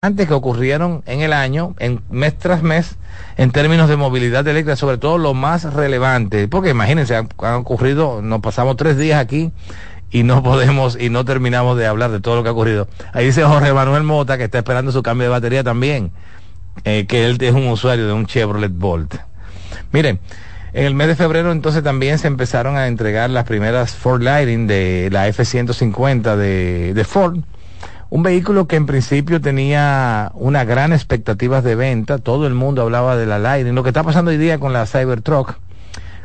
[0.00, 2.94] que ocurrieron en el año, en mes tras mes,
[3.36, 8.40] en términos de movilidad eléctrica, sobre todo lo más relevante, porque imagínense, han, ocurrido, nos
[8.40, 9.50] pasamos tres días aquí
[10.12, 12.86] y no podemos y no terminamos de hablar de todo lo que ha ocurrido.
[13.12, 16.12] Ahí dice Jorge Manuel Mota que está esperando su cambio de batería también,
[16.84, 19.16] eh, que él es un usuario de un Chevrolet Bolt.
[19.90, 20.20] Miren,
[20.74, 24.68] en el mes de febrero entonces también se empezaron a entregar las primeras Ford Lighting
[24.68, 27.40] de la F-150 de, de Ford
[28.10, 33.16] un vehículo que en principio tenía una gran expectativas de venta, todo el mundo hablaba
[33.16, 35.56] de la Lightning, lo que está pasando hoy día con la Cybertruck,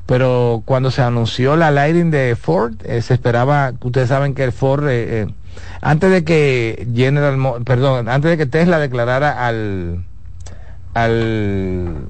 [0.06, 4.52] pero cuando se anunció la Lightning de Ford, eh, se esperaba, ustedes saben que el
[4.54, 5.28] Ford, eh, eh,
[5.82, 10.06] antes de que General, perdón, antes de que Tesla declarara al,
[10.94, 12.08] al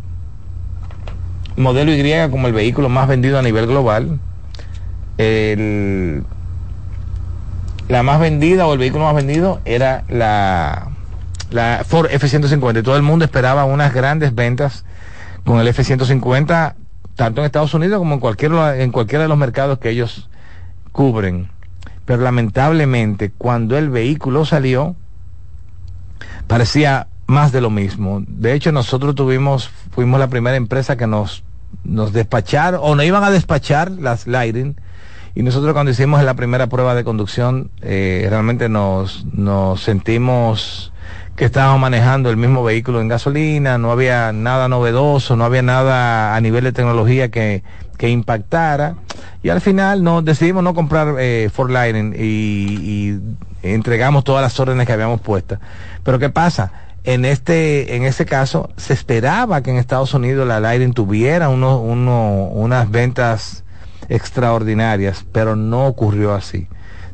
[1.58, 4.20] modelo Y como el vehículo más vendido a nivel global,
[5.18, 6.24] el
[7.90, 10.92] la más vendida o el vehículo más vendido era la,
[11.52, 12.80] la Ford F-150.
[12.80, 14.86] Y todo el mundo esperaba unas grandes ventas
[15.44, 16.76] con el F-150,
[17.16, 20.30] tanto en Estados Unidos como en, cualquier, en cualquiera de los mercados que ellos
[20.92, 21.50] cubren.
[22.06, 24.96] Pero lamentablemente, cuando el vehículo salió,
[26.48, 28.24] parecía más de lo mismo.
[28.28, 31.44] De hecho, nosotros tuvimos, fuimos la primera empresa que nos,
[31.84, 34.76] nos despacharon, o no iban a despachar las Lighting,
[35.36, 40.92] y nosotros cuando hicimos la primera prueba de conducción, eh, realmente nos, nos sentimos
[41.36, 46.36] que estábamos manejando el mismo vehículo en gasolina, no había nada novedoso, no había nada
[46.36, 47.64] a nivel de tecnología que,
[47.98, 48.96] que impactara.
[49.42, 53.20] Y al final no, decidimos no comprar eh, Ford Lightning y,
[53.64, 55.60] entregamos todas las órdenes que habíamos puestas.
[56.04, 56.74] Pero ¿qué pasa?
[57.06, 61.80] En este, en ese caso, se esperaba que en Estados Unidos la Lightning tuviera uno,
[61.80, 63.63] uno, unas ventas
[64.14, 66.68] extraordinarias, pero no ocurrió así.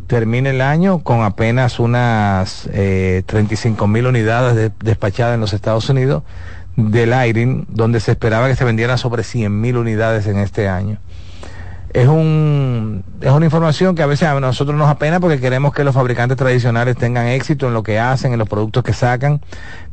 [0.07, 6.23] Termina el año con apenas unas eh, 35 mil unidades despachadas en los Estados Unidos
[6.75, 10.97] del Lighting, donde se esperaba que se vendieran sobre 100 mil unidades en este año.
[11.93, 15.83] Es, un, es una información que a veces a nosotros nos apena porque queremos que
[15.83, 19.41] los fabricantes tradicionales tengan éxito en lo que hacen, en los productos que sacan,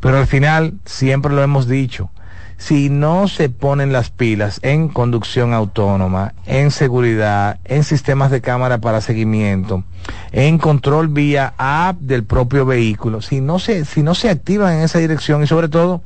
[0.00, 2.10] pero al final, siempre lo hemos dicho,
[2.58, 8.78] si no se ponen las pilas en conducción autónoma, en seguridad, en sistemas de cámara
[8.78, 9.84] para seguimiento,
[10.32, 14.80] en control vía app del propio vehículo, si no se, si no se activan en
[14.82, 16.02] esa dirección y sobre todo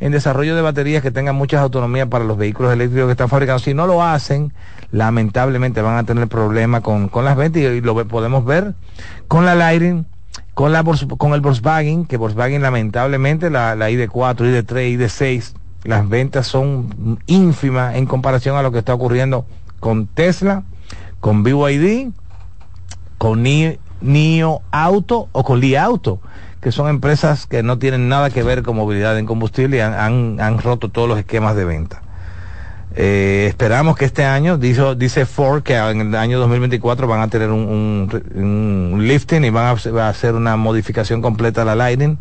[0.00, 3.62] en desarrollo de baterías que tengan muchas autonomías para los vehículos eléctricos que están fabricados,
[3.62, 4.52] si no lo hacen,
[4.90, 8.74] lamentablemente van a tener problemas con, con las ventas y, lo podemos ver
[9.28, 10.06] con la Lighting,
[10.52, 15.54] con, la, con el Volkswagen, que Volkswagen lamentablemente la, la ID4, ID3, ID6,
[15.84, 19.46] las ventas son ínfimas en comparación a lo que está ocurriendo
[19.80, 20.64] con Tesla,
[21.20, 22.10] con BYD,
[23.18, 26.20] con NIO Auto o con Li Auto,
[26.60, 30.40] que son empresas que no tienen nada que ver con movilidad en combustible y han,
[30.40, 32.03] han roto todos los esquemas de venta.
[32.96, 37.28] Eh, esperamos que este año, dice, dice Ford, que en el año 2024 van a
[37.28, 38.08] tener un,
[39.00, 42.18] lifting y van a, hacer una modificación completa a la Lightning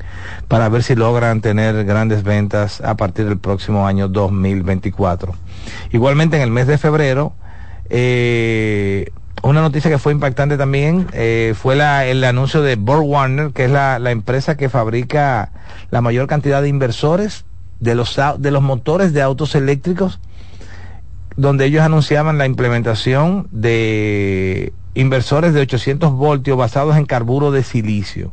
[0.48, 5.36] para ver si logran tener grandes ventas a partir del próximo año 2024.
[5.92, 7.34] Igualmente en el mes de febrero,
[7.90, 9.12] eh,
[9.44, 13.72] una noticia que fue impactante también eh, fue el anuncio de Borg Warner, que es
[13.72, 15.52] la, la empresa que fabrica
[15.92, 17.46] la mayor cantidad de inversores
[17.80, 20.20] de los, de los motores de autos eléctricos
[21.36, 28.32] donde ellos anunciaban la implementación de inversores de 800 voltios basados en carburo de silicio.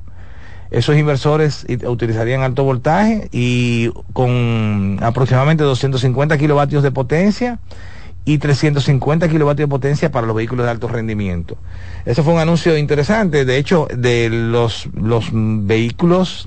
[0.70, 7.58] Esos inversores utilizarían alto voltaje y con aproximadamente 250 kilovatios de potencia
[8.24, 11.56] y 350 kilovatios de potencia para los vehículos de alto rendimiento.
[12.04, 13.44] Eso fue un anuncio interesante.
[13.44, 16.46] De hecho, de los, los vehículos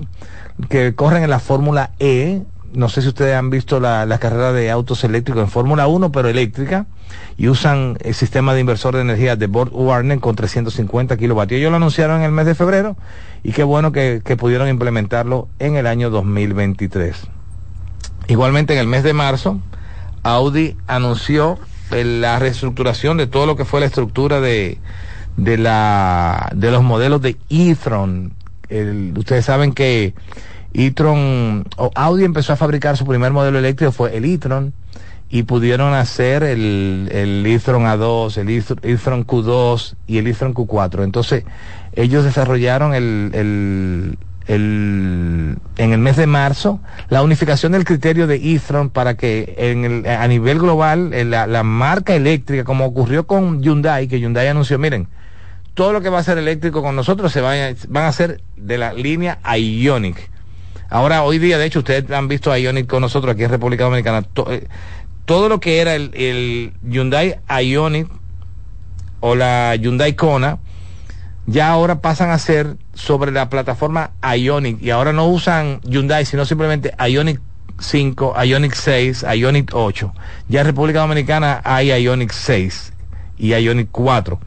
[0.70, 2.42] que corren en la Fórmula E,
[2.74, 6.28] no sé si ustedes han visto la, carrera de autos eléctricos en Fórmula 1, pero
[6.28, 6.86] eléctrica,
[7.36, 11.58] y usan el sistema de inversor de energía de Bord Warner con 350 kilovatios.
[11.58, 12.96] Ellos lo anunciaron en el mes de febrero
[13.42, 17.16] y qué bueno que, pudieron implementarlo en el año 2023.
[18.28, 19.60] Igualmente en el mes de marzo,
[20.22, 21.58] Audi anunció
[21.90, 24.78] la reestructuración de todo lo que fue la estructura de,
[25.36, 28.32] de, la, de los modelos de e-tron.
[29.16, 30.14] ustedes saben que
[30.74, 34.74] e-tron, o Audi empezó a fabricar su primer modelo eléctrico, fue el e-tron,
[35.30, 41.02] y pudieron hacer el, el e-tron A2, el e-tron Q2 y el e-tron Q4.
[41.02, 41.44] Entonces,
[41.94, 48.36] ellos desarrollaron el, el, el, en el mes de marzo la unificación del criterio de
[48.36, 53.62] e-tron para que en el, a nivel global la, la marca eléctrica, como ocurrió con
[53.62, 55.08] Hyundai, que Hyundai anunció, miren,
[55.74, 58.40] todo lo que va a ser eléctrico con nosotros se van a, van a ser
[58.56, 60.33] de la línea Ionic
[60.90, 63.84] Ahora, hoy día, de hecho, ustedes han visto a Ionic con nosotros aquí en República
[63.84, 64.26] Dominicana.
[64.48, 64.68] Eh,
[65.24, 68.08] todo lo que era el, el Hyundai Ionic
[69.20, 70.58] o la Hyundai Kona,
[71.46, 76.44] ya ahora pasan a ser sobre la plataforma Ionic y ahora no usan Hyundai, sino
[76.44, 77.40] simplemente Ionic
[77.78, 80.14] 5, Ionic 6, Ionic 8.
[80.48, 82.92] Ya en República Dominicana hay Ionic 6
[83.38, 84.38] y Ionic 4.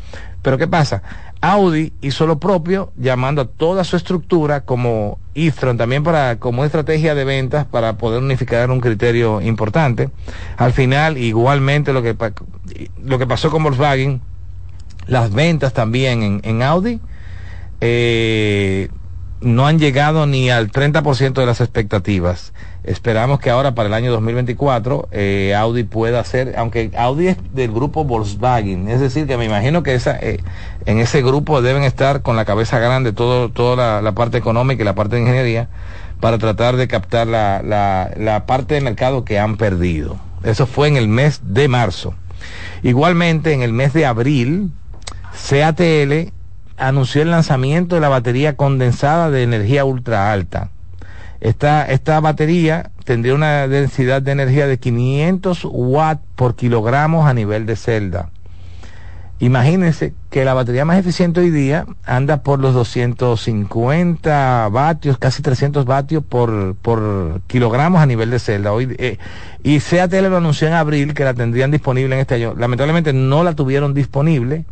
[0.42, 1.04] Pero ¿qué pasa?
[1.42, 7.14] Audi hizo lo propio, llamando a toda su estructura como e-tron, también para, como estrategia
[7.14, 10.10] de ventas para poder unificar un criterio importante.
[10.58, 12.16] Al final, igualmente lo que,
[13.04, 14.22] lo que pasó con Volkswagen,
[15.06, 17.00] las ventas también en, en Audi,
[17.82, 18.90] eh,
[19.42, 22.54] no han llegado ni al 30% de las expectativas.
[22.84, 27.72] Esperamos que ahora para el año 2024 eh, Audi pueda hacer, aunque Audi es del
[27.72, 30.40] grupo Volkswagen, es decir, que me imagino que esa, eh,
[30.86, 34.86] en ese grupo deben estar con la cabeza grande todo, toda la, parte económica y
[34.86, 35.68] la parte de ingeniería
[36.20, 40.18] para tratar de captar la, la, la parte de mercado que han perdido.
[40.44, 42.16] Eso fue en el mes de marzo.
[42.84, 44.72] Igualmente, en el mes de abril,
[45.50, 46.32] CATL
[46.78, 50.70] anunció el lanzamiento de la batería condensada de energía ultra alta.
[51.40, 57.66] Esta, esta batería tendría una densidad de energía de 500 watts por kilogramos a nivel
[57.66, 58.30] de celda.
[59.40, 65.86] Imagínense que la batería más eficiente hoy día anda por los 250 vatios, casi 300
[65.86, 68.74] vatios por, por kilogramos a nivel de celda.
[68.74, 69.20] Hoy, eh,
[69.62, 72.56] y CATL lo anunció en abril que la tendrían disponible en este año.
[72.58, 74.66] Lamentablemente no la tuvieron disponible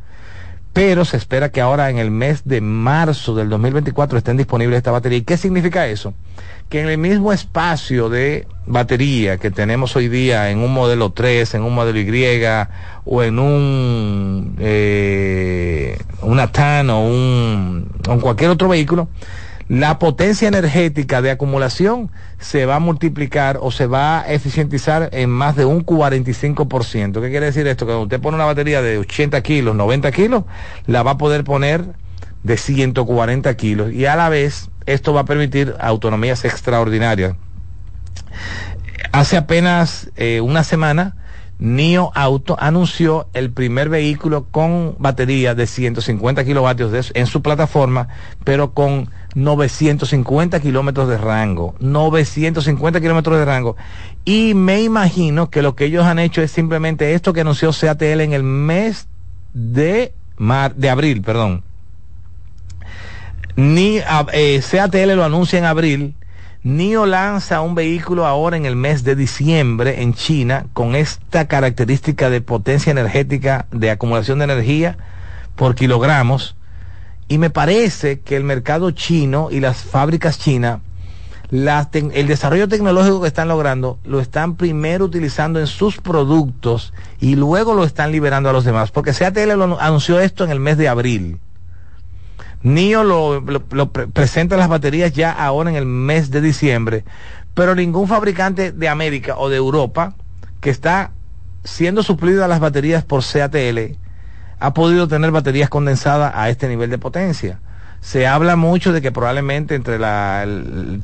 [0.75, 4.91] pero se espera que ahora en el mes de marzo del 2024 estén disponibles esta
[4.91, 5.19] batería.
[5.19, 6.13] ¿Y qué significa eso?
[6.67, 11.53] Que en el mismo espacio de batería que tenemos hoy día en un modelo 3,
[11.53, 12.45] en un modelo Y
[13.05, 19.07] o en un eh, una TAN o un, o cualquier otro vehículo,
[19.67, 25.29] la potencia energética de acumulación se va a multiplicar o se va a eficientizar en
[25.29, 27.21] más de un 45%.
[27.21, 27.85] ¿Qué quiere decir esto?
[27.85, 30.43] Que cuando usted pone una batería de 80 kilos, 90 kilos,
[30.85, 31.83] la va a poder poner
[32.43, 37.35] de 140 kilos y a la vez esto va a permitir autonomías extraordinarias.
[39.11, 41.15] Hace apenas eh, una semana,
[41.57, 48.09] NIO Auto anunció el primer vehículo con batería de 150 kilovatios en su plataforma,
[48.43, 51.75] pero con 950 kilómetros de rango.
[51.79, 53.75] 950 kilómetros de rango.
[54.25, 58.21] Y me imagino que lo que ellos han hecho es simplemente esto que anunció CATL
[58.21, 59.07] en el mes
[59.53, 61.63] de, mar, de abril, perdón.
[63.55, 63.99] Ni
[64.33, 66.15] eh, CATL lo anuncia en abril
[66.65, 72.31] NIO lanza un vehículo ahora en el mes de diciembre en China con esta característica
[72.31, 74.97] de potencia energética de acumulación de energía
[75.55, 76.55] por kilogramos
[77.27, 80.79] y me parece que el mercado chino y las fábricas chinas
[81.51, 87.73] el desarrollo tecnológico que están logrando lo están primero utilizando en sus productos y luego
[87.73, 88.91] lo están liberando a los demás.
[88.91, 91.39] Porque CATL lo anunció esto en el mes de abril.
[92.63, 97.05] NIO lo, presenta las baterías ya ahora en el mes de diciembre,
[97.53, 100.15] pero ningún fabricante de América o de Europa
[100.61, 101.11] que está
[101.63, 103.97] siendo suplido a las baterías por CATL
[104.65, 107.59] ha podido tener baterías condensadas a este nivel de potencia.
[108.01, 109.99] Se habla mucho de que probablemente entre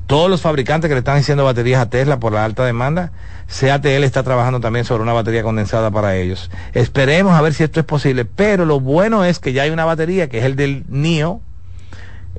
[0.07, 3.11] todos los fabricantes que le están haciendo baterías a Tesla por la alta demanda,
[3.47, 6.49] CATL está trabajando también sobre una batería condensada para ellos.
[6.73, 9.85] Esperemos a ver si esto es posible, pero lo bueno es que ya hay una
[9.85, 11.41] batería que es el del NIO,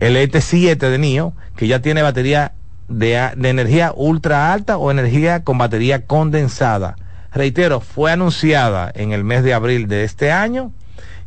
[0.01, 2.53] el ET7 de NIO, que ya tiene batería
[2.89, 6.97] de, energía ultra alta o energía con batería condensada.
[7.33, 10.73] Reitero, fue anunciada en el mes de abril de este año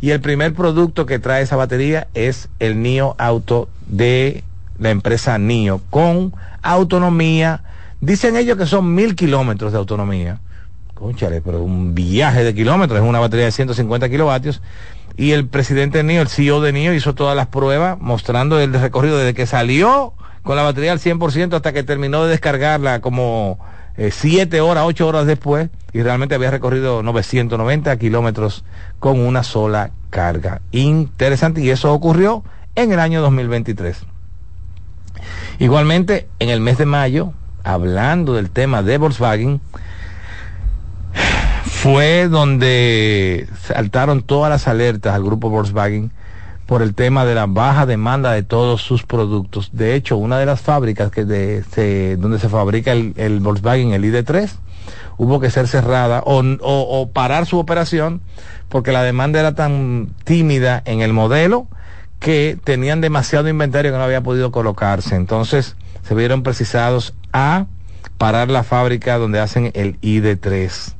[0.02, 4.44] y el primer producto que trae esa batería es el NIO Auto de
[4.80, 7.64] la empresa NIO con autonomía.
[8.02, 10.40] Dicen ellos que son mil kilómetros de autonomía.
[10.94, 14.62] Conchale, pero un viaje de kilómetros, es una batería de 150 kilovatios
[15.18, 18.74] y el presidente de NIO, el CEO de NIO, hizo todas las pruebas mostrando el
[18.74, 23.60] recorrido desde que salió con la batería al 100% hasta que terminó de descargarla como
[23.98, 28.66] 7 eh, horas, 8 horas después y realmente había recorrido 990 kilómetros
[29.00, 30.62] con una sola carga.
[30.72, 32.44] Interesante y eso ocurrió
[32.76, 34.06] en el año 2023.
[35.60, 37.34] Igualmente, en el mes de mayo,
[37.64, 39.62] hablando del tema de Volkswagen,
[41.64, 46.12] fue donde saltaron todas las alertas al grupo Volkswagen
[46.66, 49.70] por el tema de la baja demanda de todos sus productos.
[49.74, 54.04] De hecho, una de las fábricas que de, donde se fabrica el, el, Volkswagen, el
[54.04, 54.50] ID3,
[55.18, 58.22] hubo que ser cerrada o, o, parar su operación
[58.70, 61.68] porque la demanda era tan tímida en el modelo
[62.20, 65.16] que tenían demasiado inventario que no había podido colocarse.
[65.16, 67.68] Entonces, se vieron precisados a
[68.18, 70.94] parar la fábrica donde hacen el ID3.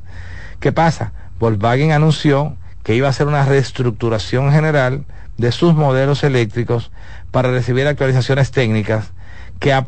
[0.60, 1.12] ¿Qué pasa?
[1.40, 5.04] Volkswagen anunció que iba a hacer una reestructuración general
[5.38, 6.90] de sus modelos eléctricos
[7.30, 9.12] para recibir actualizaciones técnicas
[9.60, 9.78] que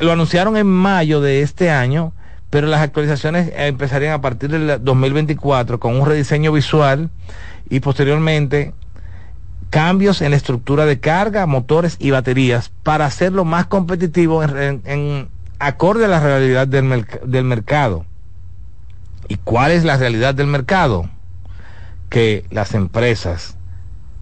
[0.00, 2.12] lo anunciaron en mayo de este año,
[2.50, 7.10] pero las actualizaciones empezarían a partir del 2024 con un rediseño visual
[7.68, 8.74] y posteriormente
[9.70, 16.06] cambios en la estructura de carga, motores y baterías para hacerlo más competitivo en, acorde
[16.06, 18.04] a la realidad del, del mercado.
[19.28, 21.08] ¿Y cuál es la realidad del mercado?
[22.08, 23.56] Que las empresas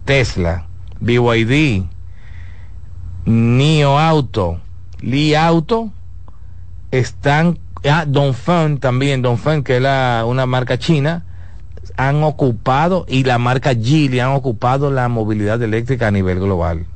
[0.09, 0.65] Tesla,
[1.01, 1.85] BYD,
[3.25, 4.59] NIO Auto,
[5.01, 5.91] Li Auto,
[6.89, 9.83] están, ah, Dongfeng también, Dongfeng que es
[10.25, 11.25] una marca china,
[11.95, 16.87] han ocupado y la marca Geely han ocupado la movilidad eléctrica a nivel global,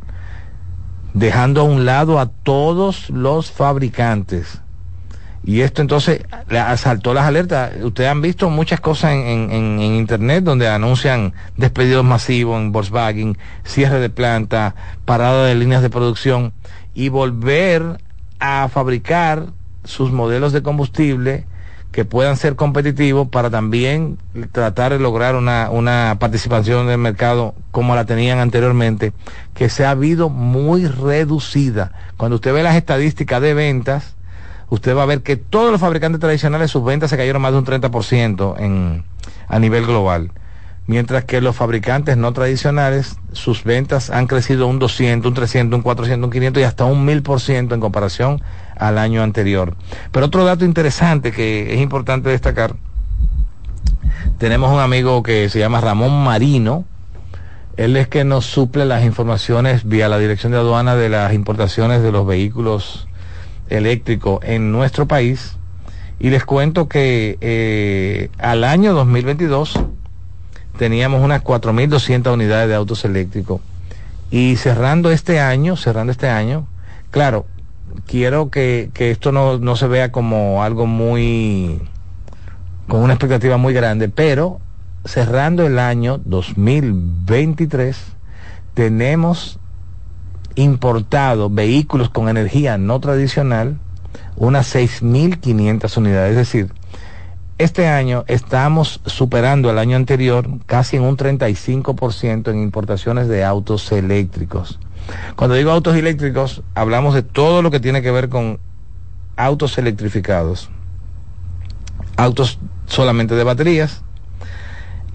[1.14, 4.60] dejando a un lado a todos los fabricantes.
[5.46, 7.74] Y esto entonces asaltó las alertas.
[7.82, 14.00] Ustedes han visto muchas cosas en, en, Internet donde anuncian despedidos masivos en Volkswagen, cierre
[14.00, 16.54] de planta, parada de líneas de producción
[16.94, 17.98] y volver
[18.40, 19.48] a fabricar
[19.84, 21.46] sus modelos de combustible
[21.92, 24.18] que puedan ser competitivos para también
[24.52, 29.14] tratar de lograr una, una participación en el mercado como la tenían anteriormente,
[29.54, 31.92] que se ha habido muy reducida.
[32.18, 34.16] Cuando usted ve las estadísticas de ventas,
[34.74, 37.60] usted va a ver que todos los fabricantes tradicionales sus ventas se cayeron más de
[37.60, 39.04] un 30% en,
[39.48, 40.32] a nivel global.
[40.88, 45.84] Mientras que los fabricantes no tradicionales, sus ventas han crecido un 200, un 300, un
[45.84, 48.42] 400, un 500 y hasta un 1000% en comparación
[48.76, 49.76] al año anterior.
[50.12, 52.76] Pero otro dato interesante que es importante destacar,
[54.40, 56.84] tenemos un amigo que se llama Ramón Marino,
[57.78, 62.02] él es que nos suple las informaciones vía la Dirección de Aduana de las importaciones
[62.02, 63.08] de los vehículos
[63.70, 65.58] eléctricos en nuestro país.
[66.20, 69.80] Y les cuento que eh, al año 2022
[70.78, 73.62] teníamos unas 4.200 unidades de autos eléctricos.
[74.32, 76.68] Y cerrando este año, cerrando este año,
[77.12, 77.46] claro,
[78.08, 81.80] quiero que, esto no, se vea como algo muy,
[82.88, 84.60] con una expectativa muy grande, pero
[85.06, 87.98] cerrando el año 2023,
[88.74, 89.60] tenemos
[90.56, 93.80] importado vehículos con energía no tradicional,
[94.36, 96.32] unas 6.500 unidades.
[96.32, 96.72] Es decir,
[97.58, 103.92] este año estamos superando el año anterior casi en un 35% en importaciones de autos
[103.92, 104.80] eléctricos.
[105.36, 108.60] Cuando digo autos eléctricos, hablamos de todo lo que tiene que ver con
[109.36, 110.70] autos electrificados.
[112.16, 114.04] Autos solamente de baterías,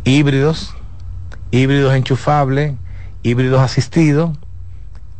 [0.04, 0.74] híbridos,
[1.50, 2.74] híbridos enchufables,
[3.22, 4.30] híbridos asistidos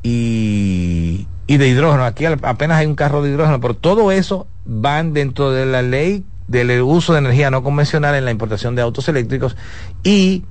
[0.03, 2.05] y, y de hidrógeno.
[2.05, 6.25] Aquí apenas hay un carro de hidrógeno, pero todo eso van dentro de la ley
[6.47, 9.55] del uso de energía no convencional en la importación de autos eléctricos
[10.03, 10.45] y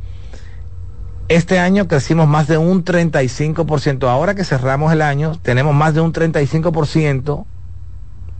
[1.28, 4.08] este año crecimos más de un 35%.
[4.08, 7.46] Ahora que cerramos el año, tenemos más de un 35%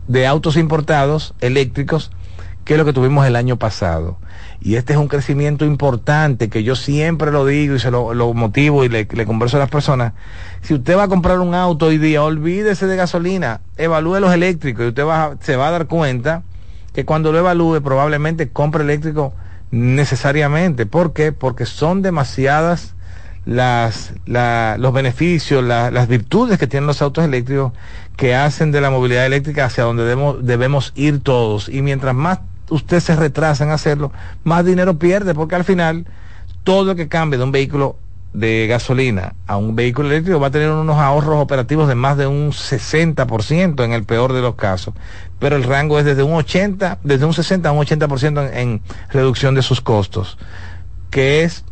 [0.06, 2.10] de autos importados eléctricos
[2.68, 4.18] que lo que tuvimos el año pasado.
[4.60, 8.84] Y este es un crecimiento importante que yo siempre lo digo y se lo, motivo
[8.84, 10.12] y le, le, converso a las personas.
[10.60, 14.84] Si usted va a comprar un auto hoy día, olvídese de gasolina, evalúe los eléctricos
[14.84, 16.42] y usted va, se va a dar cuenta
[16.92, 19.32] que cuando lo evalúe probablemente compre eléctrico
[19.70, 20.84] necesariamente.
[20.84, 21.32] ¿Por qué?
[21.32, 22.94] Porque son demasiadas
[23.46, 27.72] las, los beneficios, las virtudes que tienen los autos eléctricos
[28.18, 31.70] que hacen de la movilidad eléctrica hacia donde debemos, debemos ir todos.
[31.70, 34.12] Y mientras más usted se retrasa en hacerlo,
[34.44, 36.06] más dinero pierde, porque al final
[36.64, 37.96] todo lo que cambie de un vehículo
[38.34, 42.26] de gasolina a un vehículo eléctrico va a tener unos ahorros operativos de más de
[42.26, 44.92] un 60% en el peor de los casos
[45.38, 48.80] pero el rango es desde un 80, desde un 60 a un 80% en, en
[49.10, 50.38] reducción de sus costos,
[51.10, 51.64] que es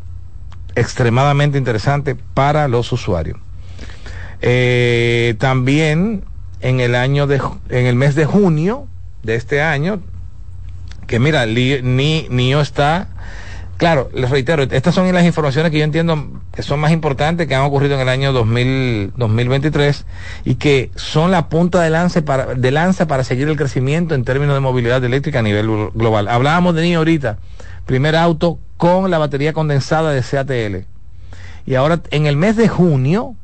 [0.75, 3.39] extremadamente interesante para los usuarios.
[4.41, 6.25] Eh, también
[6.61, 8.87] en el año de, en el mes de junio
[9.23, 10.01] de este año,
[11.07, 13.09] que mira, ni NIO está
[13.77, 17.55] Claro, les reitero, estas son las informaciones que yo entiendo que son más importantes, que
[17.55, 20.07] han ocurrido en el año 2000, 2023
[20.47, 24.25] y que son la punta de lanza, para, de lanza para seguir el crecimiento en
[24.25, 26.29] términos de movilidad eléctrica a nivel global.
[26.29, 27.37] Hablábamos de NIO ahorita,
[27.85, 30.87] primer auto con la batería condensada de CATL.
[31.67, 33.35] Y ahora, en el mes de junio,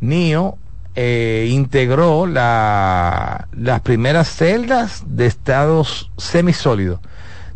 [0.00, 0.58] NIO
[0.94, 7.00] eh, integró la, las primeras celdas de estados semisólidos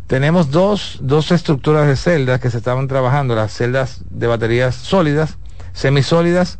[0.07, 5.37] tenemos dos, dos estructuras de celdas que se estaban trabajando, las celdas de baterías sólidas,
[5.73, 6.59] semisólidas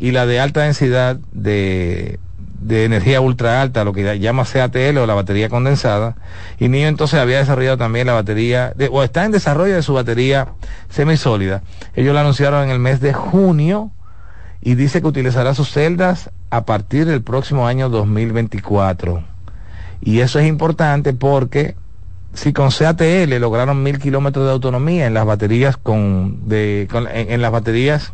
[0.00, 2.18] y la de alta densidad de,
[2.60, 6.16] de energía ultra alta, lo que llama CATL o la batería condensada.
[6.58, 10.48] Y NIO entonces había desarrollado también la batería, o está en desarrollo de su batería
[10.88, 11.62] semisólida.
[11.94, 13.92] Ellos lo anunciaron en el mes de junio
[14.60, 19.22] y dice que utilizará sus celdas a partir del próximo año 2024.
[20.00, 21.76] Y eso es importante porque
[22.34, 27.52] si con CATL lograron mil kilómetros de autonomía en las baterías con, de, en las
[27.52, 28.12] baterías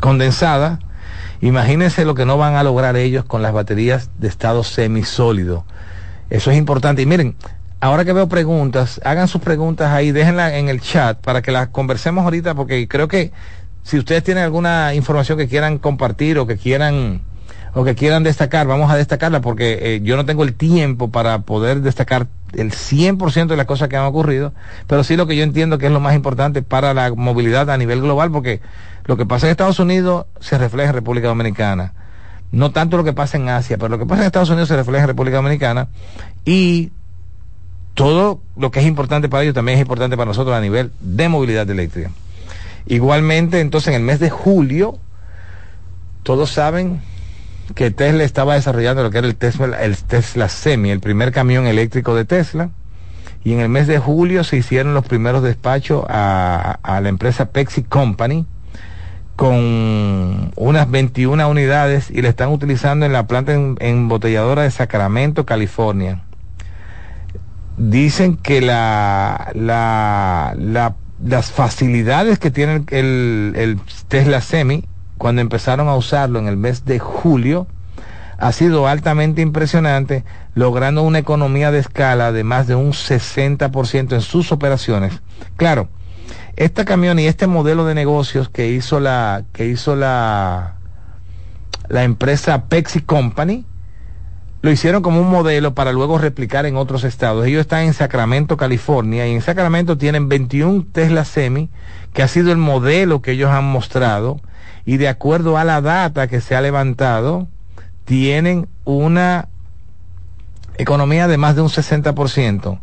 [0.00, 0.78] condensadas,
[1.42, 5.64] Imagínense lo que no van a lograr ellos con las baterías de estado semisólido.
[6.28, 7.00] Eso es importante.
[7.00, 7.34] Y miren,
[7.80, 11.68] ahora que veo preguntas, hagan sus preguntas ahí, déjenlas en el chat para que las
[11.68, 13.32] conversemos ahorita, porque creo que
[13.90, 17.22] si ustedes tienen alguna información que quieran compartir o que quieran
[17.74, 21.40] o que quieran destacar, vamos a destacarla porque eh, yo no tengo el tiempo para
[21.40, 24.52] poder destacar el 100% de las cosas que han ocurrido,
[24.86, 27.76] pero sí lo que yo entiendo que es lo más importante para la movilidad a
[27.76, 28.60] nivel global, porque
[29.06, 31.92] lo que pasa en Estados Unidos se refleja en República Dominicana.
[32.52, 34.76] No tanto lo que pasa en Asia, pero lo que pasa en Estados Unidos se
[34.76, 35.88] refleja en República Dominicana
[36.44, 36.92] y
[37.94, 41.28] todo lo que es importante para ellos también es importante para nosotros a nivel de
[41.28, 42.12] movilidad eléctrica.
[42.86, 44.98] Igualmente, entonces en el mes de julio,
[46.22, 47.00] todos saben
[47.74, 51.66] que Tesla estaba desarrollando lo que era el Tesla, el Tesla Semi, el primer camión
[51.66, 52.70] eléctrico de Tesla.
[53.42, 57.50] Y en el mes de julio se hicieron los primeros despachos a, a la empresa
[57.50, 58.46] Pepsi Company
[59.40, 66.24] con unas 21 unidades y la están utilizando en la planta embotelladora de Sacramento, California.
[67.78, 70.94] Dicen que la, la,
[71.24, 74.84] las facilidades que tiene el, el Tesla Semi
[75.18, 77.66] cuando empezaron a usarlo en el mes de julio,
[78.38, 80.24] ha sido altamente impresionante,
[80.54, 85.20] logrando una economía de escala de más de un 60% en sus operaciones.
[85.56, 85.88] Claro,
[86.56, 90.76] esta camión y este modelo de negocios que hizo la, que hizo la,
[91.88, 93.66] la empresa Pepsi Company,
[94.62, 97.46] lo hicieron como un modelo para luego replicar en otros estados.
[97.46, 101.70] Ellos están en Sacramento, California, y en Sacramento tienen 21 Tesla Semi,
[102.12, 104.40] que ha sido el modelo que ellos han mostrado
[104.84, 107.48] y de acuerdo a la data que se ha levantado,
[108.04, 109.48] tienen una
[110.78, 112.80] economía de más de un 60%,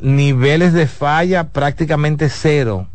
[0.00, 2.86] niveles de falla prácticamente cero,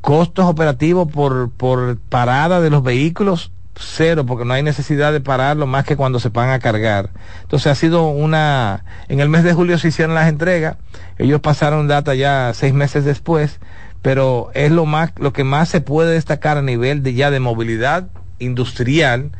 [0.00, 5.66] costos operativos por, por parada de los vehículos cero, porque no hay necesidad de pararlo
[5.66, 7.10] más que cuando se van a cargar.
[7.42, 10.76] Entonces ha sido una, en el mes de julio se hicieron las entregas,
[11.18, 13.60] ellos pasaron data ya seis meses después,
[14.02, 17.40] pero es lo más, lo que más se puede destacar a nivel de ya de
[17.40, 19.30] movilidad industrial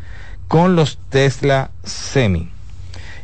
[0.48, 2.50] con los Tesla Semi.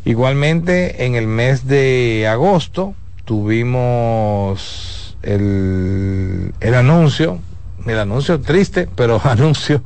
[0.05, 7.40] Igualmente, en el mes de agosto tuvimos el, el anuncio,
[7.87, 9.83] el anuncio triste, pero anuncio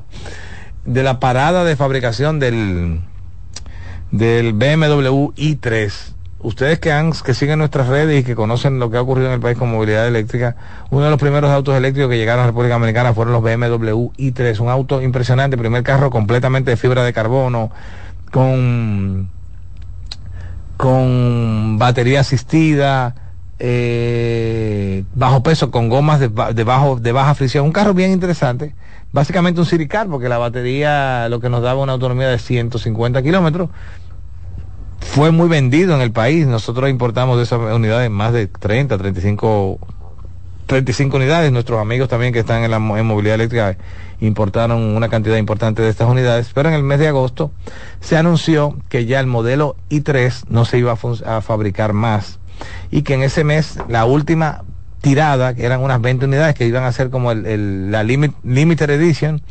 [0.89, 3.01] de la parada de fabricación del,
[4.11, 5.93] del BMW i3
[6.41, 9.35] ustedes que han que siguen nuestras redes y que conocen lo que ha ocurrido en
[9.35, 10.57] el país con movilidad eléctrica,
[10.91, 14.11] uno de los primeros autos eléctricos que llegaron a la República Dominicana fueron los BMW
[14.17, 17.71] i3, un auto impresionante, primer carro completamente de fibra de carbono,
[18.31, 19.31] con
[20.77, 23.17] con batería asistida,
[23.59, 28.75] eh, bajo peso, con gomas de, de, bajo, de baja fricción, un carro bien interesante,
[29.13, 33.71] básicamente un silicar, porque la batería lo que nos daba una autonomía de 150 kilómetros,
[35.01, 36.47] fue muy vendido en el país.
[36.47, 39.79] Nosotros importamos de esas unidades más de 30, 35,
[40.67, 41.53] 35 unidades.
[41.53, 43.77] Nuestros amigos también que están en la movilidad eléctrica
[44.21, 46.51] importaron una cantidad importante de estas unidades.
[46.55, 47.51] Pero en el mes de agosto
[48.01, 52.39] se anunció que ya el modelo i3 no se iba a, fabricar más
[52.91, 54.65] y que en ese mes la última
[55.01, 58.91] tirada, que eran unas 20 unidades que iban a ser como el, la limit, limited
[58.91, 59.43] edition,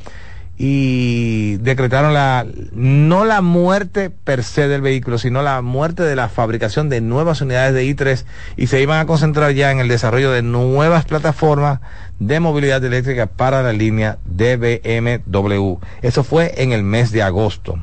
[0.60, 6.30] y decretaron la no la muerte per se del vehículo, sino la muerte de la
[6.30, 10.32] fabricación de nuevas unidades de i3 y se iban a concentrar ya en el desarrollo
[10.32, 11.80] de nuevas plataformas
[12.20, 15.76] de movilidad eléctrica para la línea de BMW.
[16.02, 17.78] Eso fue en el mes de agosto.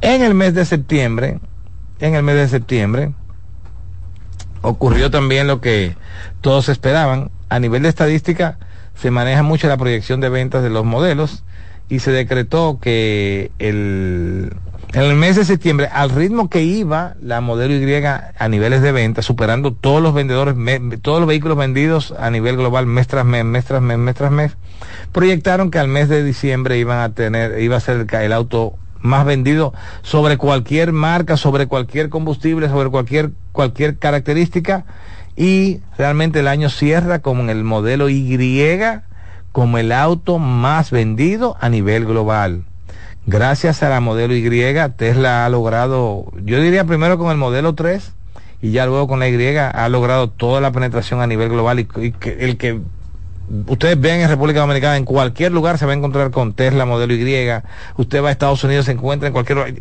[0.00, 1.38] En el mes de septiembre,
[2.00, 3.12] en el mes de septiembre
[4.62, 5.96] ocurrió también lo que
[6.40, 7.30] todos esperaban.
[7.48, 8.58] A nivel de estadística
[8.94, 11.42] se maneja mucho la proyección de ventas de los modelos
[11.88, 14.52] y se decretó que el,
[14.92, 18.92] en el mes de septiembre, al ritmo que iba la modelo Y a niveles de
[18.92, 20.54] venta, superando todos los vendedores,
[21.02, 24.32] todos los vehículos vendidos a nivel global mes tras mes, mes tras mes, mes tras
[24.32, 24.56] mes,
[25.12, 28.74] proyectaron que al mes de diciembre iban a tener, iba a ser el, el auto
[29.00, 29.72] más vendido
[30.02, 34.84] sobre cualquier marca, sobre cualquier combustible, sobre cualquier, cualquier característica,
[35.36, 38.36] y realmente el año cierra como en el modelo Y
[39.52, 42.64] como el auto más vendido a nivel global,
[43.26, 44.42] Gracias a la modelo Y,
[44.96, 48.12] Tesla ha logrado, yo diría primero con el modelo 3
[48.62, 52.12] y ya luego con la Y, ha logrado toda la penetración a nivel global y,
[52.12, 52.80] que, el que
[53.66, 57.14] ustedes ven en República Dominicana, en cualquier lugar se va a encontrar con Tesla modelo
[57.14, 57.50] Y.
[57.96, 59.74] Usted va a Estados Unidos, se encuentra en cualquier lugar.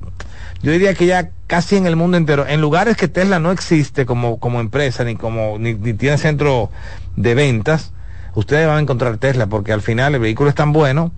[0.62, 4.06] Yo diría que ya casi en el mundo entero, en lugares que Tesla no existe
[4.06, 6.70] como, como empresa, ni como, ni, ni tiene centro
[7.16, 7.94] de ventas,
[8.36, 11.12] ustedes van a encontrar Tesla, porque al final el vehículo es tan bueno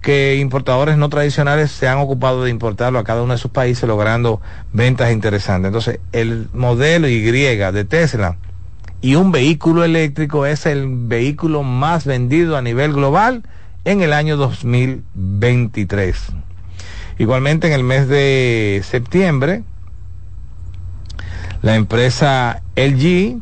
[0.00, 3.88] que importadores no tradicionales se han ocupado de importarlo a cada uno de sus países,
[3.88, 4.40] logrando
[4.72, 5.68] ventas interesantes.
[5.68, 8.36] Entonces, el modelo Y de Tesla
[9.00, 13.42] y un vehículo eléctrico es el vehículo más vendido a nivel global
[13.84, 16.32] en el año 2023.
[17.18, 19.62] Igualmente en el mes de septiembre,
[21.62, 23.40] la empresa LG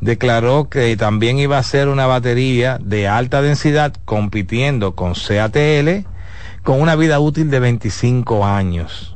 [0.00, 6.06] declaró que también iba a ser una batería de alta densidad compitiendo con CATL
[6.62, 9.11] con una vida útil de 25 años.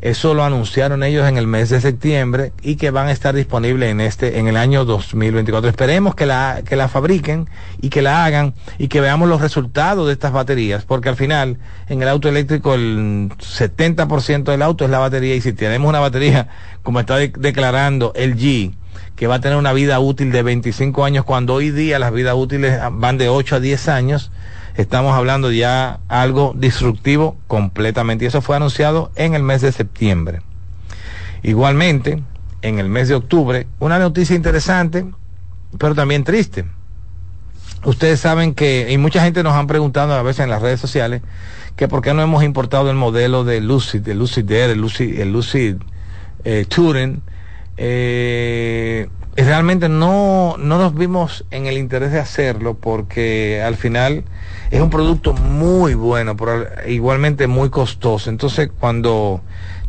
[0.00, 3.90] Eso lo anunciaron ellos en el mes de septiembre y que van a estar disponibles
[3.90, 5.68] en este en el año 2024.
[5.68, 7.48] Esperemos que la que la fabriquen
[7.80, 11.58] y que la hagan y que veamos los resultados de estas baterías, porque al final
[11.88, 15.98] en el auto eléctrico el 70% del auto es la batería y si tenemos una
[15.98, 16.48] batería
[16.84, 18.72] como está declarando el G
[19.18, 22.34] que va a tener una vida útil de 25 años cuando hoy día las vidas
[22.36, 24.30] útiles van de 8 a 10 años,
[24.78, 28.24] estamos hablando ya algo disruptivo completamente.
[28.24, 30.40] Y eso fue anunciado en el mes de septiembre.
[31.42, 32.22] Igualmente,
[32.62, 35.04] en el mes de octubre, una noticia interesante,
[35.78, 36.64] pero también triste.
[37.84, 41.22] Ustedes saben que, y mucha gente nos han preguntado a veces en las redes sociales,
[41.76, 45.18] que por qué no hemos importado el modelo de Lucid, el Lucid Air, el Lucid,
[45.18, 45.76] el Lucid
[46.44, 47.20] eh, Touring,
[47.76, 54.24] eh, realmente no, no nos vimos en el interés de hacerlo porque al final
[54.70, 58.30] es un producto muy bueno, pero igualmente muy costoso.
[58.30, 59.40] Entonces cuando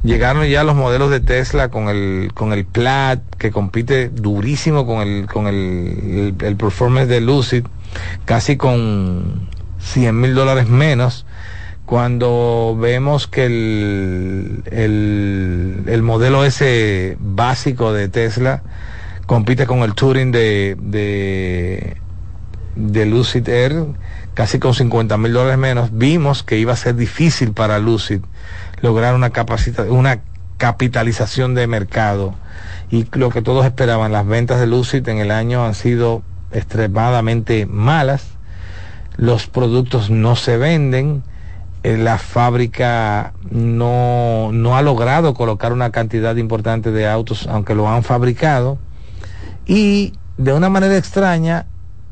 [0.04, 5.08] llegaron ya los modelos de Tesla con el, con el Plaid, que compite durísimo con
[5.08, 7.66] el, con el, el, performance de Lucid,
[8.26, 11.26] casi con 100 mil dólares menos,
[11.86, 18.62] cuando vemos que el, el, el modelo ese básico de Tesla
[19.26, 21.98] compite con el Touring de, de,
[22.76, 23.86] de Lucid Air,
[24.40, 28.22] casi con 50 mil dólares menos, vimos que iba a ser difícil para Lucid
[28.80, 29.34] lograr una,
[29.90, 30.22] una
[30.56, 32.36] capitalización de mercado.
[32.90, 36.24] Y lo que todos esperaban, las ventas de Lucid en el año han sido
[36.54, 38.28] extremadamente malas,
[39.18, 41.22] los productos no se venden,
[41.84, 47.90] eh, la fábrica no, no ha logrado colocar una cantidad importante de autos, aunque lo
[47.90, 48.78] han fabricado.
[49.66, 51.66] Y de una manera extraña,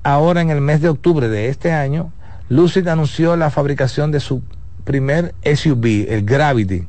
[0.04, 2.12] ahora en el mes de octubre de este año,
[2.50, 4.42] Lucid anunció la fabricación de su
[4.86, 6.88] primer SUV, el Gravity.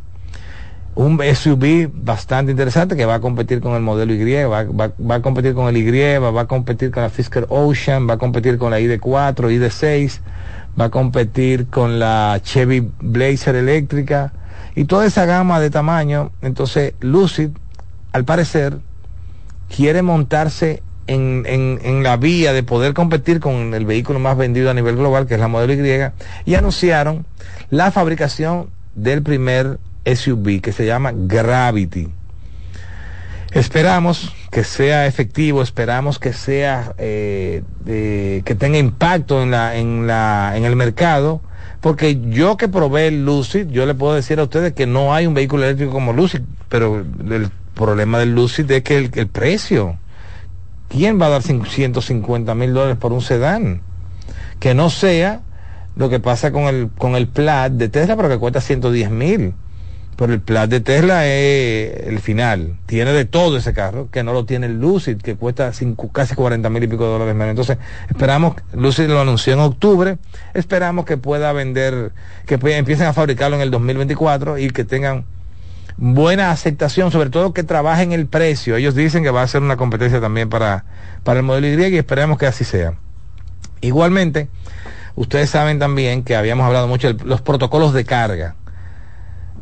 [0.95, 5.23] Un SUV bastante interesante que va a competir con el modelo Y, va, va, a
[5.23, 8.71] competir con el Y, va, a competir con la Fisker Ocean, va a competir con
[8.71, 10.21] la ID4, ID6,
[10.81, 14.33] va a competir con la Chevy Blazer eléctrica
[14.75, 16.31] y toda esa gama de tamaño.
[16.41, 17.51] Entonces, Lucid,
[18.13, 18.79] al parecer,
[19.75, 24.75] quiere montarse en, en, la vía de poder competir con el vehículo más vendido a
[24.75, 27.27] nivel global, que es la modelo Y, y anunciaron
[27.71, 32.09] la fabricación del primer SUV que se llama Gravity.
[33.53, 40.53] Esperamos que sea efectivo, esperamos que sea eh, que tenga impacto en la, en la,
[40.55, 41.41] en el mercado,
[41.81, 45.27] porque yo que probé el Lucid, yo le puedo decir a ustedes que no hay
[45.27, 49.99] un vehículo eléctrico como Lucid, pero el problema del Lucid es que el, el precio.
[50.89, 53.83] ¿Quién va a dar 150 mil dólares por un sedán?
[54.59, 55.43] Que no sea
[55.97, 59.55] lo que pasa con el, con el Plaid de Tesla, pero que cuesta 110 mil.
[60.17, 62.77] Pero el Plaid de Tesla es el final.
[62.87, 65.71] Tiene de todo ese carro, que no lo tiene el Lucid, que cuesta
[66.13, 67.51] casi 40 mil y pico de dólares menos.
[67.51, 70.19] Entonces, esperamos, Lucid lo anunció en octubre,
[70.55, 72.13] esperamos que pueda vender,
[72.47, 75.25] que empiecen a fabricarlo en el 2024 y que tengan
[75.99, 78.77] buena aceptación, sobre todo que trabajen el precio.
[78.77, 80.85] Ellos dicen que va a ser una competencia también para,
[81.25, 82.95] para el modelo Y y esperemos que así sea.
[83.81, 84.49] Igualmente,
[85.17, 88.55] ustedes saben también que habíamos hablado mucho de los protocolos de carga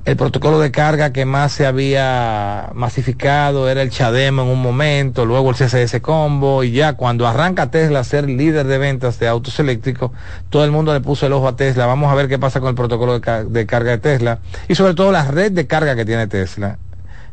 [0.07, 5.27] el protocolo de carga que más se había masificado era el Chademo en un momento,
[5.27, 9.27] luego el CSS Combo, y ya cuando arranca Tesla a ser líder de ventas de
[9.27, 10.13] autos eléctricos,
[10.49, 11.87] todo el mundo le puso el ojo a Tesla.
[11.87, 14.39] Vamos a ver qué pasa con el protocolo de, carga de Tesla
[14.69, 16.79] y sobre todo la red de carga que tiene Tesla.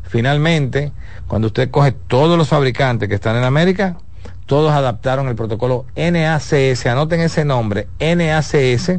[0.02, 0.90] Finalmente,
[1.28, 3.98] cuando usted coge todos los fabricantes que están en América,
[4.46, 8.98] todos adaptaron el protocolo NACS, anoten ese nombre, NACS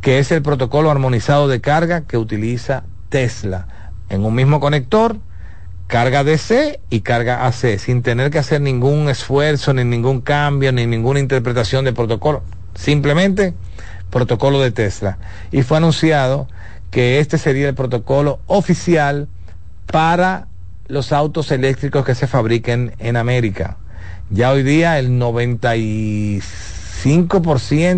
[0.00, 3.66] que es el protocolo armonizado de carga que utiliza Tesla.
[4.08, 5.16] En un mismo conector,
[5.86, 10.86] carga DC y carga AC, sin tener que hacer ningún esfuerzo, ni ningún cambio, ni
[10.86, 12.42] ninguna interpretación de protocolo.
[12.74, 13.54] Simplemente
[14.10, 15.18] protocolo de Tesla.
[15.52, 16.48] Y fue anunciado
[16.90, 19.28] que este sería el protocolo oficial
[19.86, 20.48] para
[20.88, 23.76] los autos eléctricos que se fabriquen en América.
[24.30, 26.40] Ya hoy día el 95%,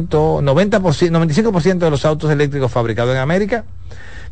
[0.09, 3.65] 90%, 95% de los autos eléctricos fabricados en América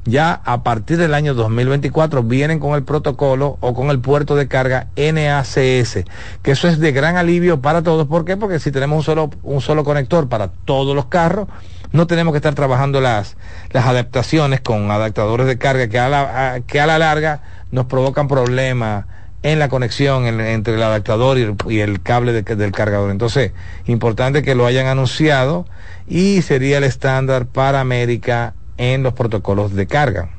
[0.07, 4.49] ya a partir del año 2024 vienen con el protocolo o con el puerto de
[4.49, 6.05] carga NACS,
[6.43, 8.07] que eso es de gran alivio para todos.
[8.07, 8.37] ¿Por qué?
[8.37, 11.49] Porque si tenemos un solo, un solo conector para todos los carros,
[11.93, 13.37] no tenemos que estar trabajando las,
[13.71, 17.43] las adaptaciones con adaptadores de carga que a la, que a la larga
[17.73, 19.07] nos provocan problemas
[19.43, 23.11] en la conexión entre el adaptador y el, cable del cargador.
[23.11, 23.53] Entonces,
[23.87, 25.67] importante que lo hayan anunciado
[26.09, 30.31] y sería el estándar para América en los protocolos de carga.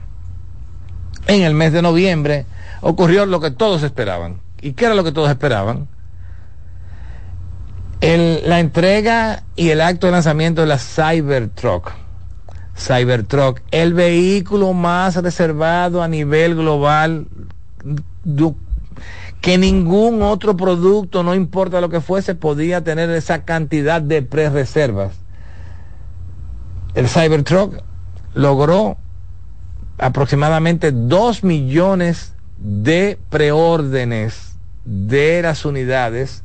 [1.28, 2.46] En el mes de noviembre
[2.82, 4.40] ocurrió lo que todos esperaban.
[4.62, 5.88] ¿Y qué era lo que todos esperaban?
[8.00, 11.92] la entrega y el acto de lanzamiento de la Cybertruck.
[12.78, 17.28] Cybertruck, el vehículo más reservado a nivel global
[19.42, 25.14] que ningún otro producto, no importa lo que fuese, podía tener esa cantidad de pre-reservas.
[26.94, 27.82] El Cybertruck
[28.38, 28.98] logró
[29.98, 36.44] aproximadamente 2 millones de preórdenes de las unidades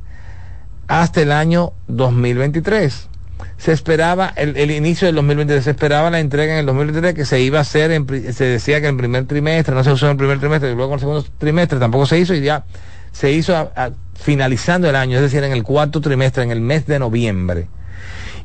[0.87, 3.09] hasta el año 2023.
[3.57, 7.41] Se esperaba, el, inicio del 2023, se esperaba la entrega en el 2023 que se
[7.41, 7.91] iba a hacer,
[8.33, 10.75] se decía que en el primer trimestre, no se usó en el primer trimestre, y
[10.75, 12.65] luego en el segundo trimestre tampoco se hizo y ya
[13.11, 13.71] se hizo
[14.15, 17.67] finalizando el año, es decir, en el cuarto trimestre, en el mes de noviembre.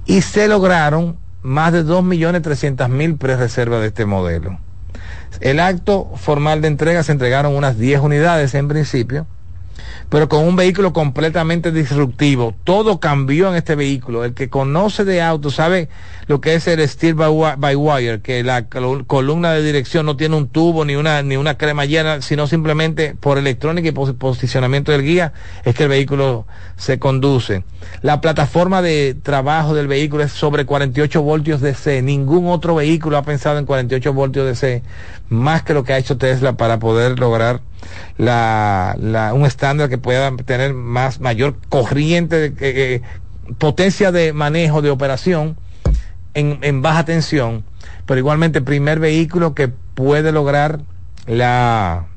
[0.05, 4.59] Y se lograron más de 2.300.000 pre-reservas de este modelo.
[5.41, 9.27] El acto formal de entrega se entregaron unas 10 unidades en principio
[10.11, 12.55] pero con un vehículo completamente disruptivo.
[12.65, 14.25] Todo cambió en este vehículo.
[14.25, 15.89] El que conoce de auto sabe
[16.27, 20.49] lo que es el steel by, wire, que la columna de dirección no tiene un
[20.49, 25.33] tubo ni una, ni una cremallera, sino simplemente por electrónica y posicionamiento del guía
[25.65, 27.65] es que el vehículo se conduce.
[28.03, 32.03] La plataforma de trabajo del vehículo es sobre 48 voltios DC.
[32.03, 34.83] Ningún otro vehículo ha pensado en 48 voltios DC,
[35.29, 37.61] más que lo que ha hecho Tesla para poder lograr
[38.17, 38.97] la,
[39.35, 43.03] un estándar que pueda tener más mayor corriente, de, eh,
[43.59, 45.57] potencia de manejo de operación
[46.35, 47.65] en, en baja tensión,
[48.07, 50.81] pero igualmente primer vehículo que puede lograr
[51.27, 52.08] la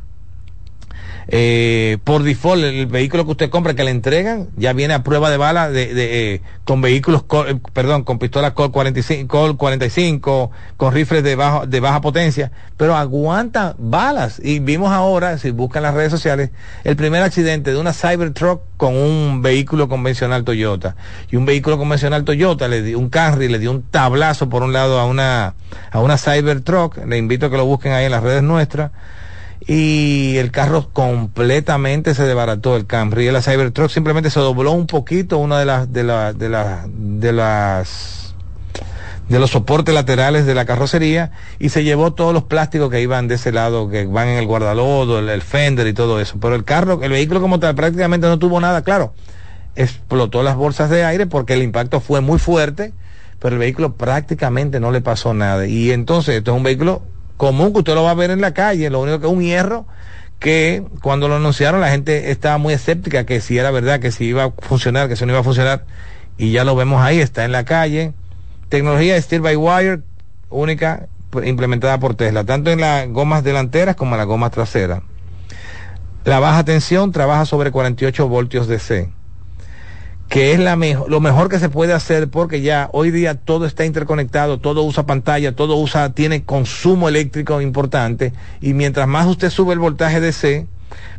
[1.28, 5.30] eh, por default el vehículo que usted compra que le entregan ya viene a prueba
[5.30, 11.24] de bala de, eh, con vehículos eh, perdón con pistolas Col 45 45 con rifles
[11.24, 14.42] de baja de baja potencia pero aguanta balas.
[14.44, 16.50] Y vimos ahora si buscan las redes sociales
[16.84, 20.96] el primer accidente de una Cybertruck con un vehículo convencional Toyota.
[21.30, 24.74] Y un vehículo convencional Toyota le dio un Camry le dio un tablazo por un
[24.74, 25.54] lado a una
[25.92, 27.06] a una Cybertruck.
[27.06, 28.92] Le invito a que lo busquen ahí en las redes nuestras
[29.68, 34.88] y el carro completamente se desbarató el Camry y la Cybertruck simplemente se dobló un
[34.88, 38.36] poquito una de las de las de las de las
[39.30, 43.28] de los soportes laterales de la carrocería y se llevó todos los plásticos que iban
[43.28, 46.38] de ese lado que van en el guardalodo el, el fender y todo eso.
[46.42, 49.14] Pero el carro el vehículo como tal prácticamente no tuvo nada claro.
[49.76, 52.94] Explotó las bolsas de aire porque el impacto fue muy fuerte
[53.42, 55.66] pero el vehículo prácticamente no le pasó nada.
[55.66, 57.02] Y entonces esto es un vehículo
[57.42, 59.42] común que usted lo va a ver en la calle, lo único que es un
[59.42, 59.88] hierro
[60.38, 64.26] que cuando lo anunciaron la gente estaba muy escéptica que si era verdad, que si
[64.26, 65.86] iba a funcionar, que si no iba a funcionar,
[66.38, 68.14] y ya lo vemos ahí, está en la calle.
[68.70, 70.02] Tecnología Steel by Wire,
[70.52, 71.08] única
[71.44, 75.02] implementada por Tesla, tanto en las gomas delanteras como en las gomas traseras.
[76.26, 79.10] La baja tensión trabaja sobre 48 voltios DC
[80.32, 83.84] que es la lo mejor que se puede hacer porque ya hoy día todo está
[83.84, 89.74] interconectado, todo usa pantalla, todo usa, tiene consumo eléctrico importante y mientras más usted sube
[89.74, 90.68] el voltaje DC,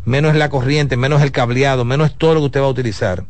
[0.05, 3.25] menos la corriente, menos el cableado, menos todo lo que usted va a utilizar.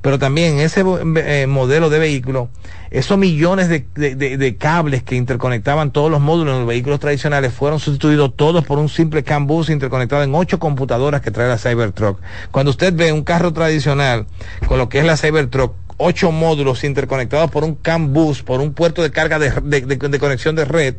[0.00, 0.84] Pero también ese
[1.16, 2.48] eh, modelo de vehículo,
[2.90, 8.34] esos millones de, cables que interconectaban todos los módulos en los vehículos tradicionales fueron sustituidos
[8.36, 12.20] todos por un simple CAN bus interconectado en ocho computadoras que trae la Cybertruck.
[12.50, 14.26] Cuando usted ve un carro tradicional
[14.66, 18.74] con lo que es la Cybertruck, ocho módulos interconectados por un CAN bus, por un
[18.74, 20.96] puerto de carga de conexión de red,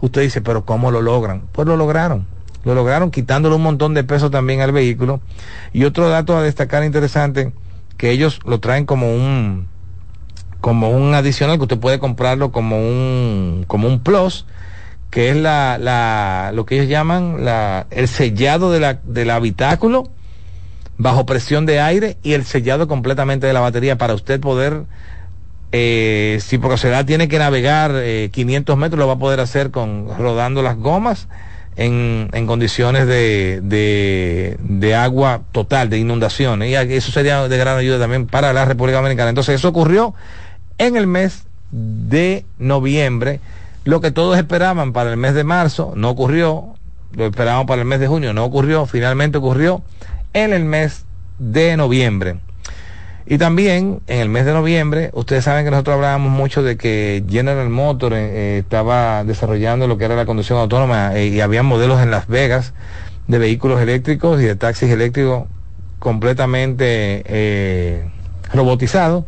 [0.00, 1.42] usted dice, pero ¿cómo lo logran?
[1.52, 2.26] Pues lo lograron
[2.64, 5.20] lo lograron quitándole un montón de peso también al vehículo.
[5.72, 7.52] Y otro dato a destacar interesante,
[7.96, 9.68] que ellos lo traen como un
[10.60, 14.46] como un adicional que usted puede comprarlo como un, como un plus,
[15.10, 20.08] que es la, la, lo que ellos llaman la, el sellado de la, del habitáculo
[20.96, 24.84] bajo presión de aire y el sellado completamente de la batería para usted poder,
[25.72, 30.08] eh, si por casualidad tiene que navegar 500 metros, lo va a poder hacer con
[30.16, 31.28] rodando las gomas
[31.76, 36.70] en, en condiciones de, de, de, agua total, de inundaciones.
[36.70, 39.30] Y eso sería de gran ayuda también para la República Dominicana.
[39.30, 40.14] Entonces eso ocurrió
[40.78, 43.40] en el mes de noviembre.
[43.84, 46.74] Lo que todos esperaban para el mes de marzo no ocurrió.
[47.12, 48.86] Lo esperábamos para el mes de junio, no ocurrió.
[48.86, 49.82] Finalmente ocurrió
[50.32, 51.04] en el mes
[51.38, 52.36] de noviembre.
[53.26, 57.24] Y también en el mes de noviembre, ustedes saben que nosotros hablábamos mucho de que
[57.28, 61.62] General Motors eh, eh, estaba desarrollando lo que era la conducción autónoma eh, y había
[61.62, 62.74] modelos en Las Vegas
[63.26, 65.44] de vehículos eléctricos y de taxis eléctricos
[65.98, 68.04] completamente
[68.52, 69.24] robotizados.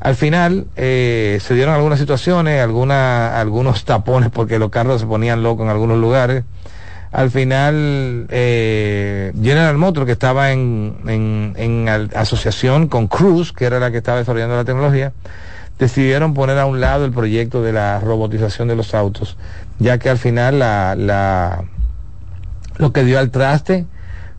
[0.00, 5.64] Al final se dieron algunas situaciones, alguna, algunos tapones porque los carros se ponían locos
[5.64, 6.44] en algunos lugares
[7.12, 13.90] al final eh, General Motors, que estaba en, en, asociación con Cruz, que era la
[13.90, 15.12] que estaba desarrollando la tecnología,
[15.78, 19.36] decidieron poner a un lado el proyecto de la robotización de los autos,
[19.78, 21.64] ya que al final la, la,
[22.78, 23.84] lo que dio al traste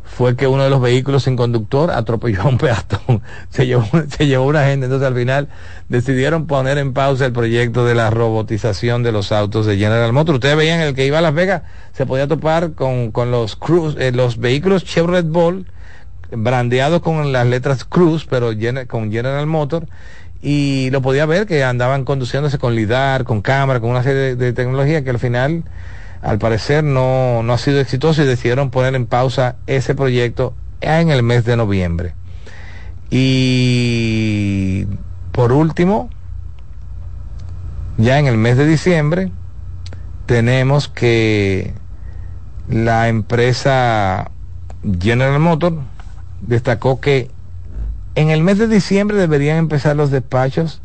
[0.03, 4.27] fue que uno de los vehículos sin conductor atropelló a un peatón, se llevó, se
[4.27, 5.47] llevó una gente, entonces al final
[5.89, 10.35] decidieron poner en pausa el proyecto de la robotización de los autos de General Motors.
[10.35, 11.63] Ustedes veían el que iba a Las Vegas,
[11.93, 15.65] se podía topar con, con los Cruz, eh, los vehículos Chevrolet Ball,
[16.31, 18.51] brandeados con las letras Cruz, pero
[18.87, 19.87] con General Motors,
[20.41, 24.35] y lo podía ver que andaban conduciéndose con lidar, con cámara, con una serie de,
[24.35, 25.63] de tecnología que al final
[26.23, 31.09] al parecer no, no ha sido exitoso y decidieron poner en pausa ese proyecto en
[31.09, 32.15] el mes de noviembre.
[33.09, 34.88] Y
[35.33, 36.09] por último,
[37.97, 39.31] ya en el mes de diciembre,
[40.25, 41.73] tenemos que
[42.69, 44.31] la empresa
[44.99, 45.75] General Motors
[46.41, 47.29] destacó que
[48.15, 50.81] en el mes de diciembre deberían empezar los despachos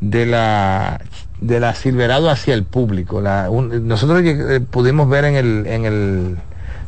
[0.00, 1.02] de la
[1.40, 3.20] de la Silverado hacia el público.
[3.22, 6.36] nosotros eh, pudimos ver en el, en el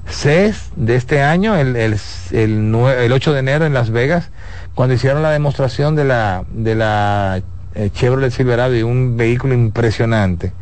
[0.09, 1.99] CES de este año, el, el,
[2.33, 4.31] el, 8 de enero en Las Vegas,
[4.75, 7.43] cuando hicieron la demostración de la, de la
[7.75, 10.53] eh, Chevrolet Silverado y un vehículo impresionante.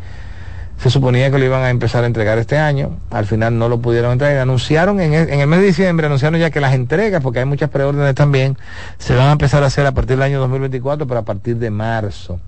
[0.79, 3.81] Se suponía que lo iban a empezar a entregar este año, al final no lo
[3.81, 4.39] pudieron entregar.
[4.39, 7.45] Anunciaron en el, en el mes de diciembre, anunciaron ya que las entregas, porque hay
[7.45, 8.57] muchas preórdenes también,
[8.99, 11.71] se van a empezar a hacer a partir del año 2024, pero a partir de
[11.71, 12.41] marzo.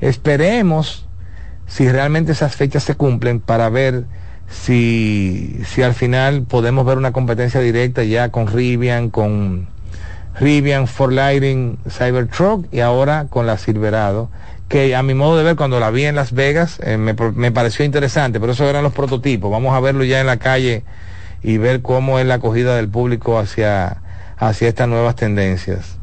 [0.00, 1.06] Esperemos
[1.66, 4.04] si realmente esas fechas se cumplen para ver
[4.48, 9.68] si, si al final podemos ver una competencia directa ya con Rivian, con
[10.40, 14.30] Rivian, For Lighting, Cybertruck y ahora con la Silverado,
[14.68, 17.52] que a mi modo de ver cuando la vi en Las Vegas eh, me, me,
[17.52, 19.50] pareció interesante, pero esos eran los prototipos.
[19.50, 20.84] Vamos a verlo ya en la calle
[21.42, 24.02] y ver cómo es la acogida del público hacia,
[24.36, 25.98] hacia estas nuevas tendencias.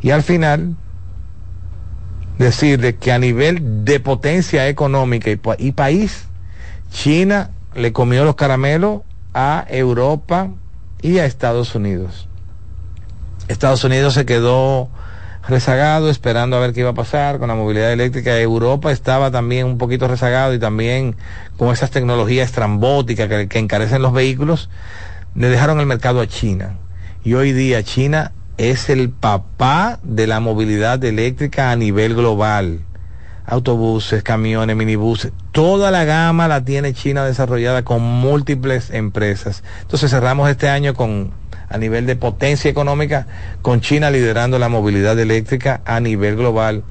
[0.00, 0.76] Y al final,
[2.42, 6.26] decirle que a nivel de potencia económica y, país,
[6.90, 9.02] China le comió los caramelos
[9.32, 10.50] a Europa
[11.00, 12.28] y a Estados Unidos.
[13.48, 14.90] Estados Unidos se quedó
[15.48, 18.38] rezagado esperando a ver qué iba a pasar con la movilidad eléctrica.
[18.38, 21.16] Europa estaba también un poquito rezagado y también
[21.56, 24.68] con esas tecnologías estrambóticas que encarecen los vehículos,
[25.34, 26.76] le dejaron el mercado a China.
[27.24, 32.80] Y hoy día China es el papá de la movilidad eléctrica a nivel global.
[33.44, 39.64] Autobuses, camiones, minibuses, toda la gama la tiene China desarrollada con múltiples empresas.
[39.80, 41.32] Entonces cerramos este año con
[41.68, 43.26] a nivel de potencia económica
[43.62, 46.84] con China liderando la movilidad eléctrica a nivel global.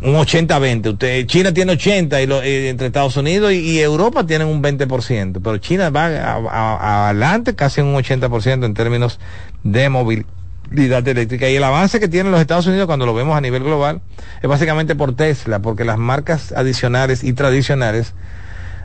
[0.00, 0.92] Un 80-20.
[0.92, 5.56] Usted, China tiene 80 y eh, entre Estados Unidos y, Europa tienen un 20%, pero
[5.58, 9.18] China va adelante casi un 80% en términos
[9.64, 10.37] de movilidad
[10.70, 11.48] eléctrica.
[11.48, 14.00] Y el avance que tienen los Estados Unidos cuando lo vemos a nivel global
[14.42, 18.14] es básicamente por Tesla, porque las marcas adicionales y tradicionales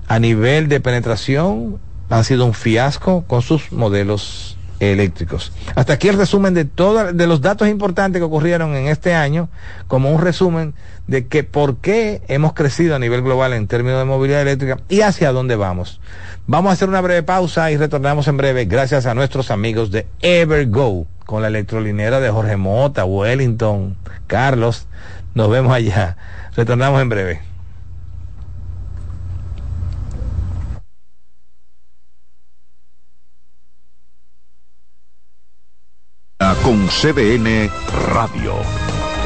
[0.08, 1.80] a nivel de penetración
[2.10, 5.52] han sido un fiasco con sus modelos eléctricos.
[5.76, 9.50] Hasta aquí el resumen de todos de los datos importantes que ocurrieron en este año,
[9.88, 10.74] como un resumen
[11.08, 15.02] de que por qué hemos crecido a nivel global en términos de movilidad eléctrica y
[15.02, 16.00] hacia dónde vamos.
[16.48, 20.08] Vamos a hacer una breve pausa y retornamos en breve gracias a nuestros amigos de
[20.22, 23.96] Evergo con la electrolinera de Jorge Mota, Wellington,
[24.28, 24.88] Carlos.
[25.34, 26.18] Nos vemos allá.
[26.56, 27.54] Retornamos en breve.
[36.64, 37.70] Con CBN
[38.14, 38.54] Radio.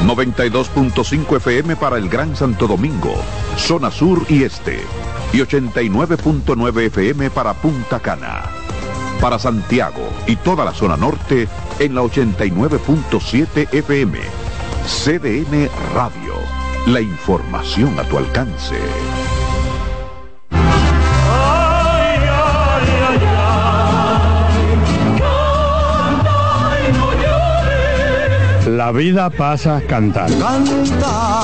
[0.04, 3.14] 92.5 FM para el Gran Santo Domingo,
[3.56, 4.80] zona sur y este,
[5.32, 8.67] y 89.9 FM para Punta Cana.
[9.20, 11.48] Para Santiago y toda la zona norte
[11.78, 14.18] en la 89.7 FM.
[14.86, 16.34] CDN Radio.
[16.86, 18.76] La información a tu alcance.
[28.78, 30.38] La vida pasa cantando.
[30.38, 31.42] Canta,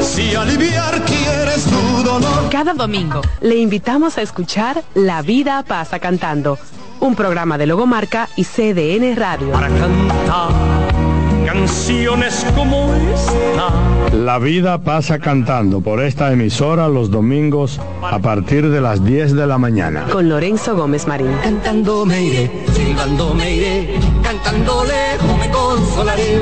[0.00, 2.48] si aliviar quieres tu dolor.
[2.50, 6.56] Cada domingo le invitamos a escuchar La vida pasa cantando,
[7.04, 9.50] un programa de Logomarca y CDN Radio.
[9.50, 10.48] Para cantar
[11.44, 14.16] canciones como esta.
[14.16, 19.46] La vida pasa cantando por esta emisora los domingos a partir de las 10 de
[19.46, 20.04] la mañana.
[20.10, 21.36] Con Lorenzo Gómez Marín.
[21.42, 26.38] Cantando me iré, silbando me iré, cantando lejos me consolaré.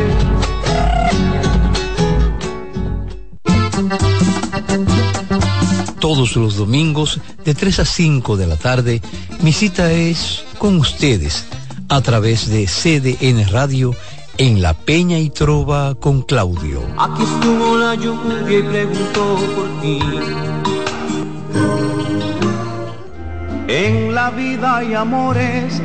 [6.03, 9.00] Todos los domingos de 3 a 5 de la tarde,
[9.40, 11.46] mi cita es con ustedes
[11.88, 13.94] a través de CDN Radio
[14.36, 16.82] en La Peña y Trova con Claudio.
[16.98, 20.00] Aquí estuvo la lluvia y preguntó por ti.
[23.68, 25.80] En la vida hay amores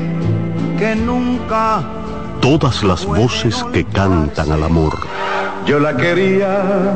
[0.80, 1.84] que nunca.
[2.41, 4.97] Todas las voces que cantan al amor.
[5.68, 6.95] Yo la quería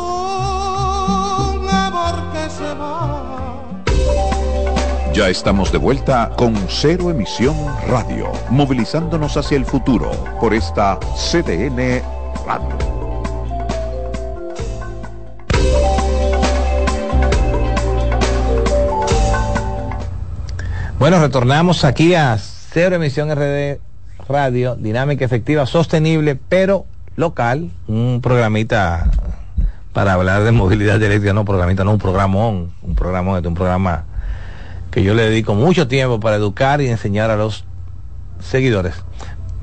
[5.13, 7.53] Ya estamos de vuelta con Cero Emisión
[7.89, 10.09] Radio, movilizándonos hacia el futuro
[10.39, 12.01] por esta CDN
[12.47, 12.77] Radio.
[20.97, 23.79] Bueno, retornamos aquí a Cero Emisión RD
[24.29, 26.85] Radio, dinámica, efectiva, sostenible, pero
[27.17, 27.69] local.
[27.87, 29.11] Un programita
[29.91, 34.05] para hablar de movilidad eléctrica, no programita, no un programón, un programa, un programa
[34.91, 37.65] que yo le dedico mucho tiempo para educar y enseñar a los
[38.39, 38.95] seguidores.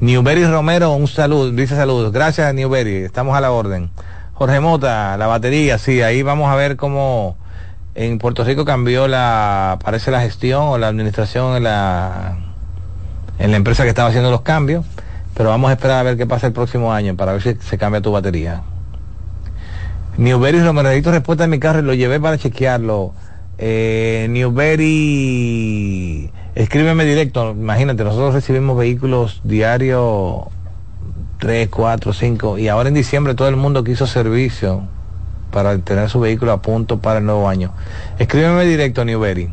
[0.01, 2.13] Newberry Romero, un saludo, dice saludos.
[2.13, 3.91] Gracias, Newberry, estamos a la orden.
[4.35, 7.37] Jorge Mota, la batería, sí, ahí vamos a ver cómo
[7.95, 12.39] en Puerto Rico cambió la, parece la gestión o la administración en la,
[13.41, 14.87] en la empresa que estaba haciendo los cambios,
[15.35, 17.77] pero vamos a esperar a ver qué pasa el próximo año para ver si se
[17.77, 18.63] cambia tu batería.
[20.17, 23.15] Newberry Romero, necesito respuesta de mi carro y lo llevé para chequearlo.
[23.59, 24.89] Eh, Newberry,
[26.55, 30.45] escríbeme directo, imagínate, nosotros recibimos vehículos diarios
[31.39, 34.83] 3, 4, 5 y ahora en diciembre todo el mundo quiso servicio
[35.51, 37.73] para tener su vehículo a punto para el nuevo año.
[38.21, 39.53] Escríbeme directo, Newberry.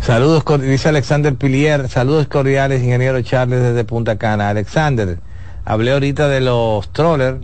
[0.00, 1.88] Saludos, dice Alexander Pilier.
[1.88, 4.48] Saludos cordiales, ingeniero Charles desde Punta Cana.
[4.48, 5.18] Alexander,
[5.64, 7.38] hablé ahorita de los trollers.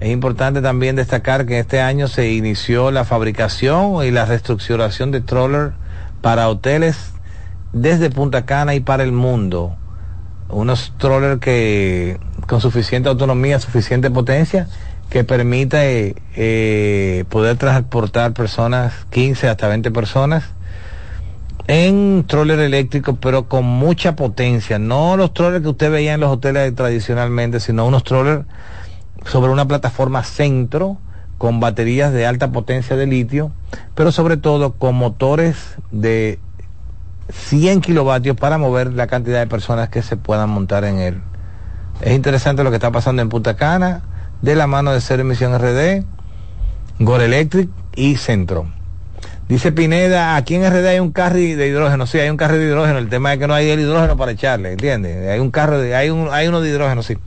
[0.00, 5.20] Es importante también destacar que este año se inició la fabricación y la reestructuración de
[5.20, 5.74] trollers
[6.22, 7.12] para hoteles
[7.74, 9.76] desde Punta Cana y para el mundo.
[10.48, 14.68] Unos trollers que con suficiente autonomía, suficiente potencia,
[15.10, 20.44] que permita eh, poder transportar personas, 15 hasta 20 personas,
[21.66, 24.78] en troller eléctrico, pero con mucha potencia.
[24.78, 28.46] No los trollers que usted veía en los hoteles tradicionalmente, sino unos trollers
[29.24, 30.98] sobre una plataforma centro,
[31.38, 33.50] con baterías de alta potencia de litio,
[33.94, 35.56] pero sobre todo con motores
[35.90, 36.38] de
[37.30, 41.20] 100 kilovatios para mover la cantidad de personas que se puedan montar en él.
[42.00, 44.02] Es interesante lo que está pasando en Punta Cana,
[44.42, 46.04] de la mano de Ser Emisión RD,
[46.98, 48.66] Gore Electric y Centro.
[49.48, 52.06] Dice Pineda, aquí en RD hay un carro de hidrógeno.
[52.06, 52.98] Sí, hay un carro de hidrógeno.
[52.98, 55.28] El tema es que no hay el hidrógeno para echarle, ¿entiendes?
[55.28, 57.18] Hay un carro de, hay un, hay uno de hidrógeno, sí.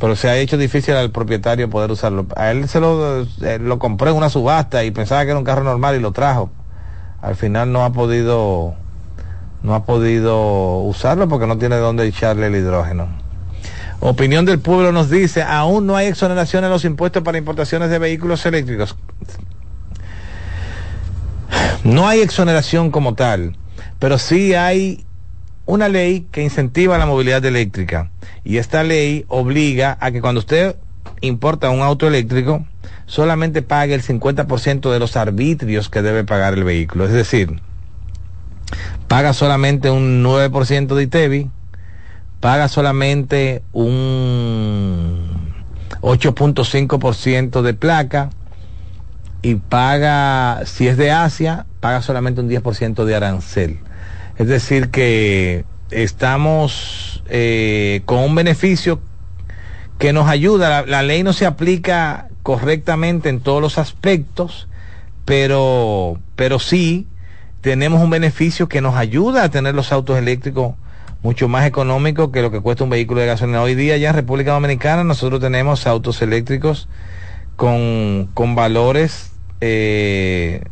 [0.00, 2.26] Pero se ha hecho difícil al propietario poder usarlo.
[2.36, 5.44] A él se lo, eh, lo compró en una subasta y pensaba que era un
[5.44, 6.50] carro normal y lo trajo.
[7.20, 8.74] Al final no ha podido,
[9.62, 13.08] no ha podido usarlo porque no tiene dónde echarle el hidrógeno.
[14.00, 17.98] Opinión del pueblo nos dice, aún no hay exoneración en los impuestos para importaciones de
[17.98, 18.96] vehículos eléctricos.
[21.82, 23.56] No hay exoneración como tal,
[23.98, 25.04] pero sí hay
[25.68, 28.10] una ley que incentiva la movilidad eléctrica.
[28.42, 30.76] Y esta ley obliga a que cuando usted
[31.20, 32.64] importa un auto eléctrico,
[33.04, 37.04] solamente pague el 50% de los arbitrios que debe pagar el vehículo.
[37.04, 37.60] Es decir,
[39.08, 41.50] paga solamente un 9% de ITEVI,
[42.40, 45.52] paga solamente un
[46.00, 48.30] 8.5% de placa
[49.42, 53.80] y paga, si es de Asia, paga solamente un 10% de arancel.
[54.38, 59.00] Es decir, que estamos eh, con un beneficio
[59.98, 60.86] que nos ayuda.
[60.86, 64.68] La, ley no se aplica correctamente en todos los aspectos,
[65.24, 67.06] pero, pero sí
[67.60, 70.74] tenemos un beneficio que nos ayuda a tener los autos eléctricos
[71.24, 73.60] mucho más económicos que lo que cuesta un vehículo de gasolina.
[73.60, 76.88] Hoy día ya en República Dominicana nosotros tenemos autos eléctricos
[77.56, 80.62] con, con valores eh,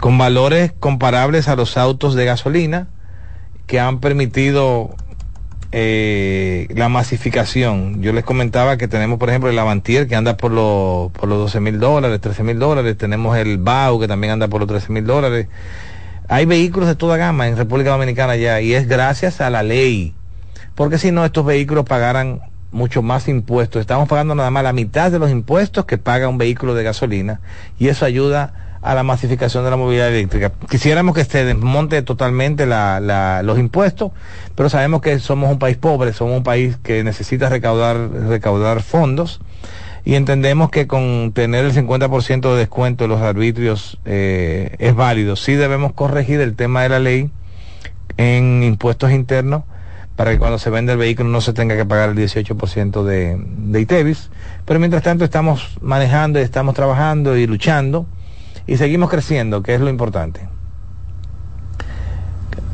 [0.00, 2.88] con valores comparables a los autos de gasolina
[3.66, 4.94] que han permitido
[5.72, 8.00] eh, la masificación.
[8.00, 11.38] Yo les comentaba que tenemos, por ejemplo, el Avantier que anda por, los por los
[11.38, 12.96] 12 mil dólares, 13 mil dólares.
[12.96, 15.48] Tenemos el BAU que también anda por los 13 mil dólares.
[16.28, 20.14] Hay vehículos de toda gama en República Dominicana ya y es gracias a la ley.
[20.74, 22.40] Porque si no, estos vehículos pagaran
[22.70, 23.80] mucho más impuestos.
[23.80, 27.40] Estamos pagando nada más la mitad de los impuestos que paga un vehículo de gasolina
[27.78, 30.52] y eso ayuda a la masificación de la movilidad eléctrica.
[30.68, 34.12] Quisiéramos que se desmonte totalmente los impuestos,
[34.54, 39.40] pero sabemos que somos un país pobre, somos un país que necesita recaudar, recaudar fondos
[40.04, 45.36] y entendemos que con tener el 50% de descuento de los arbitrios eh, es válido.
[45.36, 47.30] Sí debemos corregir el tema de la ley
[48.16, 49.64] en impuestos internos
[50.16, 53.36] para que cuando se vende el vehículo no se tenga que pagar el 18% de,
[53.38, 54.30] de ITEVIS.
[54.64, 58.06] Pero mientras tanto estamos manejando y estamos trabajando y luchando
[58.68, 60.46] y seguimos creciendo, que es lo importante.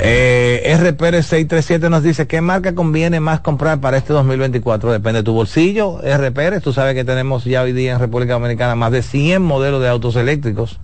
[0.01, 4.91] Eh, RPR 637 nos dice, ¿qué marca conviene más comprar para este 2024?
[4.91, 6.01] Depende de tu bolsillo.
[6.03, 9.81] RPR, tú sabes que tenemos ya hoy día en República Dominicana más de 100 modelos
[9.81, 10.81] de autos eléctricos.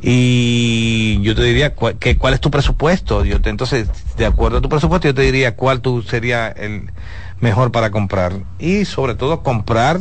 [0.00, 3.24] Y yo te diría, que, ¿cuál es tu presupuesto?
[3.24, 6.92] Yo te, entonces, de acuerdo a tu presupuesto, yo te diría cuál tú sería el
[7.40, 8.34] mejor para comprar.
[8.60, 9.98] Y sobre todo comprar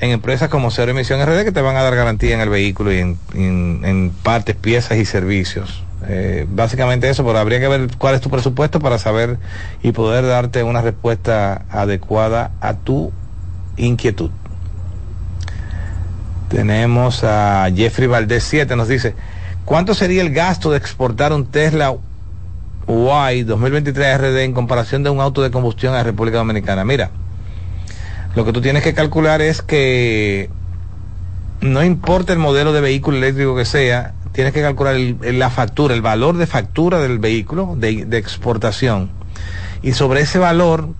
[0.00, 2.92] en empresas como Cero Emisión RD que te van a dar garantía en el vehículo
[2.92, 5.82] y en, en, partes, piezas y servicios.
[6.08, 9.38] Eh, básicamente eso, pero habría que ver cuál es tu presupuesto para saber
[9.82, 13.10] y poder darte una respuesta adecuada a tu
[13.76, 14.30] inquietud.
[16.48, 19.14] Tenemos a Jeffrey Valdés 7, nos dice,
[19.64, 21.96] ¿cuánto sería el gasto de exportar un Tesla
[22.86, 26.84] Y 2023 RD en comparación de un auto de combustión a República Dominicana?
[26.84, 27.10] Mira,
[28.36, 30.50] lo que tú tienes que calcular es que
[31.62, 36.02] no importa el modelo de vehículo eléctrico que sea, tienes que calcular la factura, el
[36.02, 39.10] valor de factura del vehículo de, exportación.
[39.82, 40.90] Y sobre ese valor,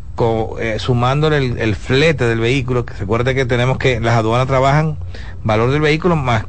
[0.58, 4.96] eh, sumándole el, el, flete del vehículo, que recuerde que tenemos que, las aduanas trabajan
[5.44, 6.46] valor del vehículo más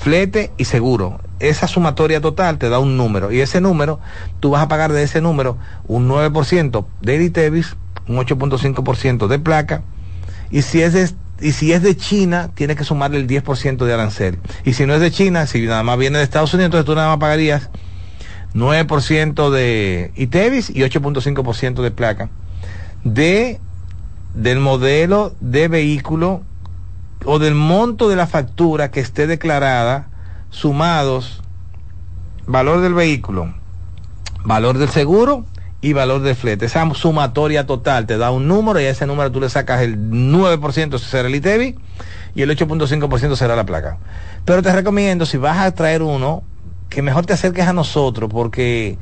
[0.00, 1.20] flete y seguro.
[1.40, 3.32] Esa sumatoria total te da un número.
[3.32, 4.00] Y ese número,
[4.40, 7.76] tú vas a pagar de ese número un 9% de ITEVIS,
[8.08, 9.82] un 8.5% de placa,
[10.50, 13.92] y si es de, y si es de China, tienes que sumarle el 10% de
[13.92, 14.38] arancel.
[14.64, 16.94] Y si no es de China, si nada más viene de Estados Unidos, entonces tú
[16.94, 17.70] nada más pagarías
[18.54, 22.30] 9% de ITEVIS y 8.5% de placa.
[23.04, 23.60] De,
[24.34, 26.42] del modelo de vehículo
[27.24, 30.08] o del monto de la factura que esté declarada,
[30.50, 31.42] sumados
[32.46, 33.52] valor del vehículo,
[34.44, 35.44] valor del seguro
[35.80, 36.66] y valor de flete.
[36.66, 39.98] Esa sumatoria total te da un número y a ese número tú le sacas el
[39.98, 41.76] 9% será el ITEVI
[42.34, 43.98] y el 8.5% será la placa.
[44.44, 46.42] Pero te recomiendo, si vas a traer uno,
[46.88, 48.98] que mejor te acerques a nosotros porque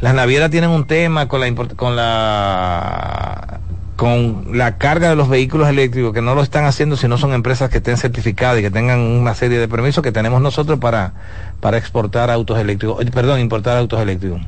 [0.00, 3.60] las navieras tienen un tema con la con la
[3.96, 7.32] con la carga de los vehículos eléctricos que no lo están haciendo si no son
[7.32, 11.14] empresas que estén certificadas y que tengan una serie de permisos que tenemos nosotros para
[11.60, 14.40] para exportar autos eléctricos, perdón, importar autos eléctricos.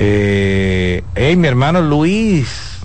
[0.00, 2.78] Eh, hey, mi hermano Luis,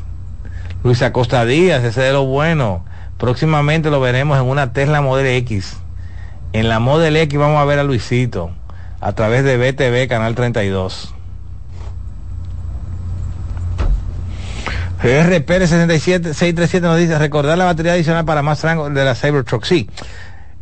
[0.84, 2.84] Luis Acosta Díaz, ese de lo bueno.
[3.20, 5.78] Próximamente lo veremos en una Tesla Model X.
[6.54, 8.50] En la Model X vamos a ver a Luisito
[9.00, 11.14] a través de BTV Canal 32.
[15.04, 19.66] RPR 637 nos dice recordar la batería adicional para más rango de la Cybertruck.
[19.66, 19.88] Sí,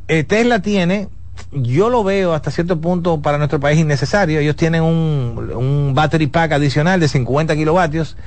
[0.10, 1.08] eh, Tesla tiene
[1.52, 4.40] yo lo veo hasta cierto punto para nuestro país innecesario.
[4.40, 8.18] Ellos tienen un, un battery pack adicional de 50 kilovatios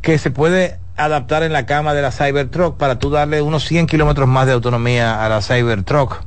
[0.00, 3.86] que se puede adaptar en la cama de la Cybertruck para tú darle unos 100
[3.86, 6.22] kilómetros más de autonomía a la Cybertruck.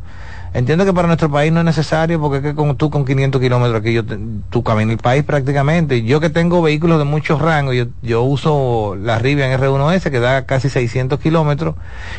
[0.54, 3.39] Entiendo que para nuestro país no es necesario porque es que con, tú con 500
[3.39, 6.04] kilómetros aquí yo te, tú caminas el país prácticamente.
[6.04, 10.45] Yo que tengo vehículos de muchos rangos, yo, yo uso la Rivian R1S que da
[10.45, 11.76] casi 600 kilómetros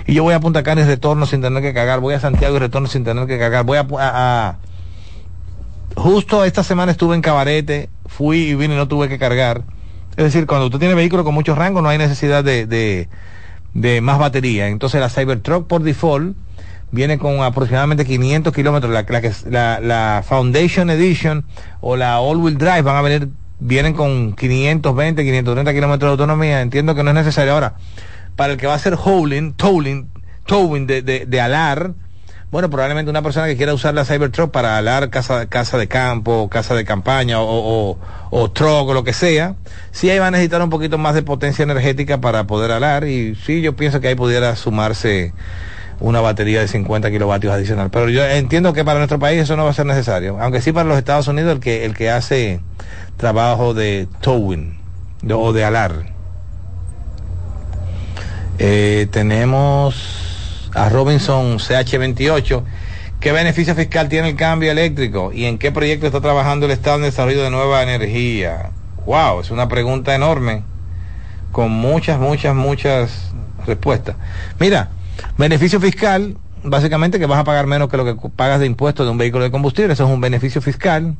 [0.07, 2.57] y yo voy a Punta Cana y retorno sin tener que cagar, voy a Santiago
[2.57, 4.57] y retorno sin tener que cagar, voy a, a,
[5.95, 9.63] justo esta semana estuve en Cabarete, fui y vine y no tuve que cargar.
[10.17, 13.09] Es decir, cuando usted tiene vehículo con mucho rango no hay necesidad de,
[13.75, 14.69] de más batería.
[14.69, 16.35] Entonces la Cybertruck por default
[16.93, 18.93] viene con aproximadamente 500 kilómetros.
[18.93, 19.05] La,
[19.51, 21.45] la, la, Foundation Edition
[21.81, 23.29] o la All Wheel Drive van a venir,
[23.59, 26.61] vienen con 520, 530 kilómetros de autonomía.
[26.61, 27.55] Entiendo que no es necesario.
[27.55, 27.75] Ahora,
[28.37, 30.09] para el que va a hacer hauling, towing,
[30.47, 31.95] towing de, de, de alar,
[32.53, 36.51] bueno, probablemente una persona que quiera usar la Cybertruck para alar casa, casa de campo,
[36.51, 37.99] casa de campaña o, o,
[38.31, 39.55] o truck o lo que sea,
[39.91, 43.37] sí ahí va a necesitar un poquito más de potencia energética para poder alar y
[43.37, 45.33] sí yo pienso que ahí pudiera sumarse
[46.03, 47.91] una batería de 50 kilovatios adicional.
[47.91, 50.73] Pero yo entiendo que para nuestro país eso no va a ser necesario, aunque sí
[50.73, 52.61] para los Estados Unidos el que, el que hace
[53.17, 54.77] trabajo de towing
[55.33, 56.07] o de alar.
[58.59, 62.63] Eh, tenemos a Robinson CH28.
[63.21, 65.31] ¿Qué beneficio fiscal tiene el cambio eléctrico?
[65.33, 68.71] ¿Y en qué proyecto está trabajando el Estado en desarrollo de nueva energía?
[69.07, 70.65] Wow, es una pregunta enorme,
[71.53, 73.33] con muchas, muchas, muchas
[73.65, 74.17] respuestas.
[74.59, 74.91] Mira,
[75.39, 79.13] beneficio fiscal, básicamente que vas a pagar menos que lo que pagas de impuestos de
[79.13, 81.17] un vehículo de combustible, eso es un beneficio fiscal.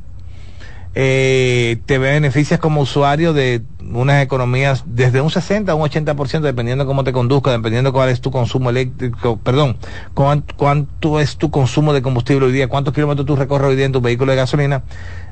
[0.95, 6.83] Eh, te beneficias como usuario de unas economías desde un 60 a un 80% dependiendo
[6.83, 9.77] de cómo te conduzca, dependiendo cuál es tu consumo eléctrico, perdón,
[10.13, 13.85] cuánto, cuánto es tu consumo de combustible hoy día, cuántos kilómetros tú recorres hoy día
[13.85, 14.83] en tu vehículo de gasolina,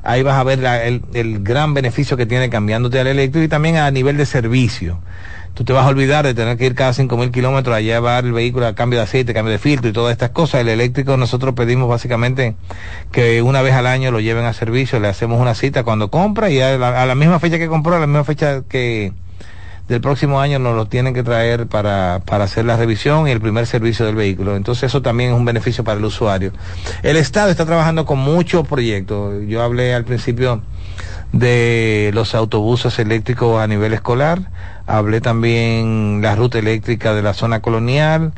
[0.02, 3.48] ahí vas a ver la, el, el gran beneficio que tiene cambiándote al eléctrico y
[3.48, 4.98] también a nivel de servicio
[5.54, 8.24] tú te vas a olvidar de tener que ir cada cinco mil kilómetros a llevar
[8.24, 10.60] el vehículo a cambio de aceite, cambio de filtro y todas estas cosas.
[10.60, 12.56] El eléctrico nosotros pedimos básicamente
[13.10, 16.50] que una vez al año lo lleven a servicio, le hacemos una cita cuando compra
[16.50, 19.12] y a la, a la misma fecha que compró, a la misma fecha que
[19.88, 23.40] del próximo año nos lo tienen que traer para, para hacer la revisión y el
[23.40, 24.56] primer servicio del vehículo.
[24.56, 26.52] Entonces eso también es un beneficio para el usuario.
[27.02, 29.44] El Estado está trabajando con muchos proyectos.
[29.46, 30.62] Yo hablé al principio
[31.32, 34.50] de los autobuses eléctricos a nivel escolar,
[34.92, 38.32] hablé también la ruta eléctrica de la zona colonial,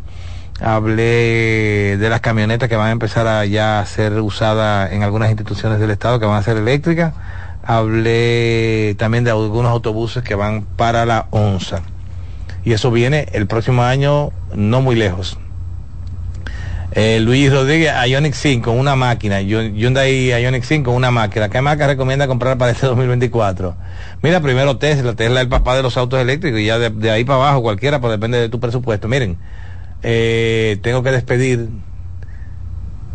[0.61, 5.81] hablé de las camionetas que van a empezar a ya ser usadas en algunas instituciones
[5.81, 7.13] del Estado que van a ser eléctricas,
[7.65, 11.83] hablé también de algunos autobuses que van para la ONSA.
[12.65, 15.37] Y eso viene el próximo año no muy lejos.
[16.97, 19.41] Eh, Luis Rodríguez, Ionic 5, una máquina.
[19.41, 21.49] Hyundai Ionic 5, una máquina.
[21.49, 23.75] ¿Qué marca recomienda comprar para este 2024?
[24.23, 25.15] Mira, primero Tesla.
[25.15, 28.01] Tesla es el papá de los autos eléctricos y ya de, ahí para abajo cualquiera,
[28.01, 29.09] pues depende de tu presupuesto.
[29.09, 29.37] Miren,
[30.05, 31.69] eh, tengo que despedir.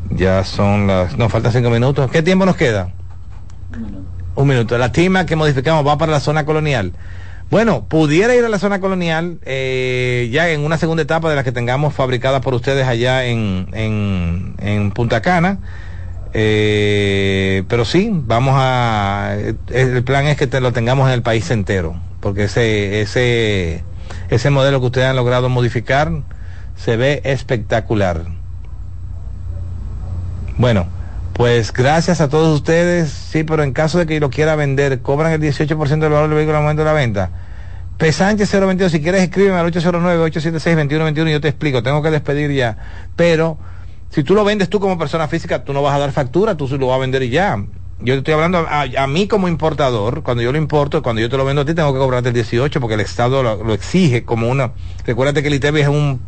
[0.10, 1.18] Ya son las...
[1.18, 2.12] Nos faltan cinco minutos.
[2.12, 2.92] ¿Qué tiempo nos queda?
[3.74, 4.10] Un minuto.
[4.36, 4.78] Un minuto.
[4.78, 6.92] La tima que modificamos va para la zona colonial.
[7.50, 11.44] Bueno, pudiera ir a la zona colonial eh, ya en una segunda etapa de las
[11.44, 15.58] que tengamos fabricadas por ustedes allá en, en, Punta Cana.
[16.34, 19.36] Eh, pero sí, vamos a.
[19.70, 23.84] El plan es que te lo tengamos en el país entero, porque ese, ese,
[24.30, 26.12] ese modelo que ustedes han logrado modificar
[26.76, 28.26] se ve espectacular.
[30.58, 30.86] Bueno,
[31.40, 33.10] pues gracias a todos ustedes.
[33.10, 36.36] Sí, pero en caso de que lo quiera vender, cobran el 18% del valor del
[36.36, 37.32] vehículo al momento de la venta.
[37.98, 42.76] Pesanche 022, si quieres escríbeme al 809-876-2121 y yo te explico, tengo que despedir ya.
[43.16, 43.58] Pero
[44.10, 46.68] si tú lo vendes tú como persona física, tú no vas a dar factura, tú
[46.78, 47.56] lo vas a vender y ya.
[48.02, 51.30] Yo te estoy hablando a, a, mí como importador, cuando yo lo importo, cuando yo
[51.30, 53.74] te lo vendo a ti, tengo que cobrarte el 18 porque el Estado lo, lo
[53.74, 54.74] exige como una...
[55.06, 56.20] Recuérdate que el ITEVI es un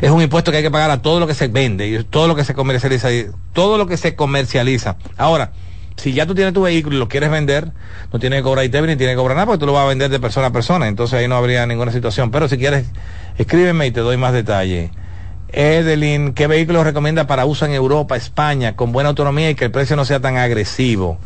[0.00, 2.28] es un impuesto que hay que pagar a todo lo que se vende y todo
[2.28, 3.08] lo que se comercializa,
[3.52, 4.96] todo lo que se comercializa.
[5.16, 5.52] Ahora,
[5.96, 7.72] si ya tú tienes tu vehículo y lo quieres vender,
[8.12, 9.88] no tienes que cobrar ITV ni tienes que cobrar nada porque tú lo vas a
[9.88, 12.30] vender de persona a persona, entonces ahí no habría ninguna situación.
[12.30, 12.86] Pero si quieres,
[13.38, 14.90] escríbeme y te doy más detalle.
[15.48, 19.70] Edelin, ¿qué vehículo recomienda para uso en Europa, España, con buena autonomía y que el
[19.70, 21.18] precio no sea tan agresivo?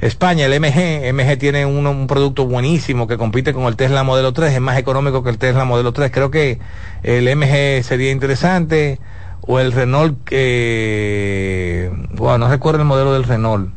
[0.00, 4.32] España, el MG, MG tiene un, un, producto buenísimo que compite con el Tesla Modelo
[4.32, 6.10] 3, es más económico que el Tesla Modelo 3.
[6.10, 6.58] Creo que
[7.02, 8.98] el MG sería interesante,
[9.42, 13.70] o el Renault, eh, bueno, no recuerdo el modelo del Renault,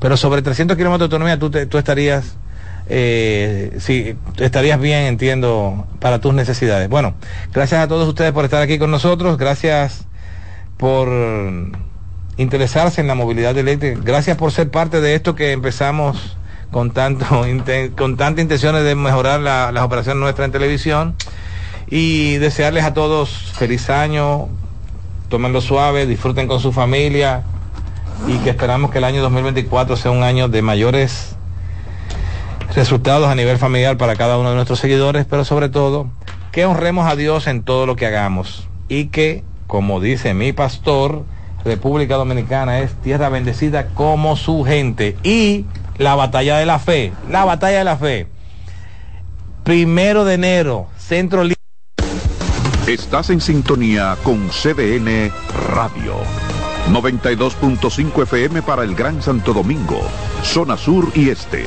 [0.00, 2.36] pero sobre 300 kilómetros de autonomía tú, te, tú estarías,
[2.88, 6.88] eh, sí, estarías bien, entiendo, para tus necesidades.
[6.88, 7.14] Bueno,
[7.52, 10.06] gracias a todos ustedes por estar aquí con nosotros, gracias
[10.76, 11.08] por
[12.38, 14.00] interesarse en la movilidad eléctrica.
[14.02, 16.36] Gracias por ser parte de esto que empezamos
[16.70, 17.26] con tanto
[17.96, 21.14] con tantas intenciones de mejorar la, las operaciones nuestras en televisión
[21.90, 24.48] y desearles a todos feliz año,
[25.28, 27.42] tómenlo suave, disfruten con su familia
[28.26, 31.36] y que esperamos que el año 2024 sea un año de mayores
[32.74, 36.08] resultados a nivel familiar para cada uno de nuestros seguidores, pero sobre todo
[36.52, 41.24] que honremos a Dios en todo lo que hagamos y que, como dice mi pastor,
[41.68, 45.16] República Dominicana es tierra bendecida como su gente.
[45.22, 45.66] Y
[45.98, 48.26] la batalla de la fe, la batalla de la fe.
[49.64, 51.42] Primero de enero, Centro.
[52.86, 55.30] Estás en sintonía con CDN
[55.74, 56.14] Radio.
[56.90, 60.00] 92.5 FM para el Gran Santo Domingo,
[60.42, 61.66] zona sur y este.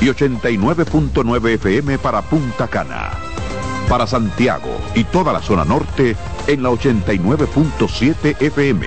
[0.00, 3.10] Y 89.9 FM para Punta Cana.
[3.88, 6.14] Para Santiago y toda la zona norte
[6.46, 8.86] en la 89.7 FM.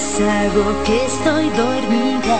[0.00, 2.38] Hablas hago que estoy dormida.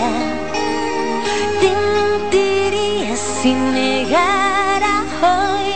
[1.60, 5.74] Te mentiría si negara hoy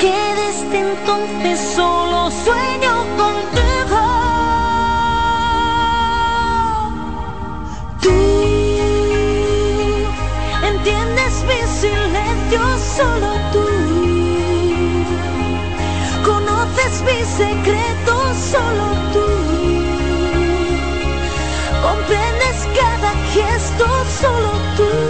[0.00, 4.02] que desde entonces solo sueño contigo.
[8.00, 8.18] Tú
[10.66, 12.60] entiendes mi silencio,
[12.96, 13.66] solo tú.
[16.24, 19.49] Conoces mis secretos, solo tú.
[21.90, 23.84] Comprendes cada gesto,
[24.20, 25.09] solo tú.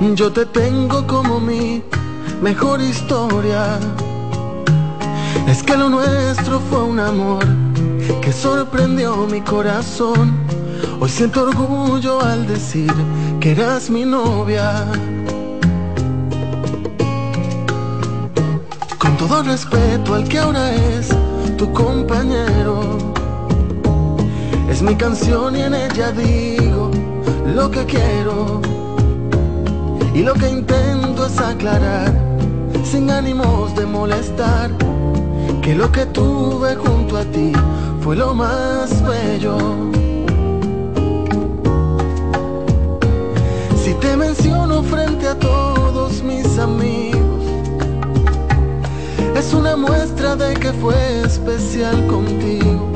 [0.00, 1.82] Yo te tengo como mi
[2.40, 3.78] mejor historia.
[5.48, 7.44] Es que lo nuestro fue un amor
[8.22, 10.36] que sorprendió mi corazón.
[11.00, 12.92] Hoy siento orgullo al decir
[13.40, 14.86] que eras mi novia.
[18.98, 21.08] Con todo respeto al que ahora es
[21.56, 22.98] tu compañero.
[24.70, 26.90] Es mi canción y en ella digo
[27.46, 28.77] lo que quiero.
[30.18, 32.12] Y lo que intento es aclarar,
[32.82, 34.68] sin ánimos de molestar,
[35.62, 37.52] que lo que tuve junto a ti
[38.00, 39.56] fue lo más bello.
[43.80, 47.44] Si te menciono frente a todos mis amigos,
[49.36, 52.88] es una muestra de que fue especial contigo.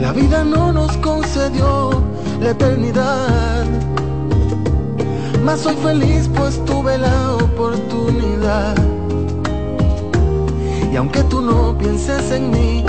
[0.00, 2.02] La vida no nos concedió
[2.40, 3.64] la eternidad,
[5.48, 8.76] mas soy feliz pues tuve la oportunidad.
[10.92, 12.84] Y aunque tú no pienses en mí,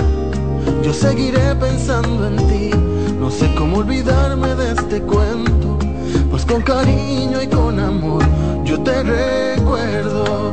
[0.83, 2.71] yo seguiré pensando en ti.
[3.17, 5.79] No sé cómo olvidarme de este cuento,
[6.29, 8.25] pues con cariño y con amor
[8.65, 10.48] yo te recuerdo.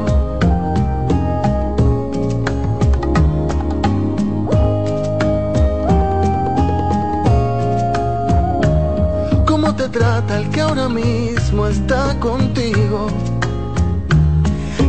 [9.99, 13.07] Trata el que ahora mismo está contigo?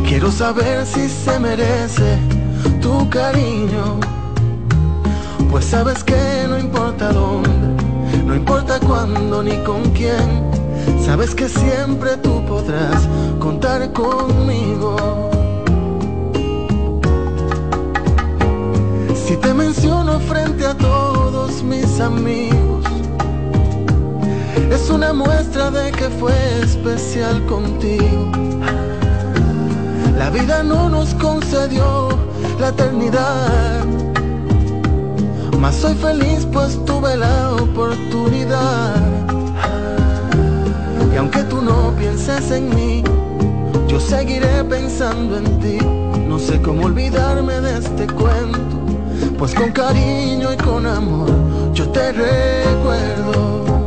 [0.06, 2.18] Quiero saber si se merece
[2.82, 4.00] tu cariño.
[5.50, 7.82] Pues sabes que no importa dónde,
[8.26, 10.28] no importa cuándo ni con quién.
[11.04, 14.96] Sabes que siempre tú podrás contar conmigo.
[19.14, 22.77] Si te menciono frente a todos mis amigos,
[24.70, 28.30] es una muestra de que fue especial contigo.
[30.16, 32.08] La vida no nos concedió
[32.58, 33.84] la eternidad,
[35.58, 38.96] mas soy feliz pues tuve la oportunidad.
[41.12, 43.02] Y aunque tú no pienses en mí,
[43.86, 45.78] yo seguiré pensando en ti.
[46.26, 48.76] No sé cómo olvidarme de este cuento,
[49.38, 51.48] pues con cariño y con amor
[51.78, 53.77] yo te recuerdo.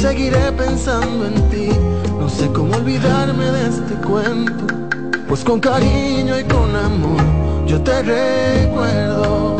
[0.00, 1.68] Seguiré pensando en ti.
[2.18, 4.64] No sé cómo olvidarme de este cuento,
[5.28, 7.20] pues con cariño y con amor
[7.66, 9.59] yo te recuerdo.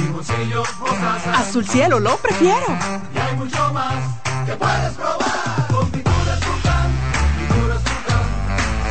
[0.00, 2.66] Limoncillo, mostaza Azul cielo, lo prefiero.
[3.14, 3.94] y hay mucho más
[4.44, 5.66] que puedes probar.
[5.70, 6.90] Con pinturas Tucán,
[7.38, 8.24] pinturas Tucán,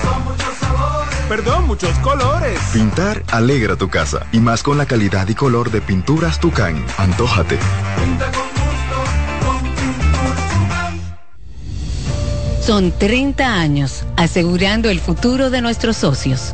[0.04, 1.16] son muchos sabores.
[1.30, 2.60] Perdón, muchos colores.
[2.74, 6.84] Pintar alegra tu casa y más con la calidad y color de pinturas Tucán.
[6.98, 7.58] Antójate.
[7.98, 8.98] Pinta con gusto,
[9.46, 11.02] con pinturas Tucán.
[12.62, 16.54] Son 30 años asegurando el futuro de nuestros socios.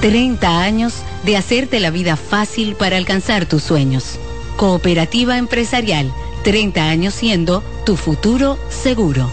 [0.00, 0.94] 30 años
[1.24, 4.18] de hacerte la vida fácil para alcanzar tus sueños.
[4.56, 6.12] Cooperativa Empresarial,
[6.44, 9.28] 30 años siendo tu futuro seguro.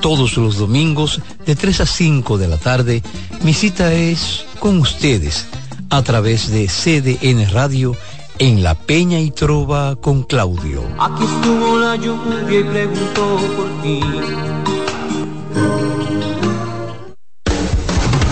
[0.00, 3.02] Todos los domingos de 3 a 5 de la tarde,
[3.42, 5.46] mi cita es con ustedes
[5.90, 7.96] a través de CDN Radio
[8.42, 10.82] en La Peña y Trova con Claudio.
[10.98, 14.00] Aquí estuvo la lluvia y preguntó por ti.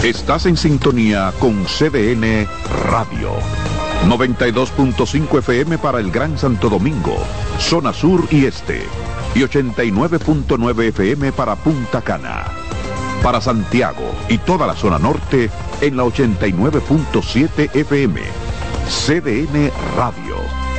[0.02, 2.48] Estás en sintonía con CDN
[2.90, 3.34] Radio.
[4.08, 7.16] 92.5 FM para el Gran Santo Domingo,
[7.61, 8.82] zona sur y este.
[9.36, 12.46] Y 89.9 FM para Punta Cana.
[13.22, 15.50] Para Santiago y toda la zona norte
[15.80, 18.49] en la 89.7 FM.
[18.91, 20.34] CDN Radio.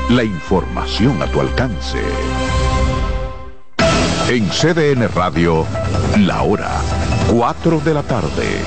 [0.10, 1.98] La información a tu alcance.
[4.28, 5.66] En CDN Radio,
[6.20, 6.82] la hora
[7.34, 8.60] 4 de la tarde.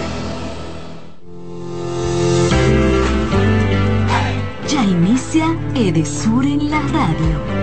[4.66, 7.53] Ya inicia Edesur en la radio.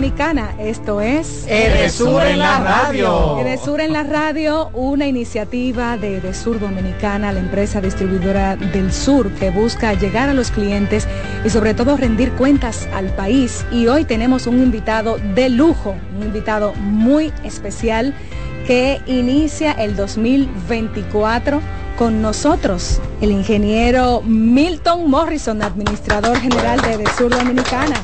[0.00, 0.54] Dominicana.
[0.58, 3.38] Esto es Edesur en la radio.
[3.38, 9.50] Edesur en la radio, una iniciativa de Edesur Dominicana, la empresa distribuidora del sur que
[9.50, 11.06] busca llegar a los clientes
[11.44, 13.66] y sobre todo rendir cuentas al país.
[13.70, 18.14] Y hoy tenemos un invitado de lujo, un invitado muy especial
[18.66, 21.60] que inicia el 2024
[21.98, 28.02] con nosotros, el ingeniero Milton Morrison, administrador general de Edesur Dominicana.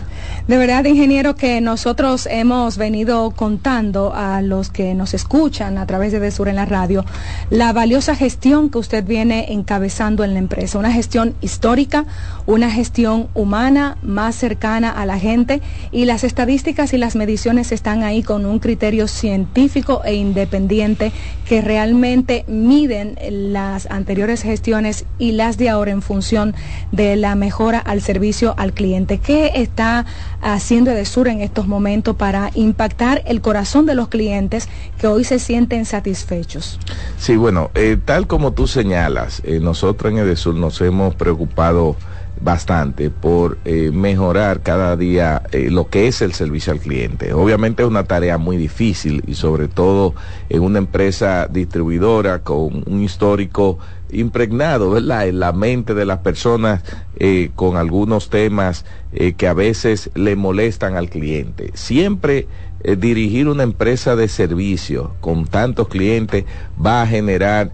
[0.46, 6.12] De verdad, ingeniero, que nosotros hemos venido contando a los que nos escuchan a través
[6.12, 7.02] de Desur en la radio
[7.48, 10.78] la valiosa gestión que usted viene encabezando en la empresa.
[10.78, 12.04] Una gestión histórica,
[12.44, 18.02] una gestión humana, más cercana a la gente y las estadísticas y las mediciones están
[18.02, 21.10] ahí con un criterio científico e independiente
[21.48, 26.54] que realmente miden las anteriores gestiones y las de ahora en función
[26.92, 29.20] de la mejora al servicio al cliente.
[29.20, 30.04] ¿Qué está
[30.44, 34.68] haciendo Edesur en estos momentos para impactar el corazón de los clientes
[35.00, 36.78] que hoy se sienten satisfechos?
[37.18, 41.96] Sí, bueno, eh, tal como tú señalas, eh, nosotros en Edesur nos hemos preocupado
[42.40, 47.32] bastante por eh, mejorar cada día lo que es el servicio al cliente.
[47.32, 50.14] Obviamente es una tarea muy difícil y sobre todo
[50.48, 53.78] en una empresa distribuidora con un histórico
[54.14, 55.28] impregnado, ¿verdad?
[55.28, 56.82] En la mente de las personas
[57.16, 61.70] eh, con algunos temas eh, que a veces le molestan al cliente.
[61.74, 62.48] Siempre
[62.82, 66.44] eh, dirigir una empresa de servicio con tantos clientes
[66.84, 67.72] va a generar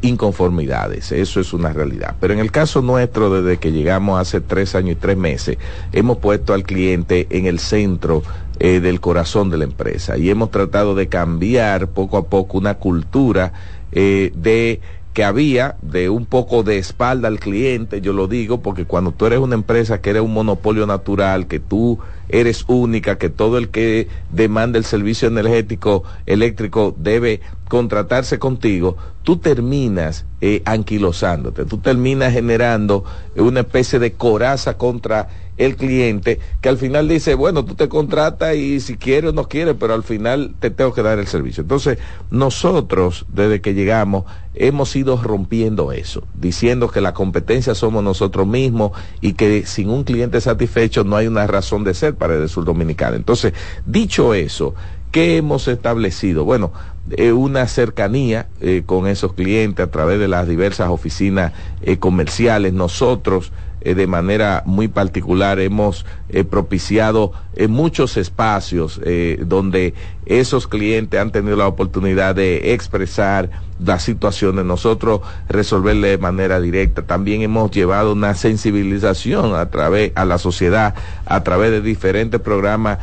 [0.00, 2.16] inconformidades, eso es una realidad.
[2.18, 5.58] Pero en el caso nuestro, desde que llegamos hace tres años y tres meses,
[5.92, 8.22] hemos puesto al cliente en el centro
[8.58, 13.52] del corazón de la empresa y hemos tratado de cambiar poco a poco una cultura
[13.92, 14.80] de
[15.12, 19.26] que había de un poco de espalda al cliente, yo lo digo porque cuando tú
[19.26, 21.98] eres una empresa que eres un monopolio natural, que tú
[22.28, 29.38] eres única, que todo el que demanda el servicio energético eléctrico debe contratarse contigo, tú
[29.38, 33.04] terminas eh, anquilosándote, tú terminas generando
[33.34, 35.28] una especie de coraza contra
[35.60, 39.46] el cliente que al final dice, bueno, tú te contratas y si quieres o no
[39.46, 41.60] quieres, pero al final te tengo que dar el servicio.
[41.60, 41.98] Entonces,
[42.30, 48.92] nosotros, desde que llegamos, hemos ido rompiendo eso, diciendo que la competencia somos nosotros mismos
[49.20, 52.64] y que sin un cliente satisfecho no hay una razón de ser para el sur
[52.64, 53.16] dominicano.
[53.16, 53.52] Entonces,
[53.84, 54.74] dicho eso,
[55.10, 56.46] ¿qué hemos establecido?
[56.46, 56.72] Bueno,
[57.10, 61.52] eh, una cercanía eh, con esos clientes a través de las diversas oficinas
[61.82, 62.72] eh, comerciales.
[62.72, 63.52] Nosotros,
[63.82, 69.00] eh, de manera muy particular, hemos eh, propiciado eh, muchos espacios
[69.40, 69.94] donde
[70.26, 73.50] esos clientes han tenido la oportunidad de expresar
[73.82, 77.02] las situaciones, nosotros resolverle de manera directa.
[77.02, 82.98] También hemos llevado una sensibilización a través a la sociedad a través de diferentes programas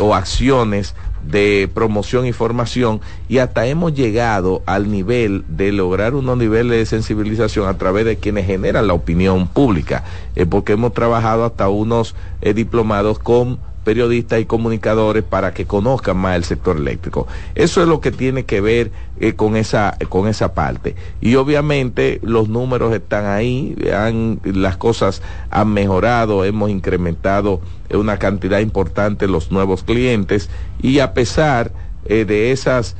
[0.00, 6.36] o acciones de promoción y formación y hasta hemos llegado al nivel de lograr unos
[6.36, 10.04] niveles de sensibilización a través de quienes generan la opinión pública,
[10.48, 16.36] porque hemos trabajado hasta unos eh, diplomados con periodistas y comunicadores para que conozcan más
[16.36, 17.26] el sector eléctrico.
[17.54, 20.96] Eso es lo que tiene que ver eh, con esa con esa parte.
[21.20, 28.18] Y obviamente los números están ahí, han, las cosas han mejorado, hemos incrementado eh, una
[28.18, 31.72] cantidad importante los nuevos clientes y a pesar
[32.06, 32.96] eh, de esas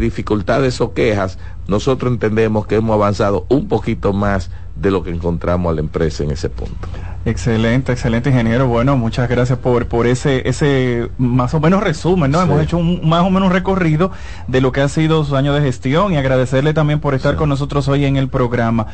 [0.00, 4.50] dificultades o quejas, nosotros entendemos que hemos avanzado un poquito más
[4.80, 6.88] de lo que encontramos a la empresa en ese punto.
[7.24, 8.68] Excelente, excelente ingeniero.
[8.68, 12.38] Bueno, muchas gracias por, por ese, ese más o menos resumen, ¿no?
[12.38, 12.44] Sí.
[12.44, 14.10] Hemos hecho un más o menos un recorrido
[14.46, 17.48] de lo que ha sido su año de gestión y agradecerle también por estar con
[17.48, 18.86] nosotros hoy en el programa.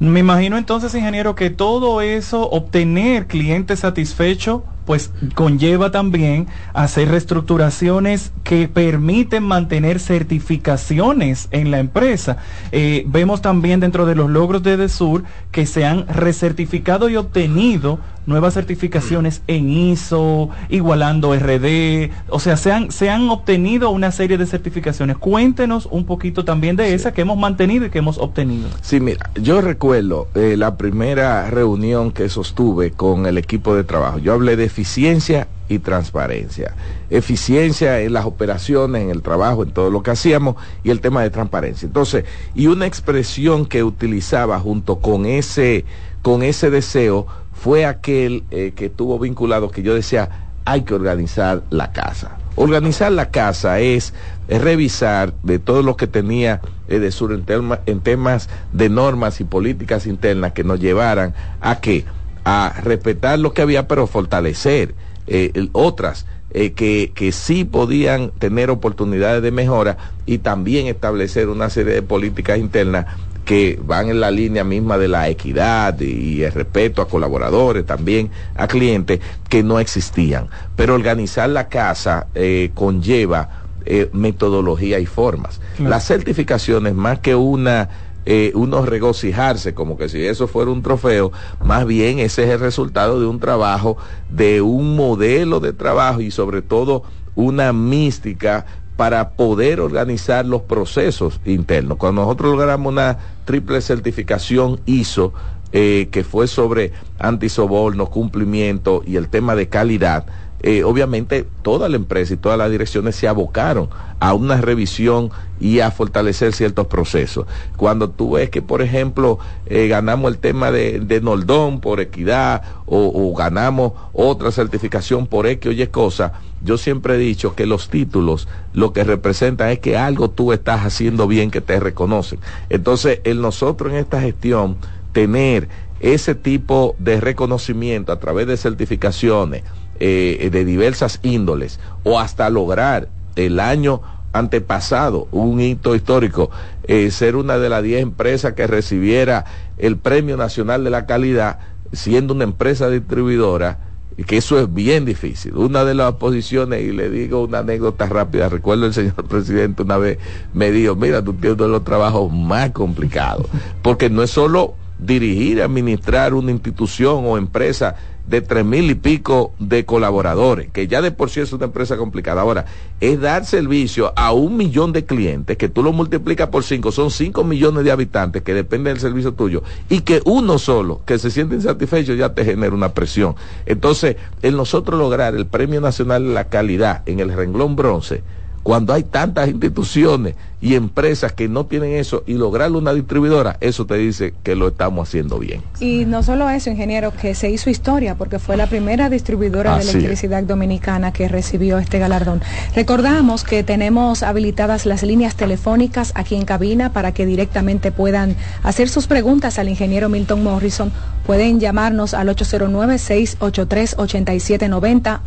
[0.00, 8.32] Me imagino entonces, ingeniero, que todo eso, obtener clientes satisfechos, pues conlleva también hacer reestructuraciones
[8.42, 12.38] que permiten mantener certificaciones en la empresa.
[12.72, 17.98] Eh, vemos también dentro de los logros de DESUR que se han recertificado y obtenido
[18.26, 24.38] nuevas certificaciones en ISO, igualando RD, o sea, se han, se han obtenido una serie
[24.38, 25.18] de certificaciones.
[25.18, 28.68] Cuéntenos un poquito también de esa que hemos mantenido y que hemos obtenido.
[28.80, 34.18] Sí, mira, yo recuerdo eh, la primera reunión que sostuve con el equipo de trabajo.
[34.18, 36.74] Yo hablé de eficiencia y transparencia.
[37.08, 41.22] Eficiencia en las operaciones, en el trabajo, en todo lo que hacíamos y el tema
[41.22, 41.86] de transparencia.
[41.86, 42.24] Entonces,
[42.56, 45.84] y una expresión que utilizaba junto con ese,
[46.22, 50.28] con ese deseo fue aquel eh, que tuvo vinculado que yo decía,
[50.64, 52.36] hay que organizar la casa.
[52.56, 54.12] Organizar la casa es,
[54.48, 59.44] es revisar de todo lo que tenía Edesur en, tema- en temas de normas y
[59.44, 62.04] políticas internas que nos llevaran a que
[62.44, 64.94] a respetar lo que había, pero fortalecer
[65.26, 71.70] eh, otras eh, que, que sí podían tener oportunidades de mejora y también establecer una
[71.70, 73.06] serie de políticas internas
[73.44, 78.30] que van en la línea misma de la equidad y el respeto a colaboradores, también
[78.54, 80.48] a clientes que no existían.
[80.76, 85.60] Pero organizar la casa eh, conlleva eh, metodología y formas.
[85.76, 85.90] Claro.
[85.90, 87.88] Las certificaciones, más que una
[88.26, 92.60] eh, uno regocijarse como que si eso fuera un trofeo, más bien ese es el
[92.60, 93.96] resultado de un trabajo,
[94.30, 97.02] de un modelo de trabajo y sobre todo
[97.34, 98.64] una mística
[98.96, 101.98] para poder organizar los procesos internos.
[101.98, 105.32] Cuando nosotros logramos una triple certificación ISO,
[105.72, 110.24] eh, que fue sobre antisoborno, cumplimiento y el tema de calidad,
[110.66, 115.80] eh, obviamente toda la empresa y todas las direcciones se abocaron a una revisión y
[115.80, 117.44] a fortalecer ciertos procesos.
[117.76, 122.62] Cuando tú ves que, por ejemplo, eh, ganamos el tema de, de Noldón por equidad
[122.86, 126.32] o, ganamos otra certificación por X o Y cosa,
[126.62, 130.86] yo siempre he dicho que los títulos lo que representan es que algo tú estás
[130.86, 132.38] haciendo bien que te reconocen.
[132.70, 134.78] Entonces, nosotros en esta gestión
[135.12, 135.68] tener
[136.00, 139.62] ese tipo de reconocimiento a través de certificaciones
[140.00, 144.02] eh, de diversas índoles o hasta lograr el año
[144.34, 146.50] antepasado un hito histórico,
[146.82, 149.44] eh, ser una de las 10 empresas que recibiera
[149.78, 151.60] el Premio Nacional de la Calidad,
[151.92, 153.78] siendo una empresa distribuidora,
[154.26, 155.56] que eso es bien difícil.
[155.56, 159.98] Una de las posiciones, y le digo una anécdota rápida, recuerdo el señor presidente una
[159.98, 160.18] vez
[160.52, 163.46] me dijo, mira, tú tienes uno de los trabajos más complicados,
[163.82, 167.96] porque no es solo dirigir, administrar una institución o empresa
[168.26, 171.96] de tres mil y pico de colaboradores, que ya de por sí es una empresa
[171.96, 172.40] complicada.
[172.40, 172.64] Ahora,
[173.00, 177.10] es dar servicio a un millón de clientes, que tú lo multiplicas por cinco, son
[177.10, 181.30] cinco millones de habitantes que dependen del servicio tuyo, y que uno solo, que se
[181.30, 183.34] siente insatisfecho, ya te genera una presión.
[183.66, 188.22] Entonces, el nosotros lograr el Premio Nacional de la Calidad en el renglón bronce,
[188.64, 193.84] Cuando hay tantas instituciones y empresas que no tienen eso y lograrlo una distribuidora, eso
[193.84, 195.60] te dice que lo estamos haciendo bien.
[195.80, 199.84] Y no solo eso, ingeniero, que se hizo historia porque fue la primera distribuidora Así
[199.84, 199.94] de es.
[199.96, 202.40] electricidad dominicana que recibió este galardón.
[202.74, 208.88] Recordamos que tenemos habilitadas las líneas telefónicas aquí en cabina para que directamente puedan hacer
[208.88, 210.90] sus preguntas al ingeniero Milton Morrison.
[211.26, 215.20] Pueden llamarnos al 809-683-8790,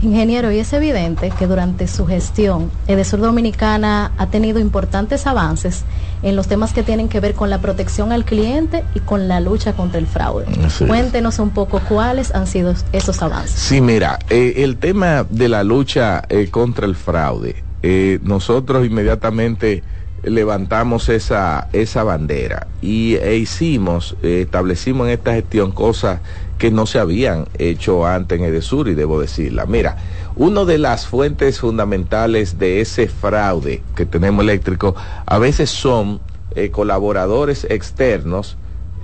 [0.01, 5.83] Ingeniero, y es evidente que durante su gestión, Edesur Dominicana ha tenido importantes avances
[6.23, 9.41] en los temas que tienen que ver con la protección al cliente y con la
[9.41, 10.47] lucha contra el fraude.
[10.65, 10.89] Así es.
[10.89, 13.59] Cuéntenos un poco cuáles han sido esos avances.
[13.59, 19.83] Sí, mira, eh, el tema de la lucha eh, contra el fraude, eh, nosotros inmediatamente
[20.23, 26.21] levantamos esa, esa bandera y e hicimos, eh, establecimos en esta gestión cosas
[26.59, 29.65] que no se habían hecho antes en Edesur y debo decirla.
[29.67, 29.97] Mira,
[30.35, 36.21] una de las fuentes fundamentales de ese fraude que tenemos eléctrico a veces son
[36.55, 38.57] eh, colaboradores externos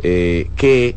[0.02, 0.96] eh, que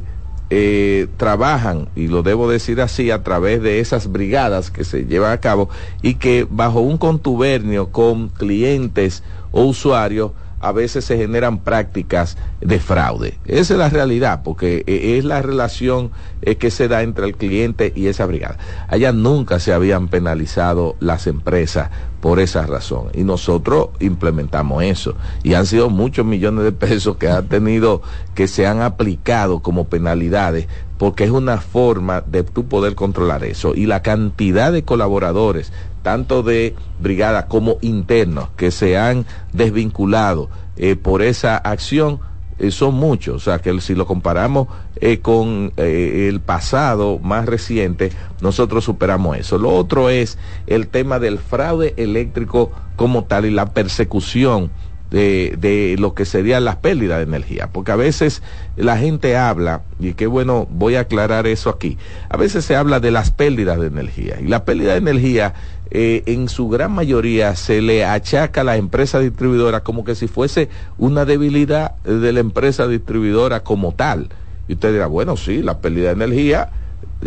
[1.17, 5.41] trabajan, y lo debo decir así, a través de esas brigadas que se llevan a
[5.41, 5.67] cabo
[6.01, 9.23] y que bajo un contubernio con clientes
[9.57, 13.39] o usuarios a veces se generan prácticas de fraude.
[13.45, 16.11] Esa es la realidad, porque eh, es la relación
[16.41, 18.57] eh, que se da entre el cliente y esa brigada.
[18.87, 21.89] Allá nunca se habían penalizado las empresas
[22.21, 23.09] por esa razón.
[23.13, 25.15] Y nosotros implementamos eso.
[25.43, 28.01] Y han sido muchos millones de pesos que han tenido,
[28.35, 30.67] que se han aplicado como penalidades,
[30.97, 33.73] porque es una forma de tú poder controlar eso.
[33.75, 35.71] Y la cantidad de colaboradores,
[36.07, 42.21] tanto de brigada como internos, que se han desvinculado eh, por esa acción,
[42.59, 43.35] eh, son muchos.
[43.35, 44.69] O sea, que si lo comparamos
[45.01, 49.57] eh, con el pasado más reciente, nosotros superamos eso.
[49.57, 54.71] Lo otro es el tema del fraude eléctrico como tal y la persecución
[55.09, 57.69] de, de lo que serían las pérdidas de energía.
[57.71, 58.41] Porque a veces
[58.75, 61.97] la gente habla, y qué bueno, voy a aclarar eso aquí,
[62.29, 64.37] a veces se habla de las pérdidas de energía.
[64.41, 65.53] Y la pérdida de energía,
[65.91, 70.27] eh, en su gran mayoría, se le achaca a la empresa distribuidora como que si
[70.27, 74.29] fuese una debilidad de la empresa distribuidora como tal.
[74.67, 76.69] Y usted dirá, bueno, sí, la pérdida de energía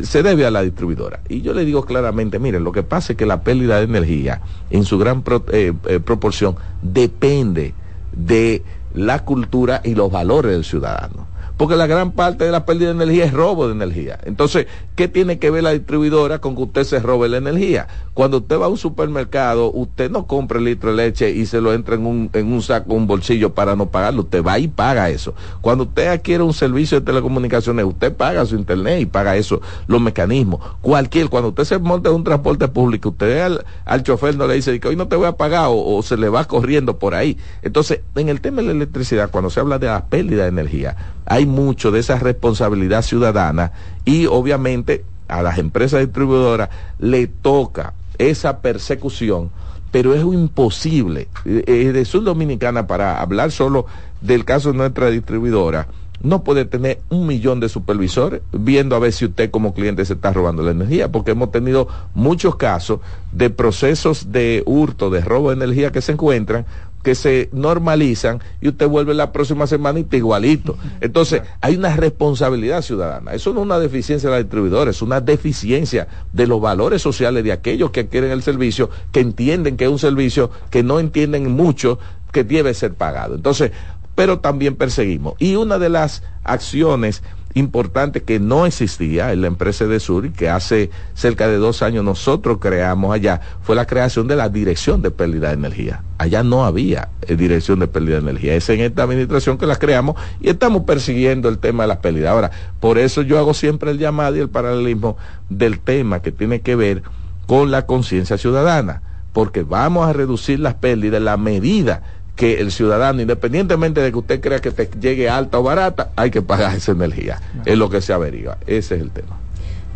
[0.03, 1.21] se debe a la distribuidora.
[1.29, 4.41] Y yo le digo claramente, miren, lo que pasa es que la pérdida de energía
[4.71, 7.75] en su gran pro- eh, eh, proporción depende
[8.13, 8.63] de
[8.95, 11.30] la cultura y los valores del ciudadano.
[11.61, 14.19] Porque la gran parte de la pérdida de energía es robo de energía.
[14.25, 14.67] Entonces,
[14.97, 17.87] ¿qué tiene que ver la distribuidora con que usted se robe la energía?
[18.15, 21.61] Cuando usted va a un supermercado, usted no compra el litro de leche y se
[21.61, 24.23] lo entra en un, en un saco, un bolsillo para no pagarlo.
[24.23, 25.35] Usted va y paga eso.
[25.61, 30.01] Cuando usted adquiere un servicio de telecomunicaciones, usted paga su internet y paga eso, los
[30.01, 30.63] mecanismos.
[30.81, 34.55] Cualquier, cuando usted se monta en un transporte público, usted al, al chofer no le
[34.55, 37.15] dice que hoy no te voy a pagar o, o se le va corriendo por
[37.15, 37.37] ahí.
[37.61, 40.97] Entonces, en el tema de la electricidad, cuando se habla de la pérdida de energía,
[41.27, 43.73] hay mucho de esa responsabilidad ciudadana
[44.05, 49.51] y obviamente a las empresas distribuidoras le toca esa persecución,
[49.91, 51.29] pero es imposible.
[51.45, 53.87] Eh, eh, de Sur Dominicana, para hablar solo
[54.21, 55.87] del caso de nuestra distribuidora,
[56.23, 60.15] no puede tener un millón de supervisores viendo a ver si usted como cliente se
[60.15, 63.01] está robando la energía, porque hemos tenido muchos casos
[63.33, 66.67] de procesos de hurto, de robo de energía que se encuentran
[67.03, 70.77] que se normalizan y usted vuelve la próxima semanita igualito.
[71.01, 73.33] Entonces, hay una responsabilidad ciudadana.
[73.33, 77.45] Eso no es una deficiencia de la distribuidora, es una deficiencia de los valores sociales
[77.45, 81.51] de aquellos que adquieren el servicio, que entienden que es un servicio que no entienden
[81.51, 81.99] mucho
[82.33, 83.35] que debe ser pagado.
[83.35, 83.73] Entonces,
[84.15, 85.35] pero también perseguimos.
[85.39, 87.23] Y una de las acciones
[87.55, 91.83] importantes que no existía en la empresa de Sur y que hace cerca de dos
[91.83, 96.03] años nosotros creamos allá fue la creación de la dirección de pérdida de energía.
[96.19, 98.55] Allá no había eh, dirección de pérdida de energía.
[98.55, 102.31] Es en esta administración que la creamos y estamos persiguiendo el tema de las pérdidas.
[102.31, 105.17] Ahora, por eso yo hago siempre el llamado y el paralelismo
[105.49, 107.03] del tema que tiene que ver
[107.47, 109.03] con la conciencia ciudadana,
[109.33, 112.03] porque vamos a reducir las pérdidas la medida
[112.41, 116.31] que el ciudadano, independientemente de que usted crea que te llegue alta o barata, hay
[116.31, 117.39] que pagar esa energía.
[117.67, 118.57] Es lo que se averigua.
[118.67, 119.37] Ese es el tema.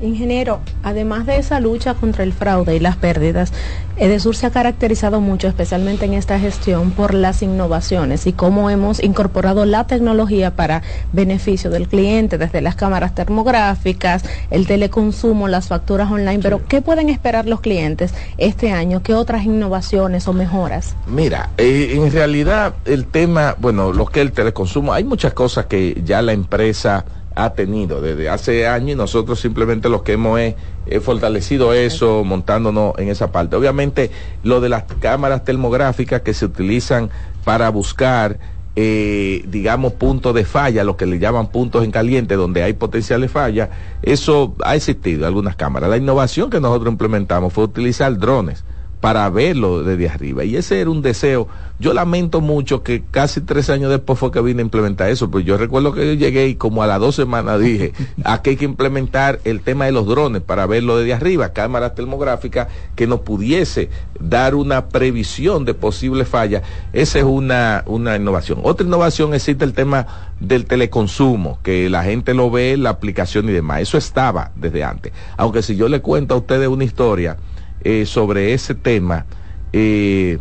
[0.00, 3.52] Ingeniero, además de esa lucha contra el fraude y las pérdidas,
[3.96, 9.00] Edesur se ha caracterizado mucho, especialmente en esta gestión, por las innovaciones y cómo hemos
[9.00, 16.10] incorporado la tecnología para beneficio del cliente, desde las cámaras termográficas, el teleconsumo, las facturas
[16.10, 16.40] online.
[16.42, 19.00] Pero, ¿qué pueden esperar los clientes este año?
[19.02, 20.96] ¿Qué otras innovaciones o mejoras?
[21.06, 25.66] Mira, eh, en realidad el tema, bueno, lo que es el teleconsumo, hay muchas cosas
[25.66, 27.04] que ya la empresa
[27.34, 30.54] ha tenido desde hace años y nosotros simplemente lo que hemos es,
[30.86, 33.56] es fortalecido eso, montándonos en esa parte.
[33.56, 34.10] Obviamente,
[34.42, 37.10] lo de las cámaras termográficas que se utilizan
[37.44, 38.38] para buscar,
[38.76, 43.30] eh, digamos, puntos de falla, lo que le llaman puntos en caliente, donde hay potenciales
[43.30, 43.68] fallas,
[44.02, 45.90] eso ha existido, algunas cámaras.
[45.90, 48.64] La innovación que nosotros implementamos fue utilizar drones
[49.04, 50.44] para verlo desde arriba.
[50.44, 51.46] Y ese era un deseo.
[51.78, 55.44] Yo lamento mucho que casi tres años después fue que vine a implementar eso, pues
[55.44, 57.92] yo recuerdo que yo llegué y como a las dos semanas dije,
[58.24, 62.68] aquí hay que implementar el tema de los drones para verlo desde arriba, cámaras termográficas
[62.96, 66.62] que nos pudiese dar una previsión de posibles fallas.
[66.94, 68.60] Esa es una, una innovación.
[68.62, 73.52] Otra innovación existe el tema del teleconsumo, que la gente lo ve, la aplicación y
[73.52, 73.82] demás.
[73.82, 75.12] Eso estaba desde antes.
[75.36, 77.36] Aunque si yo le cuento a ustedes una historia,
[77.84, 79.26] eh, sobre ese tema,
[79.72, 80.38] eh,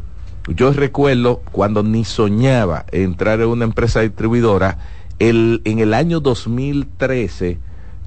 [0.47, 4.77] yo recuerdo cuando ni soñaba entrar en una empresa distribuidora,
[5.19, 7.59] el, en el año 2013,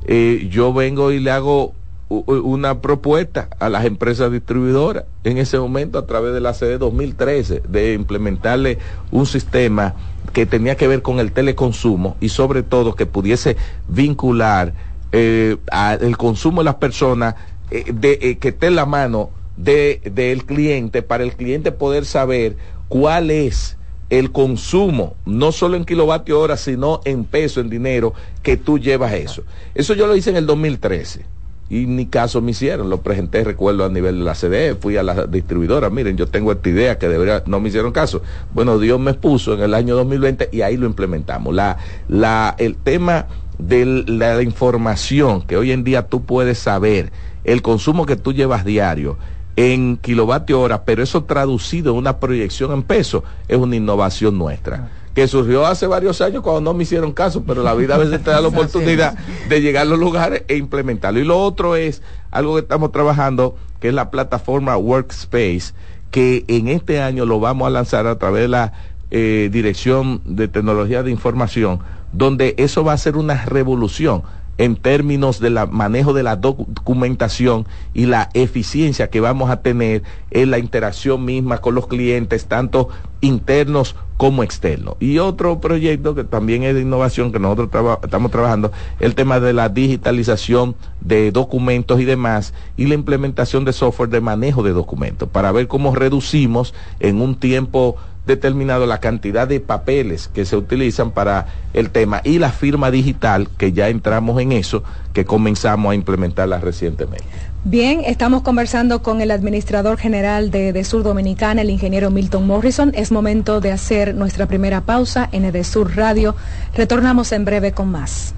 [0.07, 1.75] eh, yo vengo y le hago
[2.09, 7.63] una propuesta a las empresas distribuidoras en ese momento a través de la CD 2013
[7.69, 8.79] de implementarle
[9.11, 9.95] un sistema
[10.33, 13.57] que tenía que ver con el teleconsumo y sobre todo que pudiese
[13.89, 14.73] vincular
[15.11, 17.35] eh, a- el consumo de las personas
[17.71, 22.05] eh, de, eh, que esté en la mano de, del cliente para el cliente poder
[22.05, 22.57] saber
[22.89, 23.77] cuál es
[24.11, 29.13] el consumo, no solo en kilovatio hora, sino en peso, en dinero, que tú llevas
[29.15, 29.43] eso.
[29.75, 31.37] Eso yo lo hice en el 2013
[31.69, 35.03] y ni caso me hicieron, lo presenté, recuerdo, a nivel de la CDE, fui a
[35.03, 38.23] la distribuidora, miren, yo tengo esta idea que debería, no me hicieron caso.
[38.55, 41.55] Bueno, Dios me puso en el año 2020 y ahí lo implementamos.
[41.55, 41.77] La,
[42.09, 43.27] la, el tema
[43.59, 47.11] de la información que hoy en día tú puedes saber,
[47.47, 49.16] el consumo que tú llevas diario,
[49.55, 54.90] en kilovatio hora, pero eso traducido en una proyección en peso es una innovación nuestra.
[55.14, 58.23] Que surgió hace varios años cuando no me hicieron caso, pero la vida a veces
[58.23, 59.16] te da la oportunidad
[59.48, 61.20] de llegar a los lugares e implementarlo.
[61.20, 62.02] Y lo otro es
[62.32, 65.73] algo que estamos trabajando, que es la plataforma Workspace,
[66.10, 68.73] que en este año lo vamos a lanzar a través de la
[69.10, 71.78] eh, Dirección de Tecnología de Información,
[72.12, 74.23] donde eso va a ser una revolución
[74.59, 80.51] en términos del manejo de la documentación y la eficiencia que vamos a tener en
[80.51, 82.89] la interacción misma con los clientes, tanto
[83.20, 84.97] internos como externos.
[84.99, 87.69] Y otro proyecto que también es de innovación que nosotros
[88.03, 93.73] estamos trabajando, el tema de la digitalización de documentos y demás, y la implementación de
[93.73, 97.97] software de manejo de documentos, para ver cómo reducimos en un tiempo
[98.27, 103.48] determinado la cantidad de papeles que se utilizan para el tema y la firma digital,
[103.57, 104.82] que ya entramos en eso,
[105.12, 107.24] que comenzamos a implementarla recientemente.
[107.65, 112.93] Bien, estamos conversando con el administrador general de Edesur Dominicana, el ingeniero Milton Morrison.
[112.94, 116.36] Es momento de hacer nuestra primera pausa en Edesur Radio.
[116.74, 118.35] Retornamos en breve con más.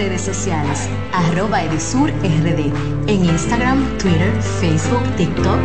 [0.00, 2.72] Redes sociales, arroba Edesur RD,
[3.06, 5.58] en Instagram, Twitter, Facebook, TikTok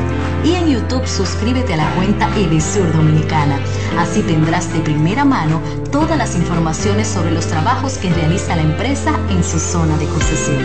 [0.43, 3.57] y en YouTube suscríbete a la cuenta Edesur Dominicana.
[3.97, 9.17] Así tendrás de primera mano todas las informaciones sobre los trabajos que realiza la empresa
[9.29, 10.61] en su zona de concesión.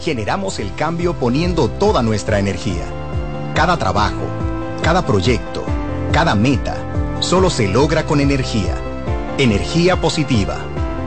[0.00, 2.86] Generamos el cambio poniendo toda nuestra energía.
[3.54, 4.26] Cada trabajo,
[4.82, 5.62] cada proyecto,
[6.10, 6.74] cada meta,
[7.20, 8.74] solo se logra con energía.
[9.38, 10.58] Energía positiva,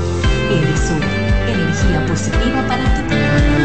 [0.50, 1.02] Edesur,
[1.46, 3.55] energía positiva para ti.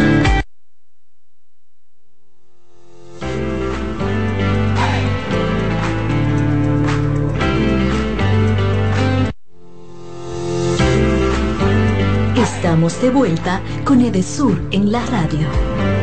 [12.82, 16.01] De vuelta con Edesur en la radio.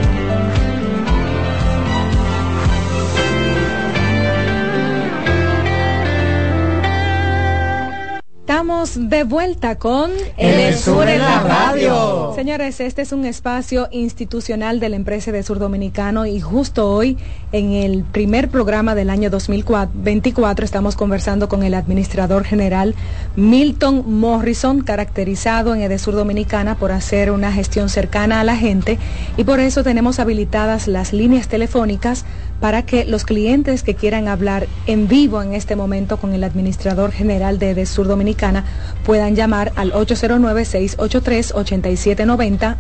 [8.49, 12.33] Estamos de vuelta con El Sur en la radio.
[12.35, 17.19] Señores, este es un espacio institucional de la empresa de Sur Dominicano y justo hoy,
[17.53, 22.95] en el primer programa del año 2024, estamos conversando con el administrador general
[23.37, 28.99] Milton Morrison, caracterizado en Edesur Dominicana por hacer una gestión cercana a la gente
[29.37, 32.25] y por eso tenemos habilitadas las líneas telefónicas
[32.61, 37.13] para que los clientes que quieran hablar en vivo en este momento con el administrador
[37.13, 38.65] general de Edesur Dominicana
[39.05, 42.77] puedan llamar al 809-683-8790,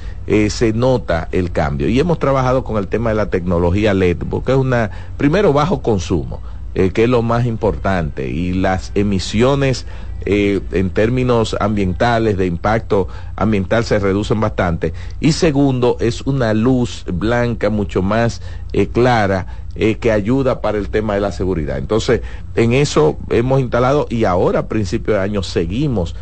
[0.49, 1.87] se nota el cambio.
[1.87, 5.81] Y hemos trabajado con el tema de la tecnología LED, porque es una, primero, bajo
[5.81, 6.41] consumo,
[6.73, 9.85] que es lo más importante, y las emisiones
[10.29, 14.93] eh, en términos ambientales, de impacto ambiental, se reducen bastante.
[15.21, 18.41] Y segundo, es una luz blanca mucho más
[18.73, 21.77] eh, clara eh, que ayuda para el tema de la seguridad.
[21.77, 22.23] Entonces,
[22.55, 26.13] en eso hemos instalado y ahora a principio de año seguimos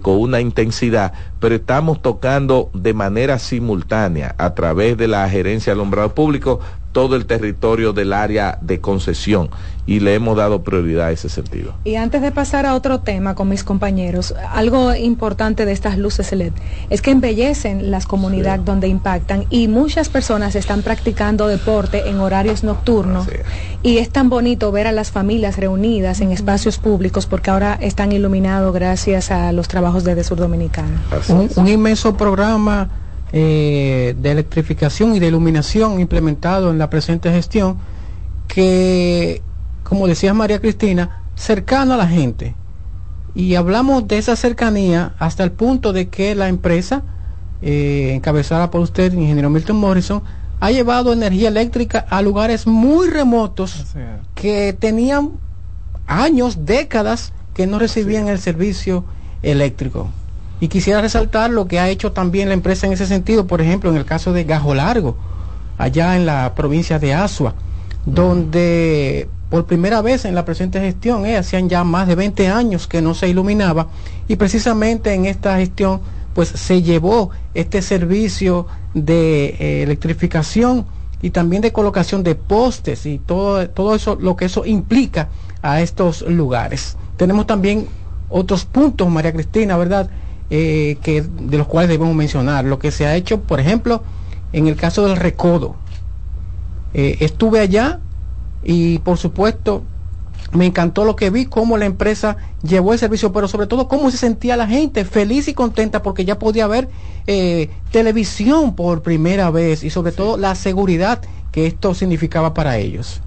[0.00, 5.78] con una intensidad, pero estamos tocando de manera simultánea a través de la gerencia de
[5.78, 6.60] alumbrado público
[6.94, 9.50] todo el territorio del área de concesión
[9.84, 11.74] y le hemos dado prioridad a ese sentido.
[11.82, 16.32] Y antes de pasar a otro tema con mis compañeros, algo importante de estas luces
[16.32, 16.52] LED
[16.90, 22.62] es que embellecen las comunidades donde impactan y muchas personas están practicando deporte en horarios
[22.62, 23.26] nocturnos
[23.82, 28.12] y es tan bonito ver a las familias reunidas en espacios públicos porque ahora están
[28.12, 30.96] iluminados gracias a los trabajos de Sur Dominicano.
[31.28, 32.88] un, un inmenso programa
[33.36, 37.78] eh, de electrificación y de iluminación implementado en la presente gestión
[38.46, 39.42] que,
[39.82, 42.54] como decía María Cristina, cercano a la gente.
[43.34, 47.02] Y hablamos de esa cercanía hasta el punto de que la empresa,
[47.60, 50.22] eh, encabezada por usted, ingeniero Milton Morrison,
[50.60, 53.96] ha llevado energía eléctrica a lugares muy remotos
[54.36, 55.32] que tenían
[56.06, 59.04] años, décadas, que no recibían el servicio
[59.42, 60.08] eléctrico.
[60.64, 63.90] Y quisiera resaltar lo que ha hecho también la empresa en ese sentido, por ejemplo,
[63.90, 65.14] en el caso de Gajo Largo,
[65.76, 67.54] allá en la provincia de Asua,
[68.06, 72.86] donde por primera vez en la presente gestión, eh, hacían ya más de 20 años
[72.86, 73.88] que no se iluminaba,
[74.26, 76.00] y precisamente en esta gestión
[76.32, 80.86] pues se llevó este servicio de eh, electrificación
[81.20, 85.28] y también de colocación de postes y todo, todo eso, lo que eso implica
[85.60, 86.96] a estos lugares.
[87.18, 87.86] Tenemos también
[88.30, 90.08] otros puntos, María Cristina, ¿verdad?
[90.50, 92.64] Eh, que, de los cuales debemos mencionar.
[92.64, 94.02] Lo que se ha hecho, por ejemplo,
[94.52, 95.76] en el caso del recodo.
[96.92, 98.00] Eh, estuve allá
[98.62, 99.82] y, por supuesto,
[100.52, 104.10] me encantó lo que vi, cómo la empresa llevó el servicio, pero sobre todo cómo
[104.10, 106.88] se sentía la gente feliz y contenta porque ya podía ver
[107.26, 113.20] eh, televisión por primera vez y sobre todo la seguridad que esto significaba para ellos.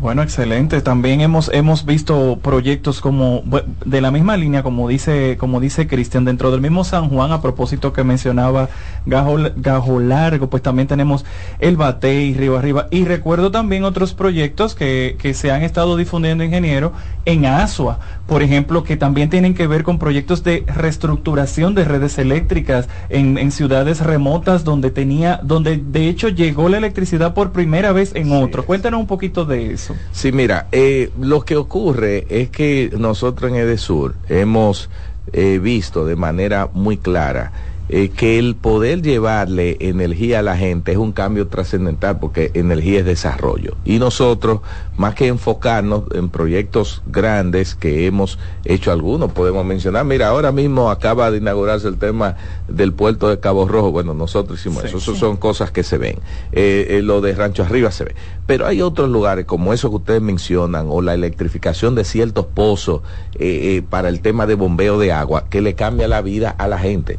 [0.00, 0.80] Bueno, excelente.
[0.80, 3.44] También hemos hemos visto proyectos como
[3.84, 7.42] de la misma línea como dice como dice Cristian dentro del mismo San Juan a
[7.42, 8.70] propósito que mencionaba
[9.04, 11.26] Gajo, Gajo Largo, pues también tenemos
[11.58, 16.44] el Batey Río Arriba y recuerdo también otros proyectos que, que se han estado difundiendo
[16.44, 16.94] ingeniero
[17.26, 17.98] en Asua,
[18.30, 23.36] por ejemplo, que también tienen que ver con proyectos de reestructuración de redes eléctricas en,
[23.38, 28.30] en ciudades remotas donde tenía donde de hecho llegó la electricidad por primera vez en
[28.30, 28.64] otro.
[28.64, 29.96] Cuéntanos un poquito de eso.
[30.12, 34.90] Sí, mira, eh, lo que ocurre es que nosotros en Edesur hemos
[35.32, 37.50] eh, visto de manera muy clara
[37.92, 43.00] eh, que el poder llevarle energía a la gente es un cambio trascendental porque energía
[43.00, 43.76] es desarrollo.
[43.84, 44.60] Y nosotros,
[44.96, 50.88] más que enfocarnos en proyectos grandes que hemos hecho algunos, podemos mencionar, mira, ahora mismo
[50.88, 52.36] acaba de inaugurarse el tema
[52.68, 56.18] del puerto de Cabo Rojo, bueno, nosotros hicimos eso, eso son cosas que se ven.
[56.52, 58.14] Eh, eh, lo de Rancho Arriba se ve.
[58.46, 63.02] Pero hay otros lugares como eso que ustedes mencionan, o la electrificación de ciertos pozos
[63.34, 66.66] eh, eh, para el tema de bombeo de agua, que le cambia la vida a
[66.66, 67.18] la gente.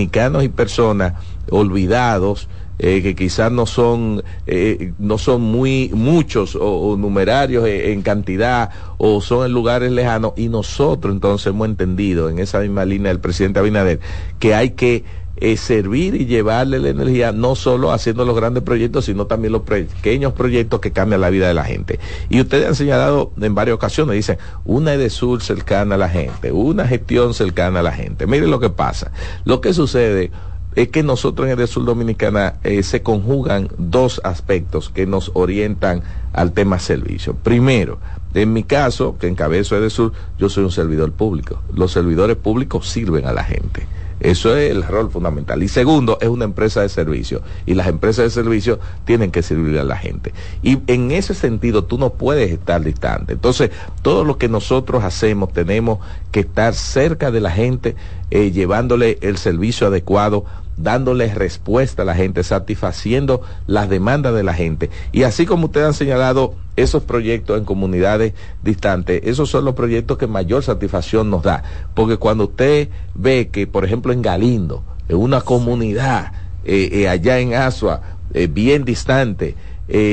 [0.00, 1.14] Dominicanos y personas
[1.50, 2.48] olvidados,
[2.78, 9.20] eh, que quizás no son eh, no son muy muchos o, numerarios en cantidad o
[9.20, 13.58] son en lugares lejanos y nosotros entonces hemos entendido en esa misma línea del presidente
[13.58, 14.00] Abinader
[14.38, 15.04] que hay que
[15.40, 19.62] eh, servir y llevarle la energía no solo haciendo los grandes proyectos sino también los
[19.62, 21.98] pequeños proyectos que cambian la vida de la gente
[22.28, 26.86] y ustedes han señalado en varias ocasiones dicen una EDESUR cercana a la gente una
[26.86, 29.12] gestión cercana a la gente miren lo que pasa
[29.44, 30.30] lo que sucede
[30.74, 36.02] es que nosotros en el sur dominicana eh, se conjugan dos aspectos que nos orientan
[36.32, 37.34] al tema servicio.
[37.34, 37.98] Primero,
[38.34, 41.60] en mi caso, que encabezo Edesur, yo soy un servidor público.
[41.74, 43.86] Los servidores públicos sirven a la gente.
[44.20, 45.62] Eso es el rol fundamental.
[45.62, 47.42] Y segundo, es una empresa de servicio.
[47.66, 50.32] Y las empresas de servicio tienen que servir a la gente.
[50.62, 53.32] Y en ese sentido, tú no puedes estar distante.
[53.32, 53.70] Entonces,
[54.02, 55.98] todo lo que nosotros hacemos, tenemos
[56.30, 57.96] que estar cerca de la gente,
[58.30, 60.44] eh, llevándole el servicio adecuado,
[60.82, 64.90] dándole respuesta a la gente, satisfaciendo las demandas de la gente.
[65.12, 70.18] Y así como ustedes han señalado esos proyectos en comunidades distantes, esos son los proyectos
[70.18, 71.62] que mayor satisfacción nos da.
[71.94, 76.32] Porque cuando usted ve que, por ejemplo, en Galindo, en una comunidad
[76.64, 78.00] eh, eh, allá en Asua,
[78.34, 79.56] eh, bien distante,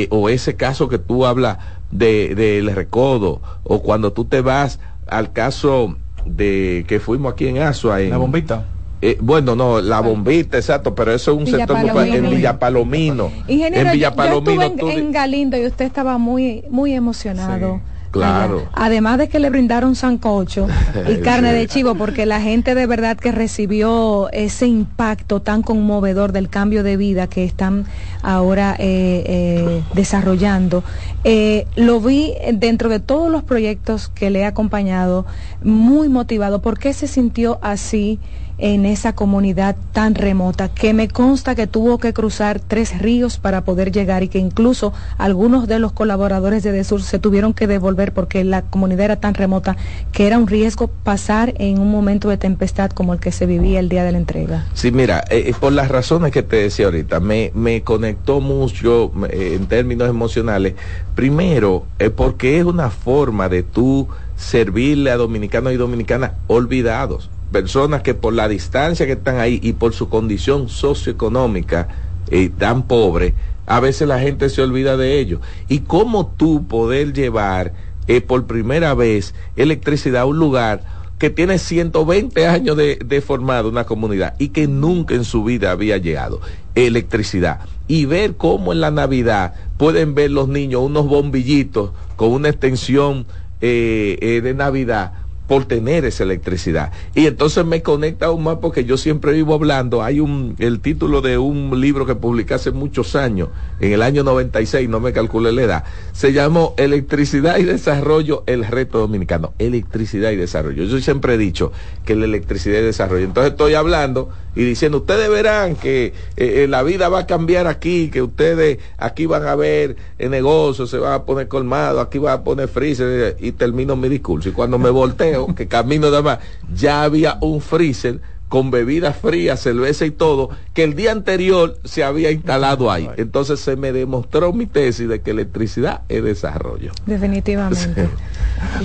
[0.10, 1.60] o ese caso que tú hablas
[1.91, 5.95] de del recodo, o cuando tú te vas al caso
[6.26, 8.65] de que fuimos aquí en Asua, en La bombita.
[9.02, 12.15] Eh, bueno, no, la bombita, exacto, pero eso es un Villa sector Palomino.
[12.15, 13.32] en Villa Palomino.
[13.48, 17.82] Ingeniero, en yo- estuve en, Galindo y usted estaba muy muy emocionado.
[18.10, 18.60] Claro.
[18.60, 18.69] allá.
[18.74, 20.65] Además de que le brindaron sancocho
[21.10, 21.57] y carne Sí.
[21.57, 26.84] de chivo, porque la gente de verdad que recibió ese impacto tan conmovedor del cambio
[26.84, 27.86] de vida que están
[28.24, 30.84] ahora eh, eh, desarrollando.
[31.26, 35.26] Eh, lo vi dentro de todos los proyectos que le he acompañado,
[35.61, 36.61] muy motivado.
[36.61, 38.19] ¿Por qué se sintió así?
[38.57, 43.61] En esa comunidad tan remota, que me consta que tuvo que cruzar tres ríos para
[43.61, 48.13] poder llegar y que incluso algunos de los colaboradores de Desur se tuvieron que devolver
[48.13, 49.77] porque la comunidad era tan remota
[50.11, 53.79] que era un riesgo pasar en un momento de tempestad como el que se vivía
[53.79, 54.65] el día de la entrega.
[54.73, 59.11] Sí, mira, eh, eh, por las razones que te decía ahorita, me, me conectó mucho
[59.29, 60.73] eh, en términos emocionales.
[61.15, 68.02] Primero, eh, porque es una forma de tú servirle a dominicanos y dominicanas olvidados, personas
[68.02, 71.88] que por la distancia que están ahí y por su condición socioeconómica
[72.30, 73.34] eh, tan pobre,
[73.65, 75.41] a veces la gente se olvida de ellos.
[75.68, 77.74] Y cómo tú poder llevar
[78.07, 80.84] eh, por primera vez electricidad a un lugar
[81.19, 83.24] que tiene 120 años de, de
[83.65, 86.41] una comunidad y que nunca en su vida había llegado
[86.76, 92.49] electricidad y ver cómo en la Navidad pueden ver los niños unos bombillitos con una
[92.49, 93.26] extensión
[93.61, 95.14] eh, eh, de Navidad
[95.48, 96.91] por tener esa electricidad.
[97.15, 101.22] Y entonces me conecta aún más porque yo siempre vivo hablando, hay un, el título
[101.22, 103.49] de un libro que publiqué hace muchos años,
[103.80, 108.65] en el año 96, no me calculé la edad, se llamó Electricidad y Desarrollo, el
[108.65, 110.84] reto dominicano, electricidad y desarrollo.
[110.84, 111.72] Yo siempre he dicho
[112.06, 113.26] que la electricidad y desarrollo.
[113.26, 117.68] Entonces estoy hablando y diciendo, ustedes verán que eh, eh, la vida va a cambiar
[117.68, 122.18] aquí, que ustedes aquí van a ver el negocio, se va a poner colmado, aquí
[122.18, 124.49] va a poner freezer y termino mi discurso.
[124.49, 126.39] Y cuando me volteo, que camino nada más,
[126.73, 128.19] ya había un freezer
[128.49, 133.10] con bebidas frías, cerveza y todo, que el día anterior se había instalado ahí.
[133.18, 136.91] Entonces se me demostró mi tesis de que electricidad es desarrollo.
[137.06, 138.07] Definitivamente.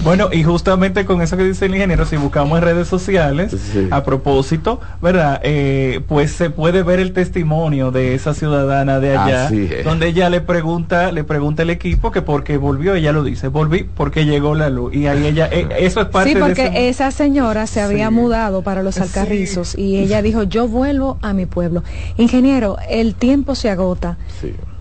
[0.02, 3.54] Bueno, y justamente con eso que dice el ingeniero, si buscamos en redes sociales,
[3.90, 5.40] a propósito, ¿verdad?
[5.44, 9.50] Eh, pues se puede ver el testimonio de esa ciudadana de allá,
[9.84, 13.48] donde ella le pregunta, le pregunta al equipo que por qué volvió, ella lo dice,
[13.48, 14.94] volví porque llegó la luz.
[14.94, 18.08] Y ahí ella, eh, eso es parte Sí, de porque ese- esa señora se había
[18.08, 18.14] Sí.
[18.14, 21.82] mudado para los Alcarrizos y ella dijo, yo vuelvo a mi pueblo.
[22.16, 24.18] Ingeniero, el tiempo se agota.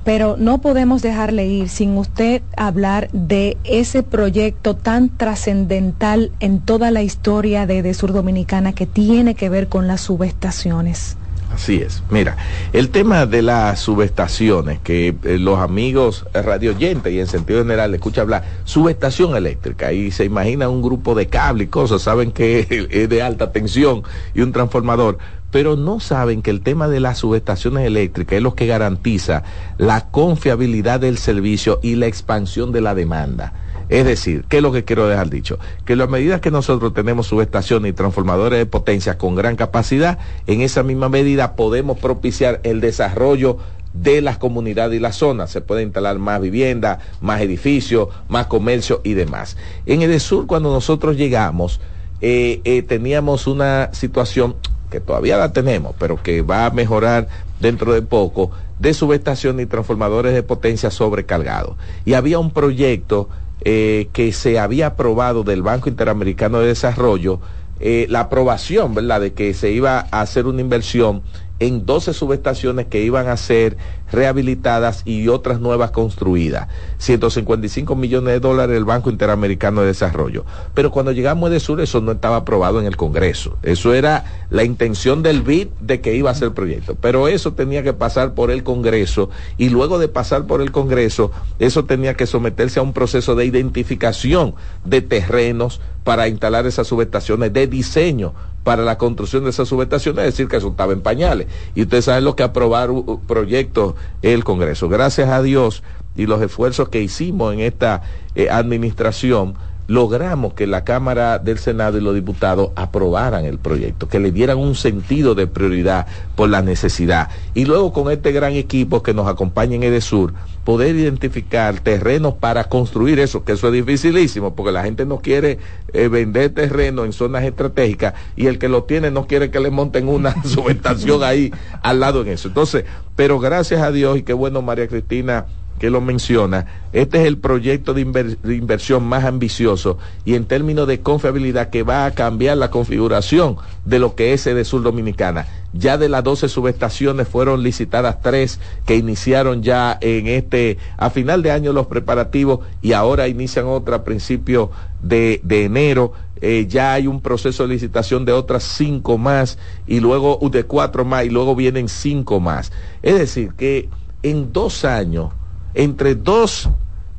[0.03, 6.89] Pero no podemos dejarle ir sin usted hablar de ese proyecto tan trascendental en toda
[6.89, 11.17] la historia de, de Sur Dominicana que tiene que ver con las subestaciones.
[11.53, 12.01] Así es.
[12.09, 12.37] Mira,
[12.71, 17.93] el tema de las subestaciones, que eh, los amigos radio oyentes y en sentido general
[17.93, 22.87] escucha hablar, subestación eléctrica, y se imagina un grupo de cable y cosas, saben que
[22.89, 24.03] es de alta tensión
[24.33, 25.17] y un transformador,
[25.51, 29.43] pero no saben que el tema de las subestaciones eléctricas es lo que garantiza
[29.77, 33.53] la confiabilidad del servicio y la expansión de la demanda.
[33.91, 35.59] Es decir, ¿qué es lo que quiero dejar dicho?
[35.83, 40.61] Que a medida que nosotros tenemos subestaciones y transformadores de potencia con gran capacidad, en
[40.61, 43.57] esa misma medida podemos propiciar el desarrollo
[43.93, 45.51] de las comunidades y las zonas.
[45.51, 49.57] Se puede instalar más vivienda, más edificios, más comercio y demás.
[49.85, 51.81] En Edesur, cuando nosotros llegamos,
[52.21, 54.55] eh, eh, teníamos una situación
[54.89, 57.27] que todavía la tenemos, pero que va a mejorar
[57.59, 61.75] dentro de poco, de subestaciones y transformadores de potencia sobrecargados.
[62.05, 63.27] Y había un proyecto
[63.63, 67.39] eh, que se había aprobado del Banco Interamericano de Desarrollo,
[67.79, 71.23] eh, la aprobación, ¿verdad?, de que se iba a hacer una inversión
[71.61, 73.77] en 12 subestaciones que iban a ser
[74.11, 76.67] rehabilitadas y otras nuevas construidas.
[76.97, 80.43] 155 millones de dólares del Banco Interamericano de Desarrollo.
[80.73, 83.57] Pero cuando llegamos de Sur eso no estaba aprobado en el Congreso.
[83.61, 86.97] Eso era la intención del BID de que iba a ser el proyecto.
[86.99, 89.29] Pero eso tenía que pasar por el Congreso
[89.59, 93.45] y luego de pasar por el Congreso, eso tenía que someterse a un proceso de
[93.45, 98.33] identificación de terrenos para instalar esas subestaciones, de diseño
[98.63, 101.47] para la construcción de esas subestaciones, es decir, que eso estaba en pañales.
[101.75, 104.89] Y ustedes saben lo que aprobar un un proyecto el Congreso.
[104.89, 105.83] Gracias a Dios
[106.15, 108.03] y los esfuerzos que hicimos en esta
[108.35, 109.55] eh, administración,
[109.91, 114.57] logramos que la Cámara del Senado y los diputados aprobaran el proyecto, que le dieran
[114.57, 116.07] un sentido de prioridad
[116.37, 117.27] por la necesidad.
[117.53, 122.69] Y luego con este gran equipo que nos acompaña en Edesur, poder identificar terrenos para
[122.69, 125.57] construir eso, que eso es dificilísimo, porque la gente no quiere
[125.91, 129.71] eh, vender terreno en zonas estratégicas y el que lo tiene no quiere que le
[129.71, 131.51] monten una subestación ahí
[131.81, 132.47] al lado en eso.
[132.47, 132.85] Entonces,
[133.17, 135.47] pero gracias a Dios y qué bueno María Cristina
[135.81, 140.45] que lo menciona, este es el proyecto de, inver- de inversión más ambicioso y en
[140.45, 144.83] términos de confiabilidad que va a cambiar la configuración de lo que es de Sur
[144.83, 145.47] Dominicana.
[145.73, 151.41] Ya de las 12 subestaciones fueron licitadas tres que iniciaron ya en este, a final
[151.41, 154.69] de año los preparativos y ahora inician otra a principios
[155.01, 156.13] de, enero.
[156.41, 161.05] Eh, ya hay un proceso de licitación de otras cinco más y luego de cuatro
[161.05, 162.71] más y luego vienen cinco más.
[163.01, 163.89] Es decir, que
[164.21, 165.31] en dos años
[165.73, 166.69] entre dos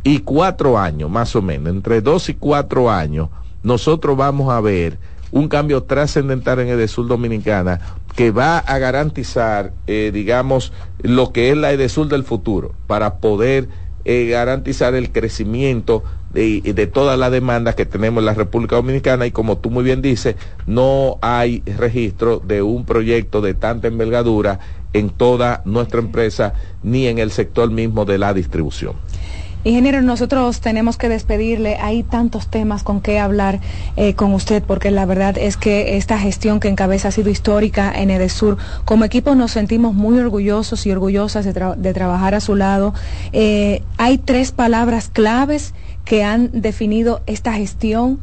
[0.04, 3.28] y cuatro años, más o menos, entre dos y cuatro años,
[3.62, 4.98] nosotros vamos a ver
[5.30, 7.80] un cambio trascendental en Edesur Dominicana
[8.14, 13.68] que va a garantizar, eh, digamos, lo que es la Edesur del futuro, para poder
[14.04, 16.02] eh, garantizar el crecimiento
[16.34, 19.26] de, de toda la demanda que tenemos en la República Dominicana.
[19.26, 24.58] Y como tú muy bien dices, no hay registro de un proyecto de tanta envergadura
[24.92, 28.94] en toda nuestra empresa ni en el sector mismo de la distribución.
[29.64, 31.76] Ingeniero, nosotros tenemos que despedirle.
[31.76, 33.60] Hay tantos temas con que hablar
[33.96, 37.92] eh, con usted, porque la verdad es que esta gestión que encabeza ha sido histórica
[37.94, 38.56] en Edesur.
[38.84, 42.92] Como equipo nos sentimos muy orgullosos y orgullosas de, tra- de trabajar a su lado.
[43.32, 45.74] Eh, hay tres palabras claves
[46.04, 48.18] que han definido esta gestión